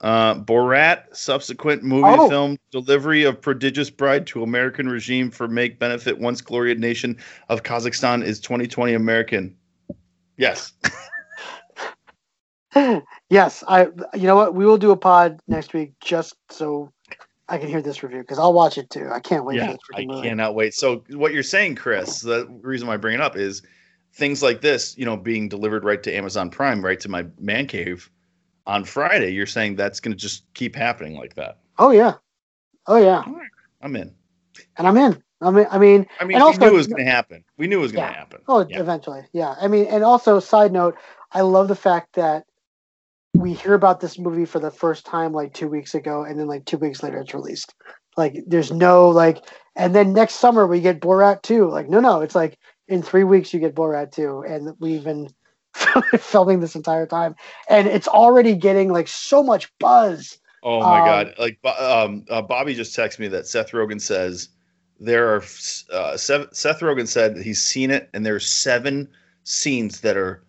Uh, 0.00 0.34
Borat, 0.34 1.14
subsequent 1.14 1.82
movie 1.82 2.04
Oh. 2.06 2.28
film 2.28 2.56
delivery 2.70 3.24
of 3.24 3.40
prodigious 3.40 3.90
bride 3.90 4.26
to 4.28 4.42
American 4.42 4.88
regime 4.88 5.30
for 5.30 5.46
make 5.46 5.78
benefit 5.78 6.18
once 6.18 6.40
glorious 6.40 6.78
nation 6.78 7.16
of 7.50 7.62
Kazakhstan 7.62 8.24
is 8.24 8.40
2020 8.40 8.94
American. 8.94 9.54
Yes. 10.38 10.72
yes, 13.30 13.64
I. 13.66 13.88
You 14.14 14.26
know 14.26 14.36
what? 14.36 14.54
We 14.54 14.64
will 14.64 14.78
do 14.78 14.92
a 14.92 14.96
pod 14.96 15.40
next 15.48 15.74
week 15.74 15.92
just 16.00 16.36
so 16.50 16.92
I 17.48 17.58
can 17.58 17.68
hear 17.68 17.82
this 17.82 18.02
review 18.02 18.20
because 18.20 18.38
I'll 18.38 18.52
watch 18.52 18.78
it 18.78 18.90
too. 18.90 19.08
I 19.12 19.18
can't 19.18 19.44
wait 19.44 19.58
for 19.58 19.66
yeah, 19.66 19.76
I 19.96 20.04
movie. 20.04 20.28
cannot 20.28 20.54
wait. 20.54 20.72
So 20.74 21.02
what 21.10 21.32
you're 21.32 21.42
saying, 21.42 21.74
Chris, 21.74 22.20
the 22.20 22.46
reason 22.62 22.86
why 22.86 22.94
I 22.94 22.98
bring 22.98 23.14
it 23.14 23.20
up 23.20 23.36
is 23.36 23.62
things 24.14 24.42
like 24.42 24.60
this, 24.60 24.96
you 24.96 25.04
know, 25.04 25.16
being 25.16 25.48
delivered 25.48 25.82
right 25.84 26.02
to 26.04 26.14
Amazon 26.16 26.48
Prime, 26.48 26.84
right 26.84 27.00
to 27.00 27.08
my 27.08 27.26
man 27.40 27.66
cave 27.66 28.08
on 28.70 28.84
Friday. 28.84 29.30
You're 29.32 29.46
saying 29.46 29.76
that's 29.76 30.00
going 30.00 30.12
to 30.12 30.18
just 30.18 30.44
keep 30.54 30.74
happening 30.76 31.16
like 31.16 31.34
that. 31.34 31.58
Oh 31.78 31.90
yeah, 31.90 32.14
oh 32.86 32.96
yeah, 32.96 33.24
I'm 33.82 33.96
in. 33.96 34.14
and 34.78 34.86
I'm 34.86 34.96
in. 34.96 35.22
I 35.42 35.50
mean, 35.50 35.66
I 35.70 35.78
mean, 35.78 35.78
I 35.78 35.78
mean, 35.78 36.06
And 36.20 36.28
we 36.28 36.34
also- 36.34 36.60
knew 36.60 36.66
it 36.66 36.72
was 36.74 36.86
going 36.86 37.04
to 37.04 37.10
happen. 37.10 37.42
We 37.56 37.66
knew 37.66 37.78
it 37.78 37.82
was 37.82 37.92
going 37.92 38.06
to 38.06 38.12
Yeah. 38.12 38.18
happen. 38.18 38.40
oh, 38.46 38.66
Yeah. 38.68 38.80
eventually, 38.80 39.22
yeah. 39.32 39.54
I 39.58 39.68
mean, 39.68 39.86
and 39.86 40.04
also, 40.04 40.38
side 40.38 40.70
note, 40.70 40.96
I 41.32 41.40
love 41.40 41.68
the 41.68 41.74
fact 41.74 42.12
that 42.16 42.44
we 43.34 43.54
hear 43.54 43.72
about 43.72 44.00
this 44.00 44.18
movie 44.18 44.44
for 44.44 44.58
the 44.58 44.70
first 44.70 45.06
time 45.06 45.32
like 45.32 45.54
two 45.54 45.68
weeks 45.68 45.94
ago, 45.94 46.24
and 46.24 46.38
then 46.38 46.46
like 46.46 46.66
two 46.66 46.76
weeks 46.76 47.02
later 47.02 47.18
it's 47.18 47.32
released. 47.32 47.74
Like, 48.18 48.36
there's 48.46 48.70
no 48.70 49.08
like, 49.08 49.38
and 49.76 49.94
then 49.94 50.12
next 50.12 50.34
summer 50.34 50.66
we 50.66 50.80
get 50.80 51.00
Borat 51.00 51.40
two. 51.42 51.70
Like, 51.70 51.88
no, 51.88 52.00
no, 52.00 52.20
it's 52.20 52.34
like 52.34 52.58
in 52.88 53.02
three 53.02 53.24
weeks 53.24 53.54
you 53.54 53.60
get 53.60 53.74
Borat 53.74 54.12
two, 54.12 54.42
and 54.46 54.74
we've 54.78 55.04
been 55.04 55.28
filming 56.18 56.60
this 56.60 56.74
entire 56.74 57.06
time, 57.06 57.34
and 57.68 57.86
it's 57.86 58.08
already 58.08 58.54
getting 58.54 58.90
like 58.92 59.08
so 59.08 59.42
much 59.42 59.72
buzz. 59.78 60.38
Oh 60.62 60.80
my 60.80 61.00
Um, 61.00 61.06
god! 61.06 61.34
Like, 61.38 61.58
um, 61.64 62.24
uh, 62.28 62.42
Bobby 62.42 62.74
just 62.74 62.96
texted 62.96 63.20
me 63.20 63.28
that 63.28 63.46
Seth 63.46 63.70
Rogen 63.70 64.00
says 64.00 64.48
there 64.98 65.34
are 65.34 65.42
uh, 65.92 66.16
Seth, 66.16 66.54
Seth 66.54 66.80
Rogen 66.80 67.06
said 67.08 67.38
he's 67.38 67.62
seen 67.62 67.90
it, 67.90 68.10
and 68.12 68.26
there's 68.26 68.46
seven 68.46 69.08
scenes 69.44 70.00
that 70.02 70.16
are 70.16 70.44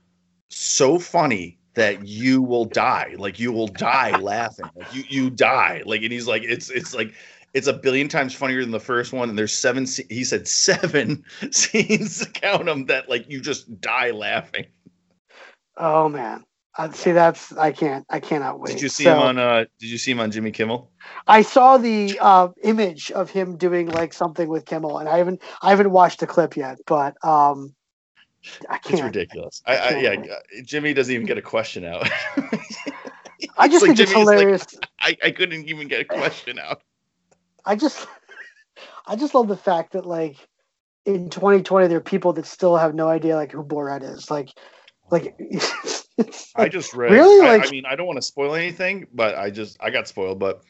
so 0.50 1.00
funny 1.00 1.58
that 1.76 2.06
you 2.06 2.42
will 2.42 2.66
die. 2.66 3.16
Like 3.18 3.40
you 3.40 3.52
will 3.52 3.68
die 3.68 4.16
laughing. 4.20 4.66
Like 4.76 4.94
you 4.94 5.04
you 5.08 5.30
die. 5.30 5.84
Like 5.86 6.02
and 6.02 6.12
he's 6.12 6.28
like 6.28 6.44
it's 6.44 6.70
it's 6.70 6.94
like 6.94 7.14
it's 7.54 7.68
a 7.68 7.74
billion 7.74 8.08
times 8.08 8.34
funnier 8.34 8.62
than 8.62 8.72
the 8.72 8.80
first 8.80 9.14
one. 9.14 9.30
And 9.30 9.38
there's 9.38 9.54
seven. 9.54 9.86
He 10.10 10.24
said 10.24 10.48
seven 10.48 11.24
scenes. 11.52 12.26
Count 12.34 12.66
them 12.66 12.86
that 12.88 13.10
like 13.10 13.30
you 13.30 13.40
just 13.40 13.80
die 13.80 14.12
laughing. 14.12 14.66
Oh 15.78 16.10
man. 16.10 16.44
Uh, 16.78 16.90
see, 16.92 17.12
that's 17.12 17.52
I 17.58 17.72
can't 17.72 18.06
I 18.10 18.20
cannot 18.20 18.60
wait. 18.60 18.74
Did 18.74 18.82
you 18.82 18.90
see 18.90 19.04
so, 19.04 19.14
him 19.14 19.20
on? 19.20 19.38
uh 19.38 19.66
Did 19.80 19.90
you 19.90 19.98
see 19.98 20.12
him 20.12 20.22
on 20.22 20.32
Jimmy 20.32 20.52
Kimmel? 20.52 20.90
I 21.28 21.42
saw 21.42 21.78
the 21.78 22.18
uh, 22.22 22.50
image 22.64 23.12
of 23.12 23.30
him 23.30 23.58
doing 23.58 23.90
like 23.90 24.14
something 24.14 24.48
with 24.48 24.66
Kimmel, 24.66 25.00
and 25.00 25.10
I 25.10 25.18
haven't 25.18 25.42
I 25.62 25.70
haven't 25.70 25.92
watched 25.92 26.22
the 26.22 26.28
clip 26.28 26.56
yet, 26.56 26.78
but 26.88 27.16
um, 27.26 27.76
I 28.70 28.78
can't. 28.78 28.94
It's 28.94 29.02
ridiculous. 29.04 29.62
I, 29.66 29.76
I, 29.76 29.88
I 29.90 29.98
yeah, 30.00 30.40
Jimmy 30.64 30.94
doesn't 30.94 31.14
even 31.14 31.28
get 31.28 31.38
a 31.38 31.42
question 31.42 31.84
out. 31.84 32.10
I 33.58 33.68
just 33.68 33.82
like 33.82 33.96
think 33.96 33.98
Jimmy's 33.98 34.12
it's 34.12 34.12
hilarious. 34.12 34.74
Like, 34.74 34.90
I, 35.00 35.28
I 35.28 35.32
couldn't 35.32 35.68
even 35.68 35.88
get 35.88 36.02
a 36.02 36.06
question 36.06 36.58
out. 36.58 36.82
I 37.66 37.76
just 37.76 38.08
I 39.08 39.16
just 39.16 39.36
love 39.36 39.48
the 39.48 39.58
fact 39.58 39.94
that 39.94 40.06
like 40.06 40.38
in 41.06 41.30
2020 41.30 41.88
there 41.88 41.98
are 41.98 42.02
people 42.02 42.34
that 42.34 42.46
still 42.46 42.78
have 42.78 42.96
no 42.96 43.08
idea 43.08 43.36
like 43.36 43.52
who 43.52 43.64
Borat 43.64 44.04
is. 44.04 44.32
Like 44.32 44.50
like 45.12 45.40
I 46.56 46.70
just 46.70 46.94
read. 46.94 47.12
Really? 47.12 47.48
I, 47.48 47.58
like, 47.58 47.68
I 47.68 47.72
mean, 47.72 47.86
I 47.86 47.96
don't 47.96 48.08
want 48.08 48.18
to 48.18 48.22
spoil 48.22 48.56
anything, 48.56 49.08
but 49.14 49.36
I 49.36 49.50
just 49.50 49.78
I 49.82 49.90
got 49.90 50.08
spoiled. 50.08 50.40
But 50.40 50.64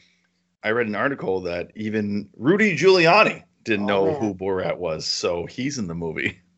I 0.62 0.70
read 0.70 0.86
an 0.86 0.94
article 0.94 1.40
that 1.42 1.70
even 1.74 2.28
Rudy 2.36 2.76
Giuliani 2.76 3.44
didn't 3.64 3.90
oh, 3.90 4.06
know 4.06 4.12
man. 4.12 4.20
who 4.20 4.34
Borat 4.34 4.76
was, 4.76 5.06
so 5.06 5.46
he's 5.46 5.78
in 5.78 5.86
the 5.86 5.94
movie. 5.94 6.40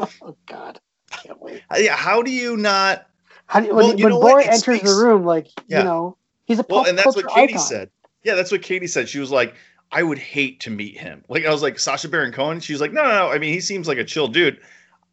Oh 0.00 0.36
God, 0.46 0.78
I 1.10 1.16
can't 1.16 1.42
wait. 1.42 1.60
Uh, 1.68 1.78
yeah, 1.78 1.96
how 1.96 2.22
do 2.22 2.30
you 2.30 2.56
not? 2.56 3.08
How 3.46 3.58
do 3.58 3.66
you, 3.66 3.74
well, 3.74 3.88
when, 3.88 4.00
when 4.00 4.12
Borat 4.12 4.46
enters 4.46 4.62
speaks, 4.62 4.84
the 4.88 4.94
room, 4.94 5.24
like 5.24 5.48
yeah. 5.66 5.78
you 5.78 5.84
know, 5.84 6.16
he's 6.44 6.60
a 6.60 6.62
pop 6.62 6.70
well, 6.70 6.86
and 6.86 6.96
that's 6.96 7.16
what 7.16 7.26
Katie 7.26 7.54
icon. 7.54 7.66
said. 7.66 7.90
Yeah, 8.22 8.36
that's 8.36 8.52
what 8.52 8.62
Katie 8.62 8.86
said. 8.86 9.08
She 9.08 9.18
was 9.18 9.32
like, 9.32 9.56
I 9.90 10.04
would 10.04 10.18
hate 10.18 10.60
to 10.60 10.70
meet 10.70 10.96
him. 10.96 11.24
Like 11.28 11.46
I 11.46 11.50
was 11.50 11.62
like 11.62 11.80
Sacha 11.80 12.06
Baron 12.06 12.30
Cohen. 12.30 12.60
She's 12.60 12.80
like, 12.80 12.92
no, 12.92 13.02
no, 13.02 13.08
no. 13.08 13.28
I 13.32 13.38
mean, 13.38 13.52
he 13.52 13.58
seems 13.58 13.88
like 13.88 13.98
a 13.98 14.04
chill 14.04 14.28
dude. 14.28 14.60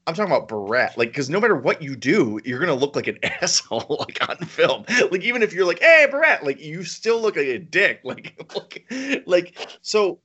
I'm 0.08 0.14
talking 0.14 0.32
about 0.32 0.48
Borat, 0.48 0.98
like, 0.98 1.10
because 1.10 1.32
no 1.32 1.40
matter 1.40 1.56
what 1.56 1.82
you 1.82 1.96
do, 1.96 2.40
you're 2.46 2.60
gonna 2.60 2.76
look 2.76 2.96
like 2.96 3.08
an 3.08 3.18
asshole, 3.24 3.98
like 4.00 4.30
on 4.30 4.38
film. 4.38 4.86
Like, 5.12 5.24
even 5.24 5.42
if 5.42 5.52
you're 5.52 5.66
like, 5.66 5.80
"Hey, 5.80 6.08
Borat," 6.12 6.44
like, 6.44 6.62
you 6.62 6.84
still 6.84 7.22
look 7.22 7.36
like 7.36 7.48
a 7.48 7.60
dick. 7.60 8.02
Like, 8.06 8.40
like, 8.54 9.24
like. 9.26 9.68
So, 9.82 10.20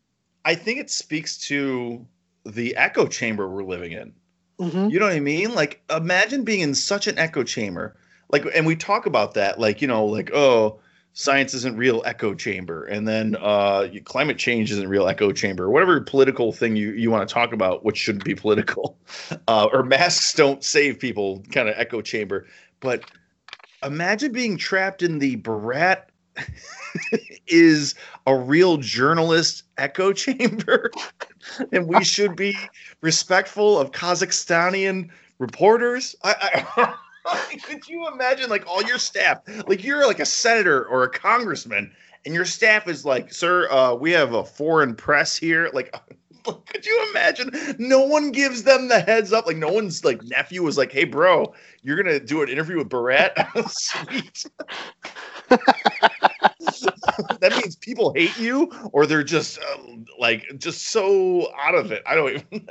I 0.45 0.55
think 0.55 0.81
it 0.81 0.91
speaks 0.91 1.39
to 1.49 2.07
the 2.45 2.77
echo 2.77 3.07
chamber 3.07 3.49
we're 3.49 3.65
living 3.65 3.93
in. 3.93 4.13
Mm-hmm. 4.59 4.91
You 4.91 4.99
know 4.99 5.07
what 5.07 5.15
I 5.15 5.21
mean? 5.21 5.55
Like, 5.55 5.83
imagine 5.89 6.45
being 6.45 6.61
in 6.61 6.75
such 6.75 7.07
an 7.07 7.19
echo 7.19 7.43
chamber. 7.43 7.97
Like, 8.31 8.45
and 8.55 8.67
we 8.67 8.77
talk 8.77 9.07
about 9.07 9.35
that, 9.35 9.59
like, 9.59 9.81
you 9.81 9.89
know, 9.89 10.05
like, 10.05 10.31
oh, 10.35 10.81
science 11.13 11.55
isn't 11.55 11.77
real 11.77 12.03
echo 12.07 12.35
chamber 12.35 12.85
and 12.85 13.07
then 13.07 13.37
uh, 13.41 13.89
climate 14.05 14.39
change 14.39 14.71
isn't 14.71 14.89
real 14.89 15.09
echo 15.09 15.33
chamber 15.33 15.69
whatever 15.71 16.01
political 16.01 16.53
thing 16.53 16.77
you, 16.77 16.93
you 16.93 17.11
want 17.11 17.29
to 17.29 17.33
talk 17.33 17.53
about 17.53 17.85
which 17.85 17.97
shouldn't 17.97 18.25
be 18.25 18.35
political 18.35 18.97
uh, 19.49 19.69
or 19.73 19.83
masks 19.83 20.33
don't 20.35 20.63
save 20.65 20.99
people 20.99 21.43
kind 21.53 21.69
of 21.69 21.75
echo 21.77 22.01
chamber. 22.01 22.47
But 22.81 23.05
imagine 23.83 24.33
being 24.33 24.57
trapped 24.57 25.03
in 25.03 25.19
the 25.19 25.37
Borat 25.37 26.05
is 27.47 27.95
a 28.27 28.37
real 28.37 28.77
journalist 28.77 29.65
echo 29.79 30.13
chamber 30.13 30.91
and 31.73 31.87
we 31.87 32.05
should 32.05 32.37
be 32.37 32.57
respectful 33.01 33.79
of 33.79 33.91
kazakhstanian 33.93 35.11
reporters. 35.39 36.15
I, 36.23 36.65
I 36.77 36.95
Could 37.65 37.89
you 37.89 38.09
imagine 38.09 38.49
like 38.51 38.67
all 38.67 38.83
your 38.83 38.99
staff, 38.99 39.39
like 39.67 39.85
you're 39.85 40.07
like 40.07 40.21
a 40.21 40.27
senator 40.27 40.85
or 40.87 41.05
a 41.05 41.11
congressman, 41.11 41.93
and 42.25 42.35
your 42.35 42.45
staff 42.45 42.89
is 42.89 43.05
like, 43.05 43.33
"Sir, 43.33 43.71
uh, 43.71 43.95
we 43.95 44.11
have 44.13 44.35
a 44.35 44.45
foreign 44.45 44.95
press 44.95 45.37
here." 45.37 45.71
Like, 45.73 45.95
could 46.45 46.85
you 46.85 47.07
imagine? 47.11 47.51
No 47.79 48.01
one 48.01 48.31
gives 48.31 48.63
them 48.63 48.89
the 48.89 49.01
heads 49.01 49.33
up. 49.33 49.47
Like, 49.47 49.57
no 49.57 49.73
one's 49.73 50.05
like 50.05 50.23
nephew 50.25 50.63
was 50.63 50.77
like, 50.79 50.93
"Hey, 50.93 51.05
bro, 51.05 51.53
you're 51.83 51.97
gonna 52.03 52.21
do 52.21 52.43
an 52.43 52.49
interview 52.49 52.79
with 52.79 52.89
Borat." 52.89 53.33
Sweet. 53.71 54.47
that 57.41 57.53
means 57.53 57.77
people 57.77 58.13
hate 58.15 58.39
you, 58.39 58.71
or 58.93 59.07
they're 59.07 59.23
just 59.23 59.59
uh, 59.59 59.79
like 60.19 60.45
just 60.59 60.89
so 60.89 61.51
out 61.61 61.75
of 61.75 61.93
it. 61.93 62.03
I 62.07 62.15
don't 62.15 62.31
even 62.31 62.69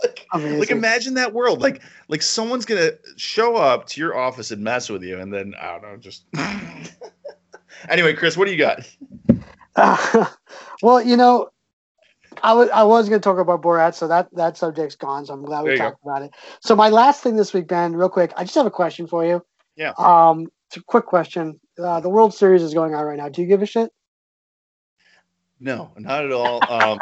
like, 0.34 0.58
like 0.58 0.70
imagine 0.70 1.14
that 1.14 1.32
world. 1.32 1.60
Like 1.60 1.82
like 2.08 2.22
someone's 2.22 2.64
gonna 2.64 2.92
show 3.16 3.56
up 3.56 3.86
to 3.88 4.00
your 4.00 4.16
office 4.16 4.50
and 4.50 4.62
mess 4.62 4.88
with 4.88 5.02
you, 5.02 5.18
and 5.18 5.32
then 5.32 5.54
I 5.60 5.72
don't 5.72 5.82
know, 5.82 5.96
just 5.96 6.24
anyway. 7.88 8.14
Chris, 8.14 8.36
what 8.36 8.46
do 8.46 8.52
you 8.52 8.58
got? 8.58 8.88
Uh, 9.76 10.26
well, 10.82 11.02
you 11.02 11.16
know, 11.16 11.50
I 12.42 12.52
was 12.52 12.68
I 12.70 12.82
was 12.84 13.08
going 13.08 13.20
to 13.20 13.24
talk 13.24 13.38
about 13.38 13.62
Borat, 13.62 13.94
so 13.94 14.08
that 14.08 14.28
that 14.34 14.56
subject's 14.56 14.96
gone. 14.96 15.26
So 15.26 15.34
I'm 15.34 15.44
glad 15.44 15.64
we 15.64 15.76
talked 15.76 16.02
go. 16.04 16.10
about 16.10 16.22
it. 16.22 16.34
So 16.60 16.76
my 16.76 16.88
last 16.88 17.22
thing 17.22 17.36
this 17.36 17.52
week, 17.52 17.68
Ben, 17.68 17.94
real 17.94 18.08
quick, 18.08 18.32
I 18.36 18.44
just 18.44 18.54
have 18.54 18.66
a 18.66 18.70
question 18.70 19.06
for 19.06 19.24
you. 19.24 19.44
Yeah. 19.76 19.92
Um, 19.98 20.48
it's 20.68 20.76
a 20.76 20.82
quick 20.82 21.06
question. 21.06 21.58
Uh, 21.78 22.00
the 22.00 22.08
World 22.08 22.34
Series 22.34 22.62
is 22.62 22.74
going 22.74 22.94
on 22.94 23.04
right 23.04 23.16
now. 23.16 23.28
Do 23.28 23.40
you 23.40 23.48
give 23.48 23.62
a 23.62 23.66
shit? 23.66 23.90
No, 25.60 25.92
not 25.96 26.24
at 26.24 26.32
all. 26.32 26.60
Um, 26.70 26.98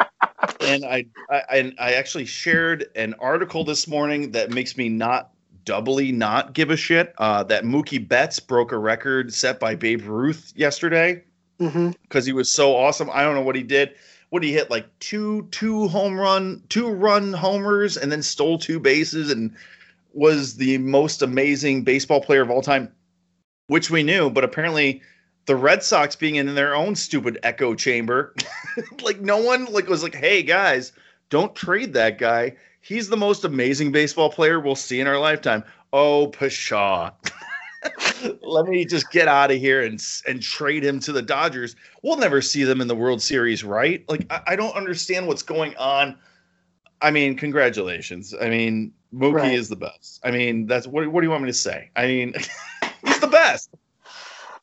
and 0.61 0.85
I, 0.85 1.05
I 1.29 1.41
and 1.57 1.75
I 1.79 1.93
actually 1.93 2.25
shared 2.25 2.85
an 2.95 3.15
article 3.19 3.63
this 3.63 3.87
morning 3.87 4.31
that 4.31 4.51
makes 4.51 4.77
me 4.77 4.89
not 4.89 5.31
doubly 5.65 6.11
not 6.11 6.53
give 6.53 6.69
a 6.69 6.77
shit. 6.77 7.13
Uh, 7.17 7.43
that 7.43 7.63
Mookie 7.63 8.05
Betts 8.05 8.39
broke 8.39 8.71
a 8.71 8.77
record 8.77 9.33
set 9.33 9.59
by 9.59 9.75
Babe 9.75 10.01
Ruth 10.05 10.53
yesterday 10.55 11.23
because 11.57 11.73
mm-hmm. 11.73 12.21
he 12.21 12.33
was 12.33 12.51
so 12.51 12.75
awesome. 12.75 13.09
I 13.11 13.21
don't 13.21 13.35
know 13.35 13.41
what 13.41 13.55
he 13.55 13.63
did. 13.63 13.95
What 14.29 14.43
he 14.43 14.53
hit 14.53 14.69
like 14.69 14.87
two 14.99 15.47
two 15.51 15.87
home 15.87 16.19
run 16.19 16.63
two 16.69 16.89
run 16.89 17.33
homers 17.33 17.97
and 17.97 18.11
then 18.11 18.21
stole 18.21 18.57
two 18.57 18.79
bases 18.79 19.31
and 19.31 19.55
was 20.13 20.55
the 20.55 20.77
most 20.79 21.21
amazing 21.21 21.83
baseball 21.83 22.21
player 22.21 22.41
of 22.41 22.49
all 22.49 22.61
time, 22.61 22.91
which 23.67 23.89
we 23.89 24.03
knew, 24.03 24.29
but 24.29 24.43
apparently 24.43 25.01
the 25.47 25.55
Red 25.55 25.81
Sox 25.81 26.15
being 26.15 26.35
in 26.35 26.53
their 26.53 26.75
own 26.75 26.93
stupid 26.93 27.39
echo 27.41 27.73
chamber. 27.73 28.35
like 29.01 29.21
no 29.21 29.37
one 29.37 29.65
like 29.65 29.87
was 29.87 30.03
like, 30.03 30.13
"Hey 30.13 30.43
guys, 30.43 30.91
don't 31.29 31.55
trade 31.55 31.93
that 31.93 32.19
guy. 32.19 32.55
He's 32.81 33.09
the 33.09 33.17
most 33.17 33.43
amazing 33.43 33.91
baseball 33.91 34.29
player 34.29 34.59
we'll 34.59 34.75
see 34.75 34.99
in 34.99 35.07
our 35.07 35.17
lifetime." 35.17 35.63
Oh, 35.93 36.27
Pshaw. 36.27 37.11
Let 38.41 38.65
me 38.65 38.83
just 38.83 39.09
get 39.11 39.27
out 39.27 39.49
of 39.49 39.57
here 39.57 39.83
and 39.83 40.03
and 40.27 40.41
trade 40.41 40.83
him 40.83 40.99
to 41.01 41.11
the 41.13 41.21
Dodgers. 41.21 41.75
We'll 42.03 42.17
never 42.17 42.41
see 42.41 42.63
them 42.63 42.81
in 42.81 42.87
the 42.87 42.95
World 42.95 43.21
Series, 43.21 43.63
right? 43.63 44.03
Like 44.09 44.25
I, 44.29 44.41
I 44.47 44.55
don't 44.57 44.75
understand 44.75 45.27
what's 45.27 45.43
going 45.43 45.75
on. 45.77 46.17
I 47.01 47.11
mean, 47.11 47.37
congratulations. 47.37 48.33
I 48.39 48.49
mean, 48.49 48.91
Mookie 49.13 49.35
right. 49.35 49.53
is 49.53 49.69
the 49.69 49.75
best. 49.75 50.19
I 50.25 50.31
mean, 50.31 50.65
that's 50.65 50.87
what. 50.87 51.07
What 51.07 51.21
do 51.21 51.25
you 51.25 51.31
want 51.31 51.43
me 51.43 51.49
to 51.49 51.57
say? 51.57 51.89
I 51.95 52.07
mean, 52.07 52.33
he's 53.05 53.19
the 53.19 53.27
best. 53.27 53.69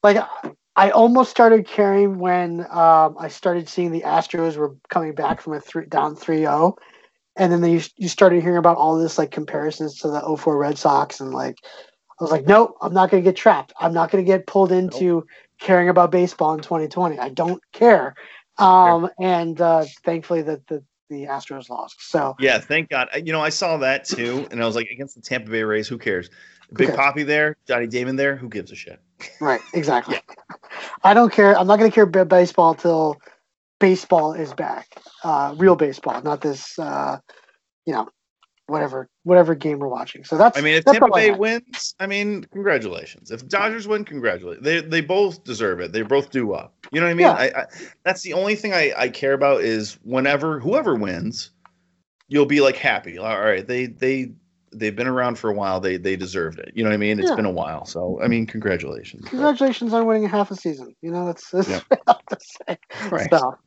Like 0.03 0.19
I 0.77 0.91
almost 0.91 1.31
started 1.31 1.67
caring 1.67 2.19
when 2.19 2.63
um, 2.71 3.17
I 3.19 3.29
started 3.29 3.69
seeing 3.69 3.93
the 3.93 4.03
Astros 4.03 4.57
were 4.57 4.75
coming 4.89 5.15
back 5.15 5.41
from 5.41 5.53
a 5.53 5.61
three, 5.61 5.87
down 5.87 6.17
3-0. 6.17 6.77
And 7.37 7.53
then 7.53 7.61
they, 7.61 7.83
you 7.97 8.09
started 8.09 8.43
hearing 8.43 8.59
about 8.59 8.77
all 8.77 8.99
this 8.99 9.19
like 9.19 9.31
comparisons 9.31 9.99
to 10.01 10.09
the 10.09 10.37
04 10.37 10.57
Red 10.57 10.79
Sox. 10.79 11.21
And 11.21 11.33
like, 11.33 11.59
I 12.21 12.25
was 12.25 12.31
like, 12.31 12.47
nope, 12.47 12.77
I'm 12.81 12.93
not 12.93 13.11
going 13.11 13.23
to 13.23 13.29
get 13.29 13.37
trapped. 13.37 13.73
I'm 13.81 13.93
not 13.93 14.11
going 14.11 14.25
to 14.25 14.27
get 14.27 14.47
pulled 14.47 14.73
into 14.73 15.05
nope. 15.05 15.29
caring 15.61 15.89
about 15.89 16.11
baseball 16.11 16.55
in 16.55 16.61
2020. 16.61 17.19
I 17.19 17.29
don't 17.29 17.63
care. 17.73 18.15
Um, 18.59 19.11
and 19.21 19.61
uh, 19.61 19.85
thankfully 20.05 20.43
that 20.43 20.67
the, 20.67 20.83
the 21.09 21.25
Astros 21.25 21.69
lost. 21.69 21.97
So 22.09 22.35
yeah, 22.39 22.59
thank 22.59 22.89
God. 22.89 23.09
You 23.15 23.33
know, 23.33 23.41
I 23.41 23.49
saw 23.49 23.77
that 23.79 24.05
too. 24.05 24.47
And 24.51 24.63
I 24.63 24.67
was 24.67 24.75
like, 24.75 24.89
against 24.91 25.15
the 25.17 25.21
Tampa 25.21 25.51
Bay 25.51 25.63
Rays, 25.63 25.87
who 25.87 25.99
cares? 25.99 26.31
Big 26.73 26.91
okay. 26.91 26.97
Papi 26.97 27.27
there, 27.27 27.57
Johnny 27.67 27.87
Damon 27.87 28.17
there. 28.17 28.37
Who 28.37 28.49
gives 28.49 28.73
a 28.73 28.77
shit? 28.77 29.01
Right, 29.41 29.61
exactly. 29.73 30.17
yeah. 30.17 30.57
I 31.03 31.15
don't 31.15 31.33
care. 31.33 31.57
I'm 31.57 31.67
not 31.67 31.79
going 31.79 31.91
to 31.91 31.95
care 31.95 32.05
about 32.05 32.29
baseball 32.29 32.73
until 32.73 33.19
baseball 33.81 34.33
is 34.33 34.53
back. 34.55 34.89
Uh, 35.23 35.55
real 35.57 35.77
baseball, 35.77 36.21
not 36.23 36.41
this. 36.41 36.79
Uh, 36.79 37.19
you 37.87 37.93
know, 37.93 38.09
whatever 38.67 39.09
whatever 39.25 39.55
game 39.55 39.79
we're 39.79 39.89
watching. 39.89 40.25
So 40.25 40.37
that's. 40.37 40.59
I 40.59 40.61
mean, 40.61 40.75
if 40.75 40.85
Tampa 40.85 41.09
Bay 41.13 41.31
wins, 41.31 41.95
I 42.01 42.07
mean, 42.07 42.45
congratulations. 42.53 43.31
If 43.31 43.47
Dodgers 43.49 43.87
win, 43.87 44.05
congratulations. 44.05 44.65
They 44.65 44.81
they 44.81 45.01
both 45.01 45.45
deserve 45.45 45.81
it. 45.81 45.93
They 45.93 46.03
both 46.03 46.31
do 46.31 46.47
well. 46.47 46.73
You 46.93 47.01
know 47.01 47.07
what 47.07 47.13
I 47.13 47.15
mean? 47.15 47.27
Yeah. 47.27 47.33
I, 47.33 47.61
I, 47.63 47.67
that's 48.05 48.23
the 48.23 48.33
only 48.33 48.55
thing 48.55 48.73
I, 48.73 48.93
I 48.97 49.09
care 49.09 49.33
about 49.33 49.63
is 49.63 49.99
whenever 50.03 50.61
whoever 50.61 50.95
wins, 50.95 51.51
you'll 52.29 52.47
be 52.47 52.61
like 52.61 52.77
happy. 52.77 53.19
All 53.19 53.41
right, 53.41 53.67
they 53.67 53.87
they 53.87 54.33
they've 54.75 54.95
been 54.95 55.07
around 55.07 55.39
for 55.39 55.51
a 55.51 55.55
while. 55.55 55.81
They 55.81 55.97
they 55.97 56.17
deserved 56.17 56.59
it. 56.59 56.73
You 56.75 56.85
know 56.85 56.91
what 56.91 56.95
I 56.95 56.99
mean? 56.99 57.19
It's 57.19 57.31
yeah. 57.31 57.37
been 57.37 57.45
a 57.45 57.51
while. 57.51 57.85
So 57.87 58.21
I 58.23 58.29
mean, 58.29 58.47
congratulations. 58.47 59.29
Congratulations 59.29 59.93
on 59.93 60.07
winning 60.07 60.29
half 60.29 60.51
a 60.51 60.57
season. 60.57 60.95
You 61.03 61.11
know, 61.11 61.27
that's, 61.27 61.51
that's 61.51 61.69
yeah. 62.69 62.77
right. 63.11 63.31
So 63.31 63.59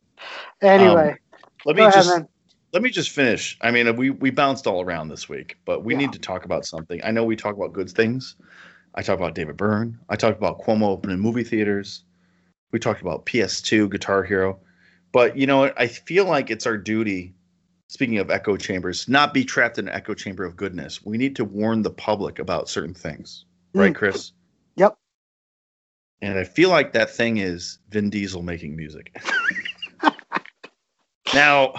anyway. 0.61 1.11
Um, 1.11 1.17
let 1.65 1.75
me 1.75 1.81
Go 1.81 1.87
ahead, 1.87 1.93
just 2.03 2.17
man. 2.17 2.27
let 2.73 2.81
me 2.81 2.89
just 2.89 3.09
finish. 3.09 3.57
I 3.61 3.71
mean, 3.71 3.95
we 3.95 4.09
we 4.09 4.29
bounced 4.29 4.67
all 4.67 4.81
around 4.81 5.09
this 5.09 5.27
week, 5.27 5.57
but 5.65 5.83
we 5.83 5.93
Yeah. 5.93 5.99
need 5.99 6.13
to 6.13 6.19
talk 6.19 6.45
about 6.45 6.65
something. 6.65 7.01
I 7.03 7.11
know 7.11 7.23
we 7.23 7.35
talk 7.35 7.55
about 7.55 7.73
good 7.73 7.89
things. 7.89 8.35
I 8.95 9.01
talked 9.01 9.19
about 9.19 9.35
David 9.35 9.57
Byrne. 9.57 9.99
I 10.09 10.15
talked 10.15 10.37
about 10.37 10.61
Cuomo 10.61 10.87
opening 10.87 11.19
movie 11.19 11.43
theaters. 11.43 12.03
We 12.71 12.79
talked 12.79 13.01
about 13.01 13.25
PS2, 13.25 13.89
Guitar 13.89 14.23
Hero. 14.23 14.59
But 15.11 15.37
you 15.37 15.47
know 15.47 15.59
what? 15.59 15.79
I 15.79 15.87
feel 15.87 16.25
like 16.25 16.49
it's 16.49 16.65
our 16.65 16.77
duty, 16.77 17.33
speaking 17.87 18.17
of 18.17 18.29
echo 18.29 18.57
chambers, 18.57 19.07
not 19.07 19.33
be 19.33 19.43
trapped 19.43 19.77
in 19.77 19.87
an 19.87 19.93
echo 19.93 20.13
chamber 20.13 20.43
of 20.45 20.55
goodness. 20.55 21.03
We 21.05 21.17
need 21.17 21.35
to 21.37 21.45
warn 21.45 21.81
the 21.81 21.89
public 21.89 22.39
about 22.39 22.69
certain 22.69 22.93
things. 22.93 23.45
Right, 23.73 23.93
Mm. 23.93 23.95
Chris? 23.95 24.31
Yep. 24.75 24.97
And 26.21 26.37
I 26.37 26.43
feel 26.43 26.69
like 26.69 26.93
that 26.93 27.09
thing 27.09 27.37
is 27.37 27.79
Vin 27.89 28.09
Diesel 28.09 28.41
making 28.41 28.75
music. 28.75 29.15
now, 31.33 31.73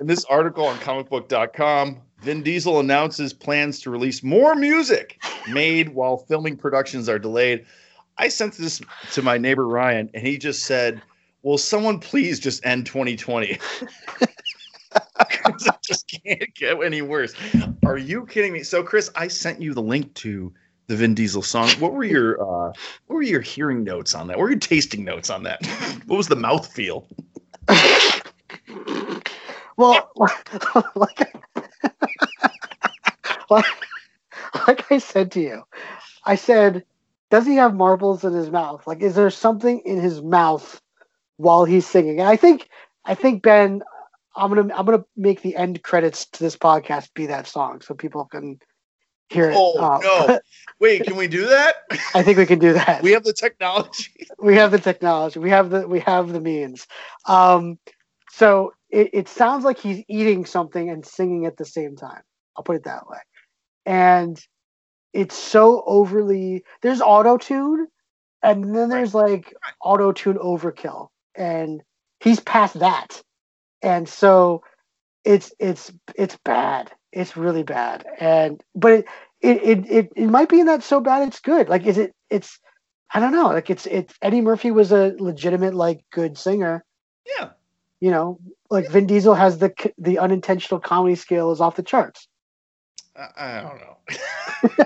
in 0.00 0.06
this 0.06 0.24
article 0.26 0.64
on 0.66 0.76
comicbook.com, 0.78 2.00
Vin 2.22 2.42
Diesel 2.42 2.80
announces 2.80 3.32
plans 3.32 3.80
to 3.80 3.90
release 3.90 4.22
more 4.22 4.54
music 4.54 5.22
made 5.52 5.90
while 5.90 6.16
filming 6.16 6.56
productions 6.56 7.08
are 7.08 7.18
delayed. 7.18 7.66
I 8.18 8.28
sent 8.28 8.54
this 8.54 8.80
to 9.12 9.22
my 9.22 9.36
neighbor 9.36 9.66
Ryan, 9.68 10.10
and 10.14 10.26
he 10.26 10.38
just 10.38 10.64
said, 10.64 11.02
Will 11.42 11.58
someone 11.58 12.00
please 12.00 12.40
just 12.40 12.64
end 12.66 12.86
2020? 12.86 13.58
'Cause 15.30 15.66
it 15.66 15.74
just 15.82 16.08
can't 16.08 16.54
get 16.54 16.82
any 16.82 17.02
worse. 17.02 17.34
Are 17.84 17.96
you 17.98 18.26
kidding 18.26 18.52
me? 18.52 18.62
So, 18.62 18.82
Chris, 18.82 19.10
I 19.14 19.28
sent 19.28 19.60
you 19.62 19.74
the 19.74 19.82
link 19.82 20.12
to 20.14 20.52
the 20.88 20.96
Vin 20.96 21.14
Diesel 21.14 21.42
song. 21.42 21.68
What 21.78 21.92
were 21.92 22.04
your 22.04 22.40
uh, 22.40 22.72
what 23.06 23.16
were 23.16 23.22
your 23.22 23.40
hearing 23.40 23.84
notes 23.84 24.14
on 24.14 24.26
that? 24.28 24.36
What 24.36 24.44
were 24.44 24.50
your 24.50 24.58
tasting 24.58 25.04
notes 25.04 25.30
on 25.30 25.42
that? 25.44 25.60
What 26.06 26.18
was 26.18 26.28
the 26.28 26.36
mouth 26.36 26.72
feel? 26.72 27.08
well, 29.76 30.10
like, 30.94 31.34
like, 33.50 33.64
like 34.68 34.92
I 34.92 34.98
said 34.98 35.32
to 35.32 35.40
you, 35.40 35.62
I 36.24 36.36
said, 36.36 36.84
does 37.30 37.44
he 37.46 37.56
have 37.56 37.74
marbles 37.74 38.24
in 38.24 38.32
his 38.32 38.50
mouth? 38.50 38.86
Like, 38.86 39.02
is 39.02 39.16
there 39.16 39.30
something 39.30 39.80
in 39.80 40.00
his 40.00 40.22
mouth 40.22 40.80
while 41.38 41.64
he's 41.64 41.86
singing? 41.86 42.20
And 42.20 42.28
I 42.28 42.36
think, 42.36 42.68
I 43.04 43.14
think 43.14 43.42
Ben, 43.42 43.82
I'm 44.36 44.54
gonna, 44.54 44.74
I'm 44.74 44.86
gonna 44.86 45.04
make 45.16 45.42
the 45.42 45.56
end 45.56 45.82
credits 45.82 46.26
to 46.26 46.42
this 46.42 46.56
podcast 46.56 47.08
be 47.14 47.26
that 47.26 47.46
song 47.46 47.80
so 47.80 47.94
people 47.94 48.24
can 48.26 48.58
hear 49.28 49.50
it. 49.50 49.56
Oh 49.56 49.78
Uh, 49.78 49.98
no! 50.02 50.40
Wait, 50.80 51.04
can 51.04 51.16
we 51.16 51.28
do 51.28 51.46
that? 51.46 51.76
I 52.14 52.22
think 52.22 52.38
we 52.38 52.46
can 52.46 52.58
do 52.58 52.74
that. 52.74 53.02
We 53.02 53.12
have 53.12 53.24
the 53.24 53.32
technology. 53.32 54.26
we 54.38 54.56
have 54.56 54.70
the 54.70 54.78
technology 54.78 55.38
we 55.38 55.50
have 55.50 55.70
the 55.70 55.86
we 55.86 56.00
have 56.00 56.32
the 56.32 56.40
means 56.40 56.86
um 57.26 57.78
so 58.30 58.72
it, 58.90 59.10
it 59.12 59.28
sounds 59.28 59.64
like 59.64 59.78
he's 59.78 60.04
eating 60.08 60.44
something 60.44 60.90
and 60.90 61.04
singing 61.04 61.46
at 61.46 61.56
the 61.56 61.64
same 61.64 61.96
time 61.96 62.22
i'll 62.56 62.64
put 62.64 62.76
it 62.76 62.84
that 62.84 63.08
way 63.08 63.18
and 63.84 64.40
it's 65.12 65.36
so 65.36 65.82
overly 65.86 66.64
there's 66.82 67.00
auto 67.00 67.36
tune 67.38 67.86
and 68.42 68.74
then 68.74 68.88
there's 68.88 69.14
like 69.14 69.54
auto 69.80 70.12
tune 70.12 70.36
overkill 70.36 71.08
and 71.34 71.82
he's 72.20 72.40
past 72.40 72.78
that 72.78 73.22
and 73.82 74.08
so 74.08 74.62
it's 75.24 75.52
it's 75.58 75.92
it's 76.14 76.36
bad 76.44 76.90
it's 77.12 77.36
really 77.36 77.62
bad 77.62 78.06
and 78.20 78.62
but 78.74 78.92
it 78.92 79.06
it, 79.40 79.56
it, 79.62 79.90
it, 79.90 80.12
it 80.16 80.26
might 80.26 80.48
be 80.48 80.60
in 80.60 80.66
that 80.66 80.82
so 80.82 81.00
bad 81.00 81.26
it's 81.26 81.40
good 81.40 81.68
like 81.68 81.84
is 81.86 81.98
it 81.98 82.14
it's 82.30 82.58
I 83.12 83.20
don't 83.20 83.32
know. 83.32 83.46
Like 83.46 83.70
it's 83.70 83.86
it's 83.86 84.14
Eddie 84.20 84.40
Murphy 84.40 84.70
was 84.70 84.92
a 84.92 85.14
legitimate 85.18 85.74
like 85.74 86.04
good 86.10 86.36
singer. 86.36 86.84
Yeah. 87.24 87.50
You 88.00 88.10
know, 88.10 88.38
like 88.68 88.90
Vin 88.90 89.06
Diesel 89.06 89.34
has 89.34 89.58
the 89.58 89.72
the 89.96 90.18
unintentional 90.18 90.80
comedy 90.80 91.14
scale 91.14 91.52
is 91.52 91.60
off 91.60 91.76
the 91.76 91.82
charts. 91.82 92.28
I, 93.16 93.28
I 93.38 93.60
don't 93.62 93.80
know. 93.80 94.84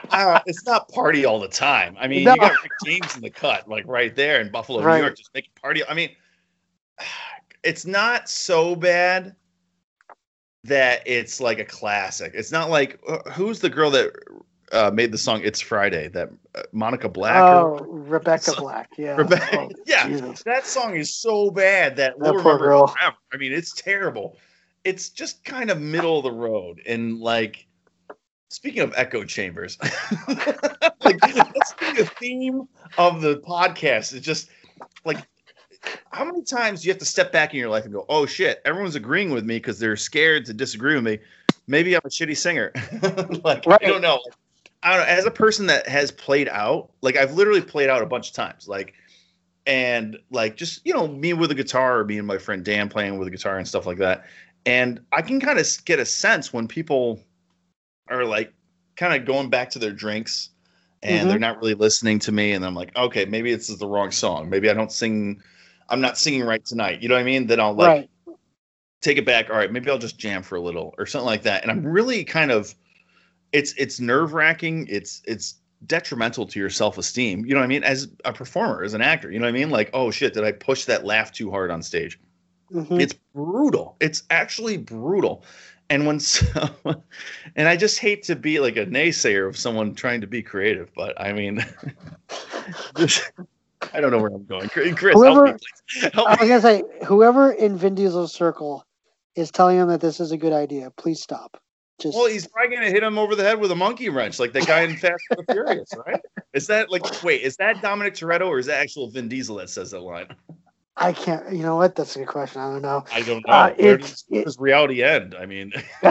uh, 0.10 0.40
it's 0.46 0.64
not 0.64 0.88
party 0.90 1.24
all 1.24 1.40
the 1.40 1.48
time. 1.48 1.96
I 1.98 2.06
mean, 2.06 2.24
No. 2.24 2.34
you 2.34 2.40
got 2.40 2.62
Rick 2.62 2.72
James 2.84 3.16
in 3.16 3.22
the 3.22 3.30
cut, 3.30 3.68
like 3.68 3.84
right 3.88 4.14
there 4.14 4.40
in 4.40 4.52
Buffalo, 4.52 4.82
Right. 4.82 4.98
New 4.98 5.04
York, 5.04 5.16
just 5.16 5.34
making 5.34 5.50
party. 5.60 5.82
I 5.84 5.94
mean, 5.94 6.10
it's 7.62 7.84
not 7.86 8.28
so 8.28 8.74
bad 8.76 9.34
that 10.64 11.02
it's 11.06 11.40
like 11.40 11.58
a 11.58 11.64
classic. 11.64 12.32
It's 12.34 12.52
not 12.52 12.70
like 12.70 13.00
uh, 13.08 13.18
who's 13.30 13.60
the 13.60 13.70
girl 13.70 13.90
that 13.92 14.12
uh, 14.72 14.90
made 14.92 15.12
the 15.12 15.18
song 15.18 15.40
"It's 15.44 15.60
Friday"? 15.60 16.08
That 16.08 16.30
uh, 16.54 16.62
Monica 16.72 17.08
Black. 17.08 17.42
or- 17.42 17.80
oh, 17.80 17.84
Rebecca 17.84 18.52
Black. 18.58 18.90
Yeah. 18.98 19.16
Rebecca- 19.16 19.58
Oh, 19.58 19.68
yeah, 19.86 20.08
Jesus. 20.08 20.42
that 20.44 20.66
song 20.66 20.96
is 20.96 21.14
so 21.14 21.50
bad 21.50 21.96
that 21.96 22.18
That 22.18 22.34
we'll 22.34 22.42
poor 22.42 22.58
girl. 22.58 22.88
forever. 22.88 23.16
I 23.32 23.36
mean, 23.36 23.52
it's 23.52 23.72
terrible. 23.72 24.36
It's 24.84 25.08
just 25.10 25.44
kind 25.44 25.70
of 25.70 25.80
middle 25.80 26.18
of 26.18 26.24
the 26.24 26.32
road, 26.32 26.80
and 26.86 27.18
like 27.18 27.66
speaking 28.50 28.80
of 28.82 28.92
echo 28.96 29.24
chambers, 29.24 29.78
like 30.28 31.18
that's 31.20 31.72
the 31.96 32.10
theme 32.18 32.68
of 32.96 33.20
the 33.20 33.36
podcast. 33.38 34.14
It's 34.14 34.24
just 34.24 34.48
like 35.04 35.18
how 36.10 36.24
many 36.24 36.42
times 36.42 36.82
do 36.82 36.88
you 36.88 36.92
have 36.92 36.98
to 36.98 37.04
step 37.04 37.32
back 37.32 37.52
in 37.52 37.60
your 37.60 37.68
life 37.68 37.84
and 37.84 37.92
go, 37.92 38.04
"Oh 38.08 38.26
shit, 38.26 38.60
everyone's 38.64 38.94
agreeing 38.94 39.30
with 39.30 39.44
me 39.44 39.56
because 39.56 39.78
they're 39.78 39.96
scared 39.96 40.44
to 40.46 40.54
disagree 40.54 40.94
with 40.94 41.04
me." 41.04 41.18
Maybe 41.66 41.94
I'm 41.94 42.00
a 42.04 42.08
shitty 42.08 42.36
singer. 42.36 42.72
like 43.44 43.66
Right. 43.66 43.82
I 43.82 43.88
don't 43.88 44.02
know. 44.02 44.20
I 44.82 44.96
don't 44.96 45.06
know. 45.06 45.12
As 45.12 45.26
a 45.26 45.30
person 45.30 45.66
that 45.66 45.86
has 45.88 46.10
played 46.10 46.48
out, 46.48 46.90
like 47.02 47.16
I've 47.16 47.34
literally 47.34 47.60
played 47.60 47.90
out 47.90 48.02
a 48.02 48.06
bunch 48.06 48.28
of 48.28 48.34
times, 48.34 48.68
like 48.68 48.94
and 49.66 50.18
like 50.30 50.56
just 50.56 50.84
you 50.86 50.94
know 50.94 51.06
me 51.06 51.34
with 51.34 51.50
a 51.50 51.54
guitar 51.54 52.00
or 52.00 52.04
me 52.04 52.18
and 52.18 52.26
my 52.26 52.38
friend 52.38 52.64
Dan 52.64 52.88
playing 52.88 53.18
with 53.18 53.28
a 53.28 53.30
guitar 53.30 53.58
and 53.58 53.68
stuff 53.68 53.86
like 53.86 53.98
that. 53.98 54.24
And 54.66 55.00
I 55.12 55.22
can 55.22 55.40
kind 55.40 55.58
of 55.58 55.68
get 55.84 55.98
a 55.98 56.04
sense 56.04 56.52
when 56.52 56.68
people 56.68 57.20
are 58.08 58.24
like 58.24 58.52
kind 58.96 59.14
of 59.14 59.26
going 59.26 59.50
back 59.50 59.70
to 59.70 59.78
their 59.78 59.92
drinks 59.92 60.50
and 61.02 61.26
Mhm. 61.26 61.30
they're 61.30 61.38
not 61.38 61.58
really 61.58 61.74
listening 61.74 62.18
to 62.20 62.32
me 62.32 62.52
and 62.52 62.64
I'm 62.64 62.74
like, 62.74 62.96
okay, 62.96 63.24
maybe 63.24 63.54
this 63.54 63.70
is 63.70 63.78
the 63.78 63.86
wrong 63.86 64.10
song. 64.10 64.50
Maybe 64.50 64.68
I 64.68 64.74
don't 64.74 64.90
sing 64.90 65.42
I'm 65.88 66.00
not 66.00 66.18
singing 66.18 66.44
right 66.44 66.64
tonight. 66.64 67.02
You 67.02 67.08
know 67.08 67.14
what 67.14 67.20
I 67.20 67.24
mean? 67.24 67.46
Then 67.46 67.60
I'll 67.60 67.74
like 67.74 68.08
right. 68.26 68.36
take 69.00 69.18
it 69.18 69.26
back. 69.26 69.50
All 69.50 69.56
right, 69.56 69.72
maybe 69.72 69.90
I'll 69.90 69.98
just 69.98 70.18
jam 70.18 70.42
for 70.42 70.56
a 70.56 70.60
little 70.60 70.94
or 70.98 71.06
something 71.06 71.26
like 71.26 71.42
that. 71.42 71.62
And 71.62 71.70
I'm 71.70 71.86
really 71.86 72.24
kind 72.24 72.50
of 72.50 72.74
it's 73.52 73.72
it's 73.74 74.00
nerve 74.00 74.32
wracking. 74.32 74.86
It's 74.88 75.22
it's 75.24 75.56
detrimental 75.86 76.46
to 76.46 76.58
your 76.58 76.70
self 76.70 76.98
esteem. 76.98 77.44
You 77.46 77.54
know 77.54 77.60
what 77.60 77.64
I 77.64 77.68
mean? 77.68 77.84
As 77.84 78.08
a 78.24 78.32
performer, 78.32 78.82
as 78.82 78.94
an 78.94 79.02
actor, 79.02 79.30
you 79.30 79.38
know 79.38 79.46
what 79.46 79.50
I 79.50 79.58
mean? 79.58 79.70
Like, 79.70 79.90
oh 79.92 80.10
shit, 80.10 80.34
did 80.34 80.44
I 80.44 80.52
push 80.52 80.84
that 80.86 81.04
laugh 81.04 81.32
too 81.32 81.50
hard 81.50 81.70
on 81.70 81.82
stage? 81.82 82.18
Mhm. 82.72 83.00
It's 83.00 83.14
brutal. 83.34 83.96
It's 84.00 84.24
actually 84.30 84.76
brutal. 84.76 85.44
And 85.90 86.06
when 86.06 86.20
so, 86.20 86.68
and 87.56 87.68
I 87.68 87.76
just 87.76 87.98
hate 87.98 88.22
to 88.24 88.36
be 88.36 88.60
like 88.60 88.76
a 88.76 88.86
naysayer 88.86 89.48
of 89.48 89.56
someone 89.56 89.94
trying 89.94 90.20
to 90.20 90.26
be 90.26 90.42
creative, 90.42 90.92
but 90.94 91.18
I 91.20 91.32
mean, 91.32 91.64
I 93.92 94.00
don't 94.00 94.10
know 94.10 94.18
where 94.18 94.30
I'm 94.32 94.44
going. 94.44 94.68
Chris, 94.68 94.88
help 94.96 95.14
Whoever- 95.14 95.44
me. 95.46 95.54
Help 96.12 96.28
I 96.28 96.36
was 96.40 96.48
gonna 96.48 96.60
say, 96.60 96.82
whoever 97.06 97.52
in 97.52 97.76
Vin 97.76 97.94
Diesel's 97.94 98.32
circle 98.32 98.84
is 99.36 99.50
telling 99.50 99.78
him 99.78 99.88
that 99.88 100.00
this 100.00 100.20
is 100.20 100.32
a 100.32 100.36
good 100.36 100.52
idea, 100.52 100.90
please 100.96 101.20
stop. 101.22 101.60
Just 102.00 102.16
Well, 102.16 102.26
he's 102.26 102.46
probably 102.46 102.76
gonna 102.76 102.90
hit 102.90 103.02
him 103.02 103.18
over 103.18 103.34
the 103.34 103.42
head 103.42 103.58
with 103.60 103.70
a 103.72 103.76
monkey 103.76 104.08
wrench, 104.08 104.38
like 104.38 104.52
that 104.52 104.66
guy 104.66 104.82
in 104.82 104.96
Fast 104.98 105.22
and 105.30 105.38
the 105.46 105.52
Furious, 105.52 105.90
right? 106.06 106.20
Is 106.54 106.66
that 106.68 106.90
like 106.90 107.22
wait, 107.22 107.42
is 107.42 107.56
that 107.56 107.80
Dominic 107.82 108.14
Toretto 108.14 108.46
or 108.46 108.58
is 108.58 108.66
that 108.66 108.80
actual 108.80 109.08
Vin 109.10 109.28
Diesel 109.28 109.56
that 109.56 109.70
says 109.70 109.90
that 109.92 110.00
line? 110.00 110.26
I 110.96 111.12
can't. 111.12 111.52
You 111.52 111.62
know 111.62 111.76
what? 111.76 111.94
That's 111.94 112.16
a 112.16 112.20
good 112.20 112.28
question. 112.28 112.60
I 112.60 112.70
don't 112.72 112.82
know. 112.82 113.04
I 113.12 113.22
don't 113.22 113.46
know. 113.46 113.52
Uh, 113.52 113.72
Where 113.74 113.94
it's- 113.94 114.10
does, 114.10 114.24
it- 114.30 114.44
does 114.44 114.58
reality 114.58 115.02
end? 115.02 115.34
I 115.34 115.46
mean, 115.46 115.72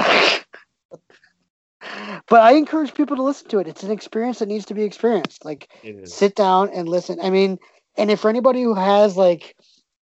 but 2.28 2.41
I 2.41 2.53
encourage 2.53 2.93
people 2.93 3.15
to 3.17 3.23
listen 3.23 3.47
to 3.49 3.59
it. 3.59 3.67
It's 3.67 3.84
an 3.84 3.91
experience 3.91 4.39
that 4.39 4.47
needs 4.47 4.65
to 4.67 4.73
be 4.73 4.84
experienced. 4.84 5.45
Like 5.45 5.69
sit 6.05 6.36
down 6.36 6.69
and 6.73 6.89
listen. 6.89 7.19
I 7.21 7.30
mean, 7.30 7.59
and 7.97 8.11
if 8.11 8.19
for 8.21 8.30
anybody 8.30 8.61
who 8.63 8.73
has 8.75 9.15
like, 9.17 9.55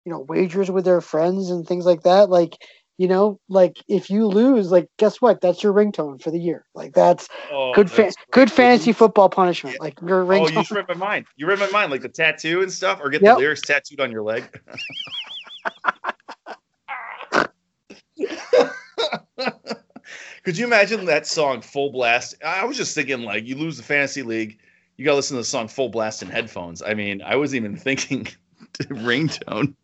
you 0.05 0.11
know, 0.11 0.19
wagers 0.19 0.69
with 0.71 0.85
their 0.85 1.01
friends 1.01 1.49
and 1.49 1.67
things 1.67 1.85
like 1.85 2.03
that, 2.03 2.29
like, 2.29 2.57
you 2.97 3.07
know, 3.07 3.39
like 3.49 3.77
if 3.87 4.09
you 4.09 4.27
lose, 4.27 4.71
like, 4.71 4.87
guess 4.97 5.21
what? 5.21 5.41
That's 5.41 5.63
your 5.63 5.73
ringtone 5.73 6.21
for 6.21 6.31
the 6.31 6.39
year. 6.39 6.65
Like 6.75 6.93
that's 6.93 7.27
Oh, 7.51 7.73
good, 7.73 7.89
fa- 7.89 8.03
that's 8.03 8.15
good 8.31 8.51
fantasy 8.51 8.91
football 8.91 9.29
punishment. 9.29 9.75
Yeah. 9.75 9.83
Like 9.83 9.99
your 10.01 10.21
Oh, 10.23 10.27
ringtone. 10.27 10.49
you 10.49 10.55
just 10.55 10.71
read 10.71 10.87
my 10.87 10.93
mind. 10.95 11.25
You 11.35 11.47
read 11.47 11.59
my 11.59 11.69
mind, 11.71 11.91
like 11.91 12.01
the 12.01 12.09
tattoo 12.09 12.61
and 12.61 12.71
stuff, 12.71 12.99
or 13.01 13.09
get 13.09 13.21
Yep. 13.21 13.35
the 13.35 13.39
lyrics 13.39 13.61
tattooed 13.61 13.99
on 14.01 14.11
your 14.11 14.23
leg. 14.23 14.43
Could 20.43 20.57
you 20.57 20.65
imagine 20.65 21.05
that 21.05 21.27
song 21.27 21.61
full 21.61 21.91
blast? 21.91 22.35
I 22.43 22.65
was 22.65 22.77
just 22.77 22.95
thinking, 22.95 23.21
like, 23.21 23.45
you 23.45 23.55
lose 23.55 23.77
the 23.77 23.83
fantasy 23.83 24.23
league, 24.23 24.57
you 24.97 25.05
got 25.05 25.11
to 25.11 25.15
listen 25.17 25.35
to 25.35 25.41
the 25.41 25.45
song 25.45 25.67
full 25.67 25.89
blast 25.89 26.21
in 26.23 26.29
headphones. 26.29 26.81
I 26.81 26.93
mean, 26.93 27.21
I 27.21 27.35
wasn't 27.35 27.63
even 27.65 27.77
thinking 27.77 28.27
ringtone. 28.79 29.75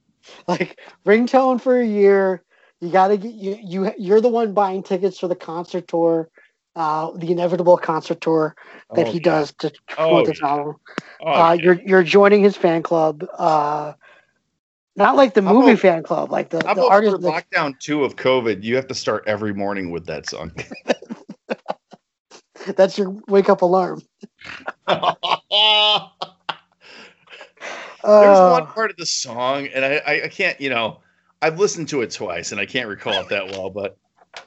like 0.47 0.79
ringtone 1.05 1.61
for 1.61 1.79
a 1.79 1.85
year. 1.85 2.43
You 2.79 2.91
got 2.91 3.07
to 3.07 3.17
get 3.17 3.33
you 3.33 3.57
you 3.63 3.91
you're 3.97 4.21
the 4.21 4.29
one 4.29 4.53
buying 4.53 4.83
tickets 4.83 5.17
for 5.17 5.27
the 5.27 5.35
concert 5.35 5.87
tour, 5.87 6.29
uh, 6.75 7.11
the 7.15 7.31
inevitable 7.31 7.77
concert 7.77 8.21
tour 8.21 8.55
that 8.93 9.07
Oh, 9.07 9.11
he 9.11 9.17
yeah. 9.17 9.23
does 9.23 9.53
to 9.53 9.71
Oh, 9.97 10.07
promote 10.07 10.25
this 10.27 10.39
yeah. 10.41 10.47
album. 10.47 10.75
Oh, 11.21 11.31
uh, 11.31 11.53
yeah. 11.53 11.63
you're 11.63 11.81
you're 11.81 12.03
joining 12.03 12.43
his 12.43 12.55
fan 12.55 12.83
club. 12.83 13.25
Uh, 13.37 13.93
Not 14.97 15.15
like 15.15 15.33
the 15.35 15.41
movie 15.43 15.71
about- 15.71 15.79
fan 15.79 16.03
club, 16.03 16.31
like 16.31 16.49
the, 16.49 16.57
the 16.57 16.85
artist. 16.85 17.21
like- 17.21 17.49
lockdown 17.51 17.79
two 17.79 18.03
of 18.03 18.15
COVID? 18.15 18.63
You 18.63 18.75
have 18.75 18.87
to 18.87 18.95
start 18.95 19.23
every 19.27 19.53
morning 19.53 19.91
with 19.91 20.05
that 20.07 20.27
song. 20.27 20.51
that's 22.75 22.97
your 22.97 23.15
wake 23.27 23.47
up 23.47 23.61
alarm. 23.61 24.01
There's 28.03 28.37
Uh, 28.37 28.49
one 28.59 28.67
part 28.67 28.89
of 28.91 28.97
the 28.97 29.05
song, 29.05 29.67
and 29.67 29.83
I, 29.83 30.01
I, 30.07 30.23
I 30.23 30.27
can't, 30.29 30.59
you 30.61 30.69
know, 30.69 30.99
I've 31.41 31.59
listened 31.59 31.89
to 31.89 32.01
it 32.01 32.11
twice, 32.11 32.51
and 32.51 32.59
I 32.61 32.65
can't 32.65 32.87
recall 32.87 33.13
it 33.21 33.29
that 33.29 33.51
well, 33.51 33.69
but 33.69 33.97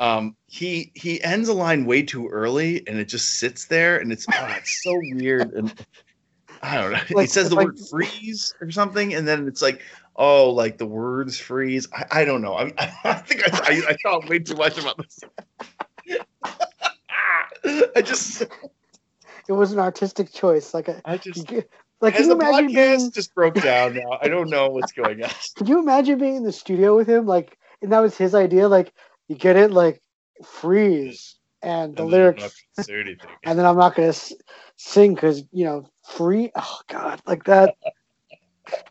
um, 0.00 0.34
he 0.46 0.90
he 0.94 1.22
ends 1.22 1.48
a 1.48 1.52
line 1.52 1.84
way 1.84 2.02
too 2.02 2.28
early, 2.28 2.86
and 2.88 2.98
it 2.98 3.04
just 3.06 3.38
sits 3.38 3.66
there, 3.66 3.98
and 3.98 4.10
it's 4.12 4.26
oh, 4.32 4.54
it's 4.56 4.82
so 4.82 4.94
weird, 5.14 5.52
and 5.52 5.74
I 6.62 6.76
don't 6.76 6.92
know. 6.92 6.98
he 7.20 7.26
says 7.26 7.50
the 7.50 7.56
like- 7.56 7.66
word 7.66 7.78
freeze 7.90 8.54
or 8.60 8.70
something, 8.70 9.14
and 9.14 9.28
then 9.28 9.46
it's 9.46 9.62
like, 9.62 9.82
oh, 10.16 10.50
like 10.50 10.78
the 10.78 10.86
words 10.86 11.38
freeze. 11.38 11.88
I, 11.92 12.20
I 12.20 12.24
don't 12.24 12.42
know. 12.42 12.54
I, 12.54 12.72
I 13.04 13.14
think 13.14 13.42
I, 13.52 13.58
I, 13.62 13.82
I 13.90 13.96
thought 14.02 14.28
way 14.28 14.38
too 14.38 14.56
much 14.56 14.78
about 14.78 14.98
this. 14.98 15.20
I 17.96 18.02
just, 18.02 18.42
it 18.42 19.52
was 19.52 19.72
an 19.72 19.78
artistic 19.78 20.32
choice. 20.32 20.72
Like 20.74 20.88
a, 20.88 21.00
I 21.04 21.16
just. 21.18 21.50
like 22.00 22.14
can 22.14 22.26
you 22.26 22.32
imagine 22.32 22.70
podcast 22.70 22.74
being? 22.74 23.10
just 23.12 23.34
broke 23.34 23.54
down 23.54 23.94
now, 23.94 24.18
I 24.20 24.28
don't 24.28 24.48
know 24.50 24.68
what's 24.68 24.92
going 24.92 25.22
on. 25.22 25.30
Could 25.56 25.68
you 25.68 25.78
imagine 25.78 26.18
being 26.18 26.36
in 26.36 26.44
the 26.44 26.52
studio 26.52 26.96
with 26.96 27.08
him? 27.08 27.26
Like, 27.26 27.58
and 27.82 27.92
that 27.92 28.00
was 28.00 28.16
his 28.16 28.34
idea. 28.34 28.68
Like, 28.68 28.92
you 29.28 29.36
get 29.36 29.56
it? 29.56 29.70
Like, 29.70 30.02
freeze, 30.44 31.36
and 31.62 31.94
the 31.96 32.02
And 32.02 32.10
lyrics, 32.10 32.42
not 32.42 32.52
gonna 32.76 32.84
say 32.86 33.00
anything. 33.00 33.30
and 33.44 33.58
then 33.58 33.66
I'm 33.66 33.76
not 33.76 33.94
gonna 33.94 34.08
s- 34.08 34.32
sing 34.76 35.14
because 35.14 35.42
you 35.52 35.64
know, 35.64 35.86
free. 36.08 36.50
Oh 36.54 36.80
God, 36.88 37.20
like 37.26 37.44
that. 37.44 37.76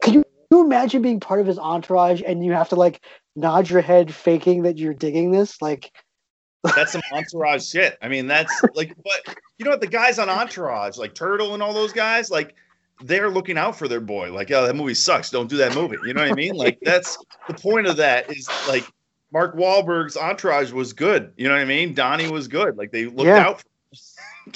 Can 0.02 0.14
you, 0.14 0.24
can 0.24 0.34
you 0.52 0.64
imagine 0.64 1.02
being 1.02 1.20
part 1.20 1.40
of 1.40 1.48
his 1.48 1.60
entourage 1.60 2.22
and 2.26 2.44
you 2.44 2.54
have 2.54 2.70
to 2.70 2.76
like 2.76 3.04
nod 3.36 3.70
your 3.70 3.82
head, 3.82 4.14
faking 4.14 4.64
that 4.64 4.78
you're 4.78 4.94
digging 4.94 5.32
this? 5.32 5.62
Like, 5.62 5.92
That's 6.76 6.92
some 6.92 7.02
entourage 7.14 7.66
shit. 7.66 7.98
I 8.02 8.10
mean, 8.10 8.28
that's 8.28 8.54
like, 8.74 8.94
but 9.02 9.38
you 9.58 9.64
know 9.64 9.72
what? 9.72 9.80
The 9.80 9.88
guys 9.88 10.20
on 10.20 10.30
Entourage, 10.30 10.98
like 10.98 11.16
Turtle 11.16 11.54
and 11.54 11.64
all 11.64 11.74
those 11.74 11.94
guys, 11.94 12.30
like 12.30 12.54
they're 13.02 13.30
looking 13.30 13.58
out 13.58 13.78
for 13.78 13.88
their 13.88 14.02
boy. 14.02 14.34
Like, 14.34 14.52
oh, 14.52 14.66
that 14.68 14.76
movie 14.76 14.94
sucks. 14.94 15.30
Don't 15.30 15.50
do 15.50 15.56
that 15.56 15.74
movie. 15.74 15.96
You 16.06 16.14
know 16.14 16.22
what 16.22 16.32
I 16.32 16.36
mean? 16.36 16.56
Like, 16.56 16.78
that's 16.82 17.18
the 17.48 17.54
point 17.54 17.88
of 17.88 17.96
that. 17.96 18.30
Is 18.30 18.50
like 18.68 18.84
Mark 19.32 19.56
Wahlberg's 19.56 20.18
Entourage 20.18 20.74
was 20.74 20.92
good. 20.92 21.32
You 21.38 21.48
know 21.48 21.54
what 21.54 21.62
I 21.62 21.66
mean? 21.66 21.94
Donnie 21.94 22.30
was 22.30 22.50
good. 22.50 22.76
Like 22.76 22.92
they 22.92 23.06
looked 23.06 23.22
Yeah. 23.28 23.48
out. 23.48 23.62
For, 23.62 23.66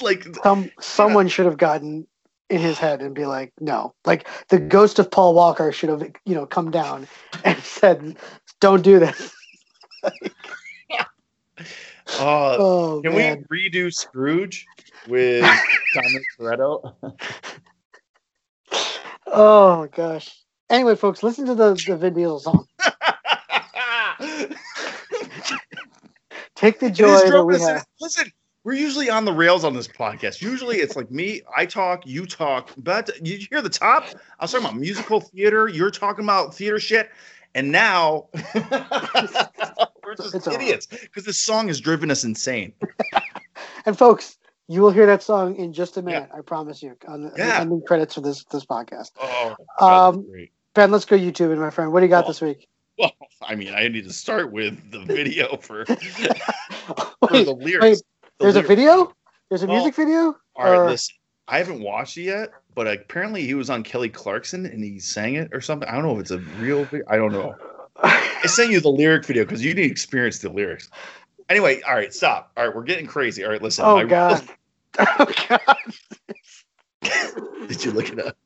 like 0.04 0.26
some 0.42 0.70
someone 0.80 1.28
should 1.28 1.46
have 1.46 1.56
gotten 1.56 2.06
in 2.50 2.60
his 2.60 2.78
head 2.78 3.00
and 3.02 3.14
be 3.14 3.26
like, 3.26 3.52
no, 3.60 3.94
like 4.04 4.26
the 4.48 4.58
ghost 4.58 4.98
of 4.98 5.10
Paul 5.10 5.34
Walker 5.34 5.72
should 5.72 5.88
have, 5.88 6.02
you 6.24 6.34
know, 6.34 6.46
come 6.46 6.70
down 6.70 7.06
and 7.44 7.58
said, 7.60 8.16
don't 8.60 8.82
do 8.82 8.98
this. 8.98 9.34
uh, 10.02 10.14
Oh 12.18 13.02
can 13.02 13.14
man. 13.14 13.44
we 13.50 13.70
redo 13.70 13.92
Scrooge 13.92 14.66
with 15.08 15.42
Dominic 15.92 16.26
Toretto? 16.38 16.94
Oh 19.26 19.88
gosh. 19.92 20.30
Anyway, 20.70 20.96
folks, 20.96 21.22
listen 21.22 21.46
to 21.46 21.54
the 21.54 21.74
the 21.74 21.96
Vin 21.96 22.14
Diesel 22.14 22.38
song. 22.40 22.66
Take 26.56 26.78
the 26.78 26.90
joy 26.90 27.30
that 27.30 27.44
we 27.44 27.58
have. 27.60 27.84
Listen, 28.00 28.30
we're 28.64 28.74
usually 28.74 29.10
on 29.10 29.24
the 29.24 29.32
rails 29.32 29.62
on 29.64 29.74
this 29.74 29.86
podcast. 29.86 30.40
Usually 30.42 30.78
it's 30.78 30.96
like 30.96 31.10
me, 31.10 31.42
I 31.56 31.66
talk, 31.66 32.06
you 32.06 32.26
talk. 32.26 32.70
But 32.78 33.10
you 33.26 33.38
hear 33.50 33.60
the 33.62 33.68
top? 33.68 34.04
I 34.40 34.44
was 34.44 34.52
talking 34.52 34.66
about 34.66 34.78
musical 34.78 35.20
theater. 35.20 35.68
You're 35.68 35.90
talking 35.90 36.24
about 36.24 36.54
theater 36.54 36.80
shit. 36.80 37.10
And 37.54 37.70
now 37.70 38.26
we're 38.54 40.14
just 40.16 40.34
It's 40.34 40.46
idiots 40.48 40.86
because 40.86 41.24
this 41.24 41.38
song 41.38 41.68
has 41.68 41.80
driven 41.80 42.10
us 42.10 42.24
insane. 42.24 42.72
And 43.86 43.96
folks, 43.98 44.38
you 44.66 44.80
will 44.80 44.90
hear 44.90 45.04
that 45.04 45.22
song 45.22 45.56
in 45.56 45.74
just 45.74 45.98
a 45.98 46.02
minute. 46.02 46.30
I 46.34 46.40
promise 46.40 46.82
you. 46.82 46.96
On 47.06 47.22
the, 47.24 47.32
Yeah. 47.36 47.60
ending 47.60 47.82
credits 47.86 48.14
for 48.14 48.22
this 48.22 48.42
this 48.44 48.64
podcast. 48.64 49.10
Oh, 49.20 49.54
Um. 49.78 50.26
Ben, 50.72 50.90
let's 50.90 51.04
go 51.04 51.16
YouTube, 51.16 51.52
and 51.52 51.60
my 51.60 51.68
friend. 51.68 51.92
What 51.92 52.00
do 52.00 52.06
you 52.06 52.10
got 52.10 52.24
Oh. 52.24 52.28
this 52.28 52.40
week? 52.40 52.66
Well, 52.98 53.12
I 53.42 53.54
mean, 53.56 53.74
I 53.74 53.86
need 53.88 54.04
to 54.04 54.12
start 54.12 54.50
with 54.50 54.90
the 54.90 55.00
video 55.04 55.56
for, 55.58 55.84
for 55.86 55.96
Wait, 57.30 57.44
the 57.44 57.54
lyrics. 57.60 57.82
wait, 57.82 58.02
The 58.44 58.52
there's 58.52 58.64
a 58.64 58.68
video. 58.68 59.12
There's 59.48 59.62
a 59.62 59.66
Well, 59.66 59.76
music 59.76 59.94
video. 59.94 60.36
All 60.56 60.64
right, 60.64 60.76
Or- 60.78 60.90
listen. 60.90 61.14
I 61.48 61.58
haven't 61.58 61.80
watched 61.82 62.16
it 62.16 62.22
yet, 62.22 62.50
but 62.74 62.86
apparently 62.86 63.44
he 63.44 63.52
was 63.54 63.68
on 63.68 63.82
Kelly 63.82 64.08
Clarkson 64.08 64.64
and 64.66 64.82
he 64.82 64.98
sang 64.98 65.34
it 65.34 65.50
or 65.52 65.60
something. 65.60 65.86
I 65.88 65.92
don't 65.92 66.04
know 66.04 66.14
if 66.14 66.20
it's 66.20 66.30
a 66.30 66.38
real. 66.58 66.84
vi- 66.86 67.02
I 67.08 67.16
don't 67.16 67.32
know. 67.32 67.54
I 68.02 68.46
sent 68.46 68.70
you 68.70 68.80
the 68.80 68.88
lyric 68.90 69.24
video 69.26 69.44
because 69.44 69.62
you 69.64 69.74
need 69.74 69.82
to 69.84 69.90
experience 69.90 70.38
the 70.38 70.48
lyrics. 70.48 70.88
Anyway, 71.50 71.82
all 71.82 71.94
right, 71.94 72.12
stop. 72.14 72.50
All 72.56 72.66
right, 72.66 72.74
we're 72.74 72.82
getting 72.82 73.06
crazy. 73.06 73.44
All 73.44 73.50
right, 73.50 73.60
listen. 73.62 73.84
oh 73.84 73.96
my- 73.96 74.04
God. 74.08 74.42
oh 74.98 75.32
God. 75.48 75.76
Did 77.68 77.84
you 77.84 77.90
look 77.92 78.10
it 78.10 78.18
up? 78.18 78.36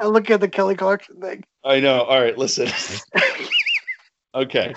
I 0.00 0.06
look 0.06 0.30
at 0.30 0.40
the 0.40 0.48
Kelly 0.48 0.76
Clarkson 0.76 1.20
thing. 1.20 1.44
I 1.64 1.80
know. 1.80 2.02
All 2.02 2.20
right, 2.20 2.38
listen. 2.38 2.68
okay. 4.34 4.74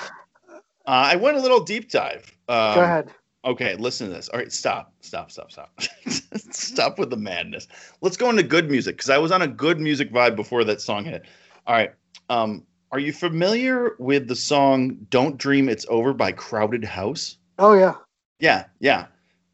Uh, 0.85 1.11
I 1.11 1.15
went 1.15 1.37
a 1.37 1.41
little 1.41 1.63
deep 1.63 1.91
dive. 1.91 2.35
Um, 2.49 2.75
Go 2.75 2.81
ahead. 2.81 3.09
Okay, 3.47 3.75
listen 3.75 4.09
to 4.09 4.13
this. 4.13 4.27
All 4.27 4.39
right, 4.39 4.51
stop, 4.51 4.91
stop, 4.99 5.31
stop, 5.31 5.53
stop. 5.53 5.71
stop 6.51 6.99
with 6.99 7.09
the 7.09 7.15
madness. 7.15 7.69
Let's 8.01 8.17
go 8.17 8.29
into 8.29 8.43
good 8.43 8.69
music 8.69 8.97
because 8.97 9.09
I 9.09 9.17
was 9.17 9.31
on 9.31 9.41
a 9.41 9.47
good 9.47 9.79
music 9.79 10.11
vibe 10.11 10.35
before 10.35 10.65
that 10.65 10.81
song 10.81 11.05
hit. 11.05 11.23
All 11.65 11.73
right. 11.73 11.93
Um, 12.29 12.65
are 12.91 12.99
you 12.99 13.13
familiar 13.13 13.95
with 13.99 14.27
the 14.27 14.35
song 14.35 14.97
Don't 15.09 15.37
Dream 15.37 15.69
It's 15.69 15.85
Over 15.87 16.13
by 16.13 16.33
Crowded 16.33 16.83
House? 16.83 17.37
Oh 17.57 17.73
yeah. 17.73 17.93
Yeah, 18.41 18.65
yeah. 18.81 19.05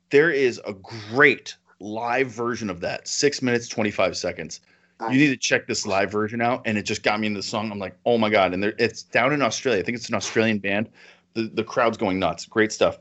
There 0.10 0.32
is 0.32 0.60
a 0.66 0.74
great 0.74 1.56
live 1.80 2.30
version 2.30 2.72
of 2.72 2.80
that. 2.80 3.08
Six 3.08 3.44
minutes, 3.44 3.68
25 3.68 4.18
seconds. 4.18 4.62
Nice. 5.00 5.14
You 5.14 5.20
need 5.20 5.30
to 5.30 5.38
check 5.38 5.68
this 5.68 5.86
live 5.86 6.12
version 6.12 6.42
out. 6.42 6.64
And 6.66 6.80
it 6.80 6.84
just 6.84 7.04
got 7.04 7.20
me 7.20 7.28
into 7.28 7.38
the 7.38 7.44
song. 7.44 7.72
I'm 7.72 7.78
like, 7.78 7.96
oh 8.08 8.18
my 8.18 8.32
God. 8.32 8.56
And 8.56 8.64
there, 8.64 8.74
it's 8.80 9.04
down 9.04 9.34
in 9.34 9.44
Australia. 9.44 9.82
I 9.82 9.86
think 9.86 9.98
it's 9.98 10.10
an 10.10 10.16
Australian 10.16 10.58
band. 10.58 10.90
The, 11.36 11.52
the 11.54 11.64
crowd's 11.64 11.98
going 11.98 12.18
nuts. 12.18 12.48
Great 12.48 12.72
stuff. 12.72 12.98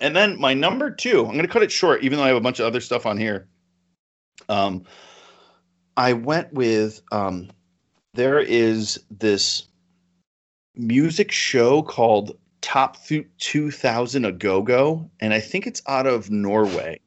And 0.00 0.14
then 0.14 0.38
my 0.40 0.54
number 0.54 0.90
two, 0.90 1.20
I'm 1.20 1.32
going 1.32 1.46
to 1.46 1.48
cut 1.48 1.62
it 1.62 1.72
short, 1.72 2.02
even 2.02 2.18
though 2.18 2.24
I 2.24 2.28
have 2.28 2.36
a 2.36 2.40
bunch 2.40 2.60
of 2.60 2.66
other 2.66 2.80
stuff 2.80 3.06
on 3.06 3.16
here. 3.16 3.48
Um, 4.48 4.84
I 5.96 6.12
went 6.12 6.52
with 6.52 7.00
um, 7.10 7.48
there 8.14 8.38
is 8.38 9.00
this 9.10 9.66
music 10.74 11.32
show 11.32 11.82
called 11.82 12.36
Top 12.60 12.96
Thu- 12.96 13.26
2000 13.38 14.24
a 14.24 14.32
Go 14.32 14.62
Go, 14.62 15.10
and 15.20 15.32
I 15.32 15.40
think 15.40 15.66
it's 15.66 15.82
out 15.86 16.06
of 16.06 16.30
Norway. 16.30 17.00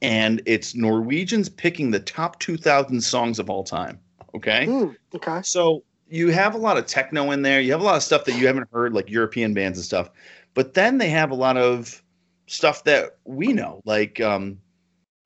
And 0.00 0.42
it's 0.46 0.74
Norwegians 0.74 1.48
picking 1.48 1.90
the 1.90 2.00
top 2.00 2.38
2000 2.38 3.00
songs 3.00 3.38
of 3.38 3.50
all 3.50 3.64
time. 3.64 3.98
Okay. 4.34 4.66
Hmm, 4.66 4.90
okay. 5.14 5.40
So 5.42 5.82
you 6.08 6.28
have 6.28 6.54
a 6.54 6.58
lot 6.58 6.76
of 6.76 6.86
techno 6.86 7.30
in 7.32 7.42
there. 7.42 7.60
You 7.60 7.72
have 7.72 7.80
a 7.80 7.84
lot 7.84 7.96
of 7.96 8.02
stuff 8.02 8.24
that 8.26 8.38
you 8.38 8.46
haven't 8.46 8.68
heard, 8.72 8.92
like 8.92 9.10
European 9.10 9.54
bands 9.54 9.78
and 9.78 9.84
stuff. 9.84 10.10
But 10.54 10.74
then 10.74 10.98
they 10.98 11.10
have 11.10 11.30
a 11.30 11.34
lot 11.34 11.56
of 11.56 12.02
stuff 12.46 12.84
that 12.84 13.18
we 13.24 13.52
know, 13.52 13.80
like 13.84 14.20
um, 14.20 14.58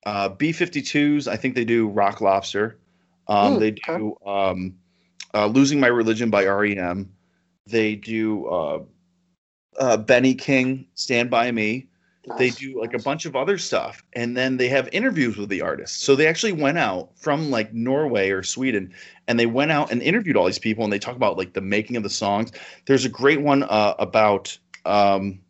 uh, 0.04 0.30
B52s. 0.30 1.28
I 1.28 1.36
think 1.36 1.54
they 1.54 1.64
do 1.64 1.88
Rock 1.88 2.20
Lobster. 2.20 2.78
Um, 3.28 3.54
Hmm, 3.54 3.60
they 3.60 3.70
do 3.70 4.16
um, 4.26 4.74
uh, 5.34 5.46
Losing 5.46 5.80
My 5.80 5.86
Religion 5.86 6.30
by 6.30 6.44
REM. 6.44 7.12
They 7.66 7.94
do 7.94 8.46
uh, 8.46 8.82
uh, 9.78 9.96
Benny 9.96 10.34
King, 10.34 10.86
Stand 10.94 11.30
By 11.30 11.50
Me 11.52 11.88
they 12.38 12.50
do 12.50 12.80
like 12.80 12.94
a 12.94 12.98
bunch 12.98 13.24
of 13.26 13.34
other 13.34 13.58
stuff 13.58 14.02
and 14.12 14.36
then 14.36 14.56
they 14.56 14.68
have 14.68 14.88
interviews 14.92 15.36
with 15.36 15.48
the 15.48 15.60
artists 15.60 16.02
so 16.02 16.14
they 16.14 16.26
actually 16.26 16.52
went 16.52 16.78
out 16.78 17.10
from 17.16 17.50
like 17.50 17.72
norway 17.74 18.30
or 18.30 18.42
sweden 18.42 18.92
and 19.26 19.40
they 19.40 19.46
went 19.46 19.72
out 19.72 19.90
and 19.90 20.02
interviewed 20.02 20.36
all 20.36 20.46
these 20.46 20.58
people 20.58 20.84
and 20.84 20.92
they 20.92 20.98
talk 20.98 21.16
about 21.16 21.36
like 21.36 21.52
the 21.52 21.60
making 21.60 21.96
of 21.96 22.02
the 22.02 22.10
songs 22.10 22.52
there's 22.86 23.04
a 23.04 23.08
great 23.08 23.40
one 23.40 23.64
uh, 23.64 23.94
about 23.98 24.56
um 24.84 25.40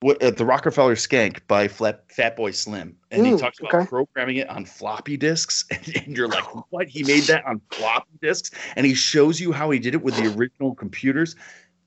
what 0.00 0.22
uh, 0.22 0.30
the 0.30 0.44
rockafeller 0.44 0.96
skank 0.96 1.40
by 1.46 1.66
Flat, 1.66 2.36
Boy 2.36 2.50
slim 2.50 2.96
and 3.10 3.26
he 3.26 3.36
talks 3.36 3.58
about 3.60 3.74
okay. 3.74 3.86
programming 3.86 4.36
it 4.36 4.48
on 4.48 4.64
floppy 4.64 5.16
disks 5.16 5.64
and, 5.70 5.96
and 5.96 6.16
you're 6.16 6.28
like 6.28 6.44
what 6.70 6.88
he 6.88 7.02
made 7.04 7.24
that 7.24 7.44
on 7.46 7.60
floppy 7.70 8.18
disks 8.20 8.50
and 8.76 8.86
he 8.86 8.94
shows 8.94 9.40
you 9.40 9.52
how 9.52 9.70
he 9.70 9.78
did 9.78 9.94
it 9.94 10.02
with 10.02 10.14
the 10.16 10.26
original 10.36 10.74
computers 10.74 11.36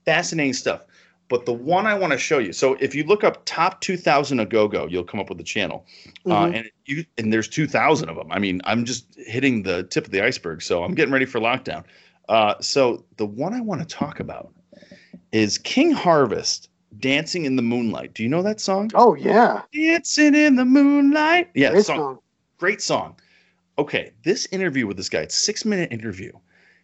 fascinating 0.04 0.54
stuff 0.54 0.82
but 1.28 1.44
the 1.44 1.52
one 1.52 1.86
I 1.86 1.94
want 1.94 2.12
to 2.12 2.18
show 2.18 2.38
you. 2.38 2.52
So 2.52 2.74
if 2.80 2.94
you 2.94 3.04
look 3.04 3.22
up 3.22 3.42
top 3.44 3.80
2000 3.80 4.40
a 4.40 4.46
go 4.46 4.66
go, 4.66 4.86
you'll 4.86 5.04
come 5.04 5.20
up 5.20 5.28
with 5.28 5.38
the 5.38 5.44
channel. 5.44 5.86
Uh, 6.26 6.46
Mhm. 6.46 6.54
and 6.54 6.70
you 6.86 7.04
and 7.18 7.32
there's 7.32 7.48
2,000 7.48 8.08
of 8.08 8.16
them. 8.16 8.32
I 8.32 8.38
mean, 8.38 8.60
I'm 8.64 8.84
just 8.84 9.06
hitting 9.16 9.62
the 9.62 9.84
tip 9.84 10.06
of 10.06 10.10
the 10.10 10.24
iceberg. 10.24 10.62
So 10.62 10.82
I'm 10.82 10.94
getting 10.94 11.12
ready 11.12 11.26
for 11.26 11.38
lockdown. 11.38 11.84
Uh, 12.28 12.54
so 12.60 13.04
the 13.16 13.26
one 13.26 13.54
I 13.54 13.60
want 13.60 13.80
to 13.80 13.86
talk 13.86 14.20
about 14.20 14.52
is 15.32 15.58
King 15.58 15.92
Harvest, 15.92 16.68
"Dancing 16.98 17.44
in 17.44 17.56
the 17.56 17.62
Moonlight." 17.62 18.14
Do 18.14 18.22
you 18.22 18.28
know 18.28 18.42
that 18.42 18.60
song? 18.60 18.90
oh 18.94 19.14
yeah. 19.14 19.62
Dancing 19.72 20.34
in 20.34 20.56
the 20.56 20.64
moonlight. 20.64 21.50
Yeah, 21.54 21.70
Great 21.70 21.84
song 21.84 21.96
song. 21.96 22.18
great 22.58 22.82
song. 22.82 23.16
Okay, 23.78 24.12
this 24.24 24.46
interview 24.50 24.86
with 24.86 24.96
this 24.96 25.08
guy, 25.08 25.20
it's 25.20 25.36
six 25.36 25.64
minute 25.64 25.92
interview. 25.92 26.32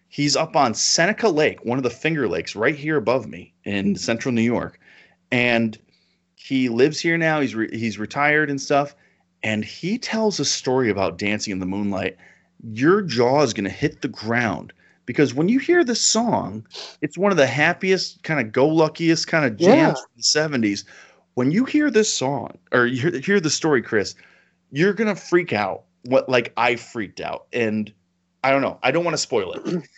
He's 0.08 0.36
up 0.36 0.54
on 0.54 0.74
Seneca 0.74 1.28
Lake, 1.28 1.64
one 1.64 1.76
of 1.78 1.82
the 1.82 1.90
Finger 1.90 2.28
Lakes, 2.28 2.54
right 2.54 2.76
here 2.76 2.96
above 2.96 3.26
me 3.26 3.52
in 3.64 3.96
central 3.96 4.32
New 4.32 4.42
York, 4.42 4.78
and 5.32 5.76
he 6.36 6.68
lives 6.68 7.00
here 7.00 7.18
now. 7.18 7.40
He's 7.40 7.54
re- 7.54 7.76
he's 7.76 7.98
retired 7.98 8.48
and 8.50 8.60
stuff, 8.60 8.94
and 9.42 9.64
he 9.64 9.98
tells 9.98 10.38
a 10.38 10.44
story 10.44 10.88
about 10.90 11.18
dancing 11.18 11.50
in 11.52 11.58
the 11.58 11.66
moonlight. 11.66 12.16
Your 12.62 13.02
jaw 13.02 13.42
is 13.42 13.52
going 13.54 13.64
to 13.64 13.70
hit 13.70 14.02
the 14.02 14.08
ground 14.08 14.72
because 15.06 15.34
when 15.34 15.48
you 15.48 15.58
hear 15.58 15.84
this 15.84 16.00
song, 16.00 16.66
it's 17.00 17.18
one 17.18 17.30
of 17.32 17.38
the 17.38 17.46
happiest, 17.46 18.22
kind 18.22 18.40
of 18.40 18.52
go 18.52 18.66
luckiest 18.68 19.26
kind 19.26 19.44
of 19.44 19.56
jams 19.56 19.68
Yeah. 19.68 19.92
from 19.92 20.12
the 20.16 20.22
'70s. 20.68 20.84
When 21.34 21.50
you 21.50 21.64
hear 21.64 21.90
this 21.90 22.12
song 22.12 22.58
or 22.72 22.86
you 22.86 23.10
hear, 23.10 23.20
hear 23.20 23.40
the 23.40 23.50
story, 23.50 23.82
Chris, 23.82 24.14
you're 24.70 24.92
gonna 24.92 25.16
freak 25.16 25.52
out. 25.52 25.84
What 26.04 26.28
like 26.28 26.52
I 26.56 26.76
freaked 26.76 27.20
out, 27.20 27.46
and 27.52 27.92
I 28.42 28.50
don't 28.50 28.60
know. 28.62 28.78
I 28.82 28.90
don't 28.90 29.04
want 29.04 29.14
to 29.14 29.18
spoil 29.18 29.52
it. 29.54 29.84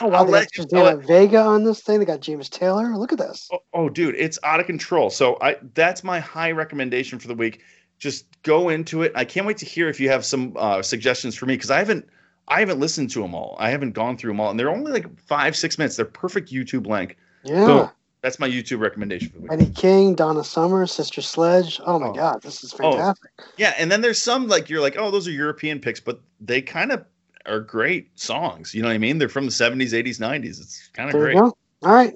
Oh 0.00 0.08
wow, 0.08 0.18
I'll 0.18 0.24
they 0.24 0.32
let 0.32 0.40
got 0.50 0.56
you 0.58 0.64
Christina 0.64 0.96
know 0.96 1.06
Vega 1.06 1.38
on 1.40 1.62
this 1.62 1.80
thing. 1.80 2.00
They 2.00 2.04
got 2.04 2.18
James 2.20 2.48
Taylor. 2.48 2.96
Look 2.96 3.12
at 3.12 3.18
this. 3.18 3.48
Oh, 3.52 3.60
oh, 3.72 3.88
dude, 3.88 4.16
it's 4.16 4.40
out 4.42 4.58
of 4.58 4.66
control. 4.66 5.08
So 5.08 5.38
I 5.40 5.56
that's 5.74 6.02
my 6.02 6.18
high 6.18 6.50
recommendation 6.50 7.20
for 7.20 7.28
the 7.28 7.34
week. 7.36 7.60
Just 8.00 8.26
go 8.42 8.70
into 8.70 9.02
it. 9.02 9.12
I 9.14 9.24
can't 9.24 9.46
wait 9.46 9.58
to 9.58 9.66
hear 9.66 9.88
if 9.88 10.00
you 10.00 10.08
have 10.08 10.24
some 10.24 10.54
uh, 10.56 10.82
suggestions 10.82 11.36
for 11.36 11.46
me 11.46 11.54
because 11.54 11.70
I 11.70 11.78
haven't 11.78 12.08
I 12.48 12.60
haven't 12.60 12.78
listened 12.80 13.10
to 13.10 13.22
them 13.22 13.34
all. 13.34 13.56
I 13.58 13.70
haven't 13.70 13.92
gone 13.92 14.16
through 14.16 14.32
them 14.32 14.40
all, 14.40 14.50
and 14.50 14.58
they're 14.60 14.70
only 14.70 14.92
like 14.92 15.18
five 15.20 15.56
six 15.56 15.78
minutes. 15.78 15.96
They're 15.96 16.04
perfect 16.04 16.52
YouTube 16.52 16.86
length. 16.86 17.16
Yeah. 17.42 17.66
Boom. 17.66 17.90
That's 18.22 18.38
my 18.38 18.48
YouTube 18.48 18.80
recommendation 18.80 19.28
for 19.28 19.36
the 19.36 19.42
week. 19.42 19.52
Eddie 19.52 19.70
King, 19.72 20.14
Donna 20.14 20.42
Summer, 20.42 20.86
Sister 20.86 21.20
Sledge. 21.20 21.78
Oh 21.84 21.98
my 21.98 22.06
Oh. 22.08 22.12
God, 22.14 22.42
this 22.42 22.64
is 22.64 22.72
Oh. 22.80 22.92
fantastic. 22.92 23.30
Yeah, 23.58 23.74
and 23.78 23.92
then 23.92 24.00
there's 24.00 24.20
some 24.20 24.48
like 24.48 24.70
you're 24.70 24.80
like, 24.80 24.96
oh, 24.98 25.10
those 25.10 25.28
are 25.28 25.30
European 25.30 25.78
picks, 25.78 26.00
but 26.00 26.20
they 26.40 26.62
kind 26.62 26.90
of 26.90 27.04
are 27.46 27.60
great 27.60 28.18
songs. 28.18 28.74
You 28.74 28.80
know 28.80 28.88
what 28.88 28.94
I 28.94 28.98
mean? 28.98 29.18
They're 29.18 29.28
from 29.28 29.44
the 29.44 29.52
70s, 29.52 29.92
80s, 29.92 30.18
90s. 30.18 30.58
It's 30.60 30.88
kind 30.94 31.10
of 31.10 31.16
great. 31.16 31.36
All 31.36 31.52
right. 31.82 32.14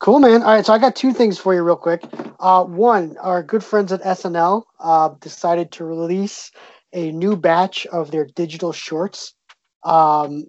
Cool, 0.00 0.18
man. 0.18 0.42
All 0.42 0.52
right. 0.52 0.66
So 0.66 0.72
I 0.72 0.78
got 0.78 0.96
two 0.96 1.12
things 1.12 1.38
for 1.38 1.54
you, 1.54 1.62
real 1.62 1.76
quick. 1.76 2.02
Uh, 2.40 2.64
one, 2.64 3.16
our 3.18 3.42
good 3.42 3.62
friends 3.62 3.92
at 3.92 4.02
SNL 4.02 4.64
uh, 4.80 5.10
decided 5.20 5.70
to 5.72 5.84
release 5.84 6.50
a 6.92 7.12
new 7.12 7.36
batch 7.36 7.86
of 7.86 8.10
their 8.10 8.24
digital 8.26 8.72
shorts 8.72 9.34
um, 9.84 10.44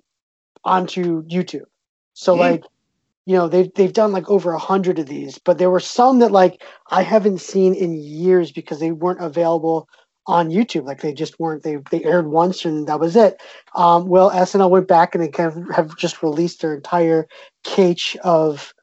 onto 0.63 1.23
YouTube. 1.23 1.65
So, 2.13 2.33
Hmm. 2.33 2.39
like, 2.39 2.63
you 3.25 3.35
know, 3.35 3.47
they've, 3.47 3.73
they've 3.75 3.93
done 3.93 4.11
like 4.11 4.29
over 4.29 4.53
a 4.53 4.59
hundred 4.59 4.99
of 4.99 5.07
these, 5.07 5.37
but 5.39 5.57
there 5.57 5.69
were 5.69 5.79
some 5.79 6.19
that 6.19 6.31
like 6.31 6.63
I 6.91 7.01
haven't 7.01 7.39
seen 7.39 7.73
in 7.73 7.93
years 7.93 8.51
because 8.51 8.79
they 8.79 8.91
weren't 8.91 9.21
available 9.23 9.87
on 10.27 10.49
YouTube. 10.49 10.85
Like 10.85 11.01
they 11.01 11.13
just 11.13 11.39
weren't. 11.39 11.63
They 11.63 11.77
they 11.91 12.03
aired 12.03 12.27
once 12.27 12.65
and 12.65 12.87
that 12.87 12.99
was 12.99 13.15
it. 13.15 13.41
Um, 13.75 14.07
well, 14.07 14.31
SNL 14.31 14.69
went 14.69 14.87
back 14.87 15.15
and 15.15 15.23
they 15.23 15.27
kind 15.27 15.51
of 15.51 15.75
have 15.75 15.97
just 15.97 16.23
released 16.23 16.61
their 16.61 16.75
entire 16.75 17.27
cache 17.63 18.15
of 18.23 18.73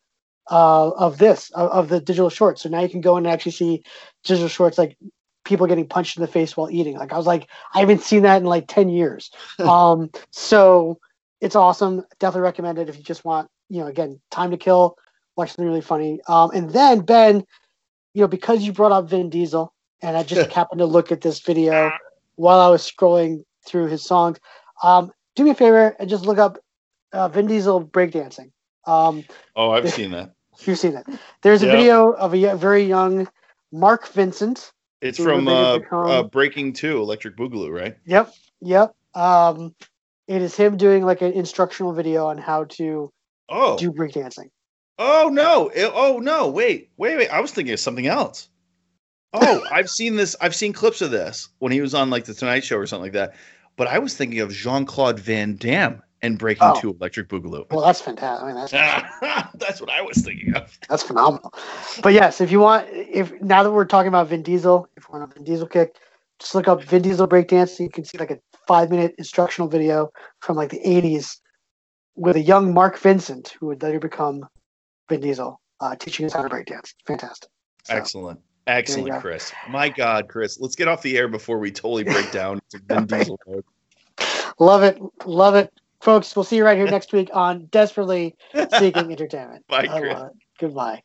uh, 0.51 0.91
of 0.91 1.19
this 1.19 1.51
of, 1.51 1.71
of 1.71 1.89
the 1.89 2.01
digital 2.01 2.31
shorts. 2.31 2.63
So 2.63 2.69
now 2.69 2.81
you 2.81 2.89
can 2.89 3.01
go 3.01 3.17
in 3.17 3.27
and 3.27 3.33
actually 3.33 3.53
see 3.53 3.83
digital 4.25 4.49
shorts 4.49 4.79
like 4.79 4.97
people 5.45 5.67
getting 5.67 5.87
punched 5.87 6.17
in 6.17 6.21
the 6.21 6.27
face 6.29 6.57
while 6.57 6.71
eating. 6.71 6.97
Like 6.97 7.13
I 7.13 7.17
was 7.17 7.27
like, 7.27 7.49
I 7.75 7.81
haven't 7.81 8.03
seen 8.03 8.23
that 8.23 8.39
in 8.39 8.45
like 8.45 8.67
ten 8.69 8.89
years. 8.89 9.31
um, 9.59 10.11
so 10.31 10.99
it's 11.41 11.57
awesome. 11.57 12.05
Definitely 12.19 12.43
recommend 12.43 12.79
it 12.79 12.89
if 12.89 12.97
you 12.97 13.03
just 13.03 13.25
want, 13.25 13.49
you 13.69 13.81
know, 13.81 13.87
again, 13.87 14.21
time 14.31 14.51
to 14.51 14.57
kill. 14.57 14.97
Watch 15.37 15.51
something 15.51 15.67
really 15.67 15.81
funny. 15.81 16.21
Um, 16.29 16.51
and 16.53 16.71
then 16.71 17.01
Ben, 17.01 17.45
you 18.15 18.21
know, 18.21 18.29
because 18.29 18.63
you 18.63 18.73
brought 18.73 18.93
up 18.93 19.09
Vin 19.09 19.31
Diesel, 19.31 19.73
and 20.03 20.17
I 20.17 20.23
just 20.23 20.51
happened 20.53 20.79
to 20.81 20.87
look 20.87 21.11
at 21.11 21.21
this 21.23 21.41
video 21.41 21.91
while 22.37 22.61
I 22.61 22.69
was 22.69 22.89
scrolling 22.89 23.45
through 23.67 23.87
his 23.87 24.05
songs. 24.05 24.39
Um, 24.83 25.11
do 25.35 25.45
me 25.45 25.51
a 25.51 25.55
favor 25.55 25.97
and 25.99 26.09
just 26.09 26.27
look 26.27 26.39
up 26.39 26.59
uh, 27.13 27.29
Vin 27.29 27.47
Diesel 27.47 27.85
breakdancing. 27.87 28.51
Um, 28.87 29.25
Oh, 29.57 29.71
I've 29.71 29.91
seen 29.93 30.11
that. 30.11 30.35
you've 30.65 30.79
seen 30.79 30.97
it. 30.97 31.07
There's 31.43 31.63
a 31.63 31.67
Yep. 31.67 31.77
video 31.77 32.11
of 32.13 32.35
a 32.35 32.57
very 32.57 32.85
young 32.85 33.29
Mark 33.73 34.09
Vincent. 34.09 34.73
It's 35.03 35.19
Who 35.19 35.25
from 35.25 35.49
uh, 35.49 35.79
uh, 35.91 36.23
Breaking 36.23 36.73
Two, 36.73 37.03
Electric 37.03 37.37
Boogaloo, 37.37 37.71
right? 37.71 37.97
Yep, 38.07 38.33
yep. 38.61 38.95
Um, 39.15 39.75
it 40.29 40.41
is 40.41 40.57
him 40.57 40.77
doing 40.79 41.05
like 41.05 41.21
an 41.21 41.33
instructional 41.33 41.93
video 41.93 42.27
on 42.29 42.39
how 42.39 42.65
to 42.65 43.11
Oh, 43.49 43.77
do 43.77 43.91
breakdancing. 43.93 44.49
oh 44.99 45.29
no! 45.31 45.69
It- 45.75 45.91
oh 45.93 46.19
no! 46.21 46.49
Wait, 46.49 46.91
wait, 46.97 47.17
wait! 47.17 47.29
I 47.29 47.41
was 47.41 47.51
thinking 47.51 47.75
of 47.75 47.81
something 47.81 48.07
else. 48.07 48.49
Oh, 49.33 49.63
I've 49.73 49.91
seen 49.91 50.17
this. 50.17 50.37
I've 50.41 50.55
seen 50.55 50.73
clips 50.73 51.03
of 51.03 51.11
this 51.11 51.49
when 51.59 51.73
he 51.73 51.81
was 51.81 51.95
on 51.95 52.09
like 52.09 52.25
the 52.25 52.35
Tonight 52.35 52.65
Show 52.65 52.77
or 52.79 52.87
something 52.87 53.07
like 53.07 53.13
that. 53.13 53.35
But 53.77 53.89
I 53.89 53.99
was 53.99 54.17
thinking 54.17 54.39
of 54.41 54.53
Jean 54.53 54.87
Claude 54.87 55.19
Van 55.19 55.57
Damme 55.57 56.03
and 56.23 56.39
Breaking 56.39 56.69
Oh. 56.69 56.81
Two, 56.81 56.91
Electric 56.91 57.29
Boogaloo. 57.29 57.71
Well, 57.71 57.85
that's 57.85 58.01
fantastic. 58.01 58.45
I 58.45 58.47
mean, 58.47 58.57
that's 58.57 58.73
That's 59.59 59.81
what 59.81 59.91
I 59.91 60.01
was 60.01 60.19
thinking 60.19 60.55
of. 60.55 60.77
that's 60.89 61.03
phenomenal. 61.03 61.53
But 62.03 62.13
yes, 62.13 62.41
if 62.41 62.51
you 62.51 62.61
want, 62.61 62.89
if 62.91 63.33
now 63.43 63.63
that 63.63 63.71
we're 63.73 63.85
talking 63.85 64.09
about 64.09 64.29
Vin 64.29 64.43
Diesel, 64.43 64.89
if 64.97 65.05
you 65.09 65.19
want 65.19 65.31
a 65.31 65.35
Vin 65.35 65.45
Diesel 65.45 65.67
kick, 65.67 65.97
just 66.39 66.55
look 66.55 66.69
up 66.69 66.83
Vin 66.85 67.03
Diesel 67.03 67.29
breakdancing. 67.29 67.81
You 67.81 67.91
can 67.91 68.05
see 68.05 68.19
like 68.19 68.31
a 68.31 68.39
five 68.67 68.91
minute 68.91 69.15
instructional 69.19 69.69
video 69.69 70.11
from 70.41 70.57
like 70.57 70.71
the 70.71 70.81
'80s 70.85 71.39
with 72.15 72.37
a 72.37 72.41
young 72.41 72.73
Mark 72.73 72.99
Vincent 72.99 73.55
who 73.59 73.67
would 73.67 73.83
later 73.83 73.99
become 74.01 74.47
Vin 75.09 75.21
Diesel, 75.21 75.61
uh, 75.81 75.97
teaching 75.97 76.27
us 76.27 76.33
how 76.33 76.43
to 76.43 76.49
breakdance. 76.49 76.95
Fantastic. 77.07 77.51
So, 77.85 77.95
Excellent. 77.95 78.41
Excellent, 78.69 79.21
Chris. 79.21 79.53
My 79.69 79.89
God, 79.89 80.29
Chris. 80.29 80.61
Let's 80.61 80.77
get 80.77 80.87
off 80.87 81.03
the 81.03 81.19
air 81.19 81.27
before 81.27 81.59
we 81.59 81.73
totally 81.73 82.05
break 82.05 82.31
down 82.31 82.61
to 82.71 82.81
Vin 82.87 83.07
Diesel 83.07 83.41
mode. 83.45 83.65
Love 84.61 84.85
it, 84.85 85.01
love 85.27 85.57
it, 85.57 85.73
folks. 86.03 86.37
We'll 86.37 86.45
see 86.45 86.57
you 86.57 86.65
right 86.65 86.77
here 86.77 86.87
next 86.91 87.13
week 87.13 87.31
on 87.33 87.67
Desperately 87.67 88.37
Seeking 88.79 89.11
Entertainment. 89.11 89.67
Bye, 89.69 89.87
Chris. 89.87 90.21
Goodbye. 90.59 91.03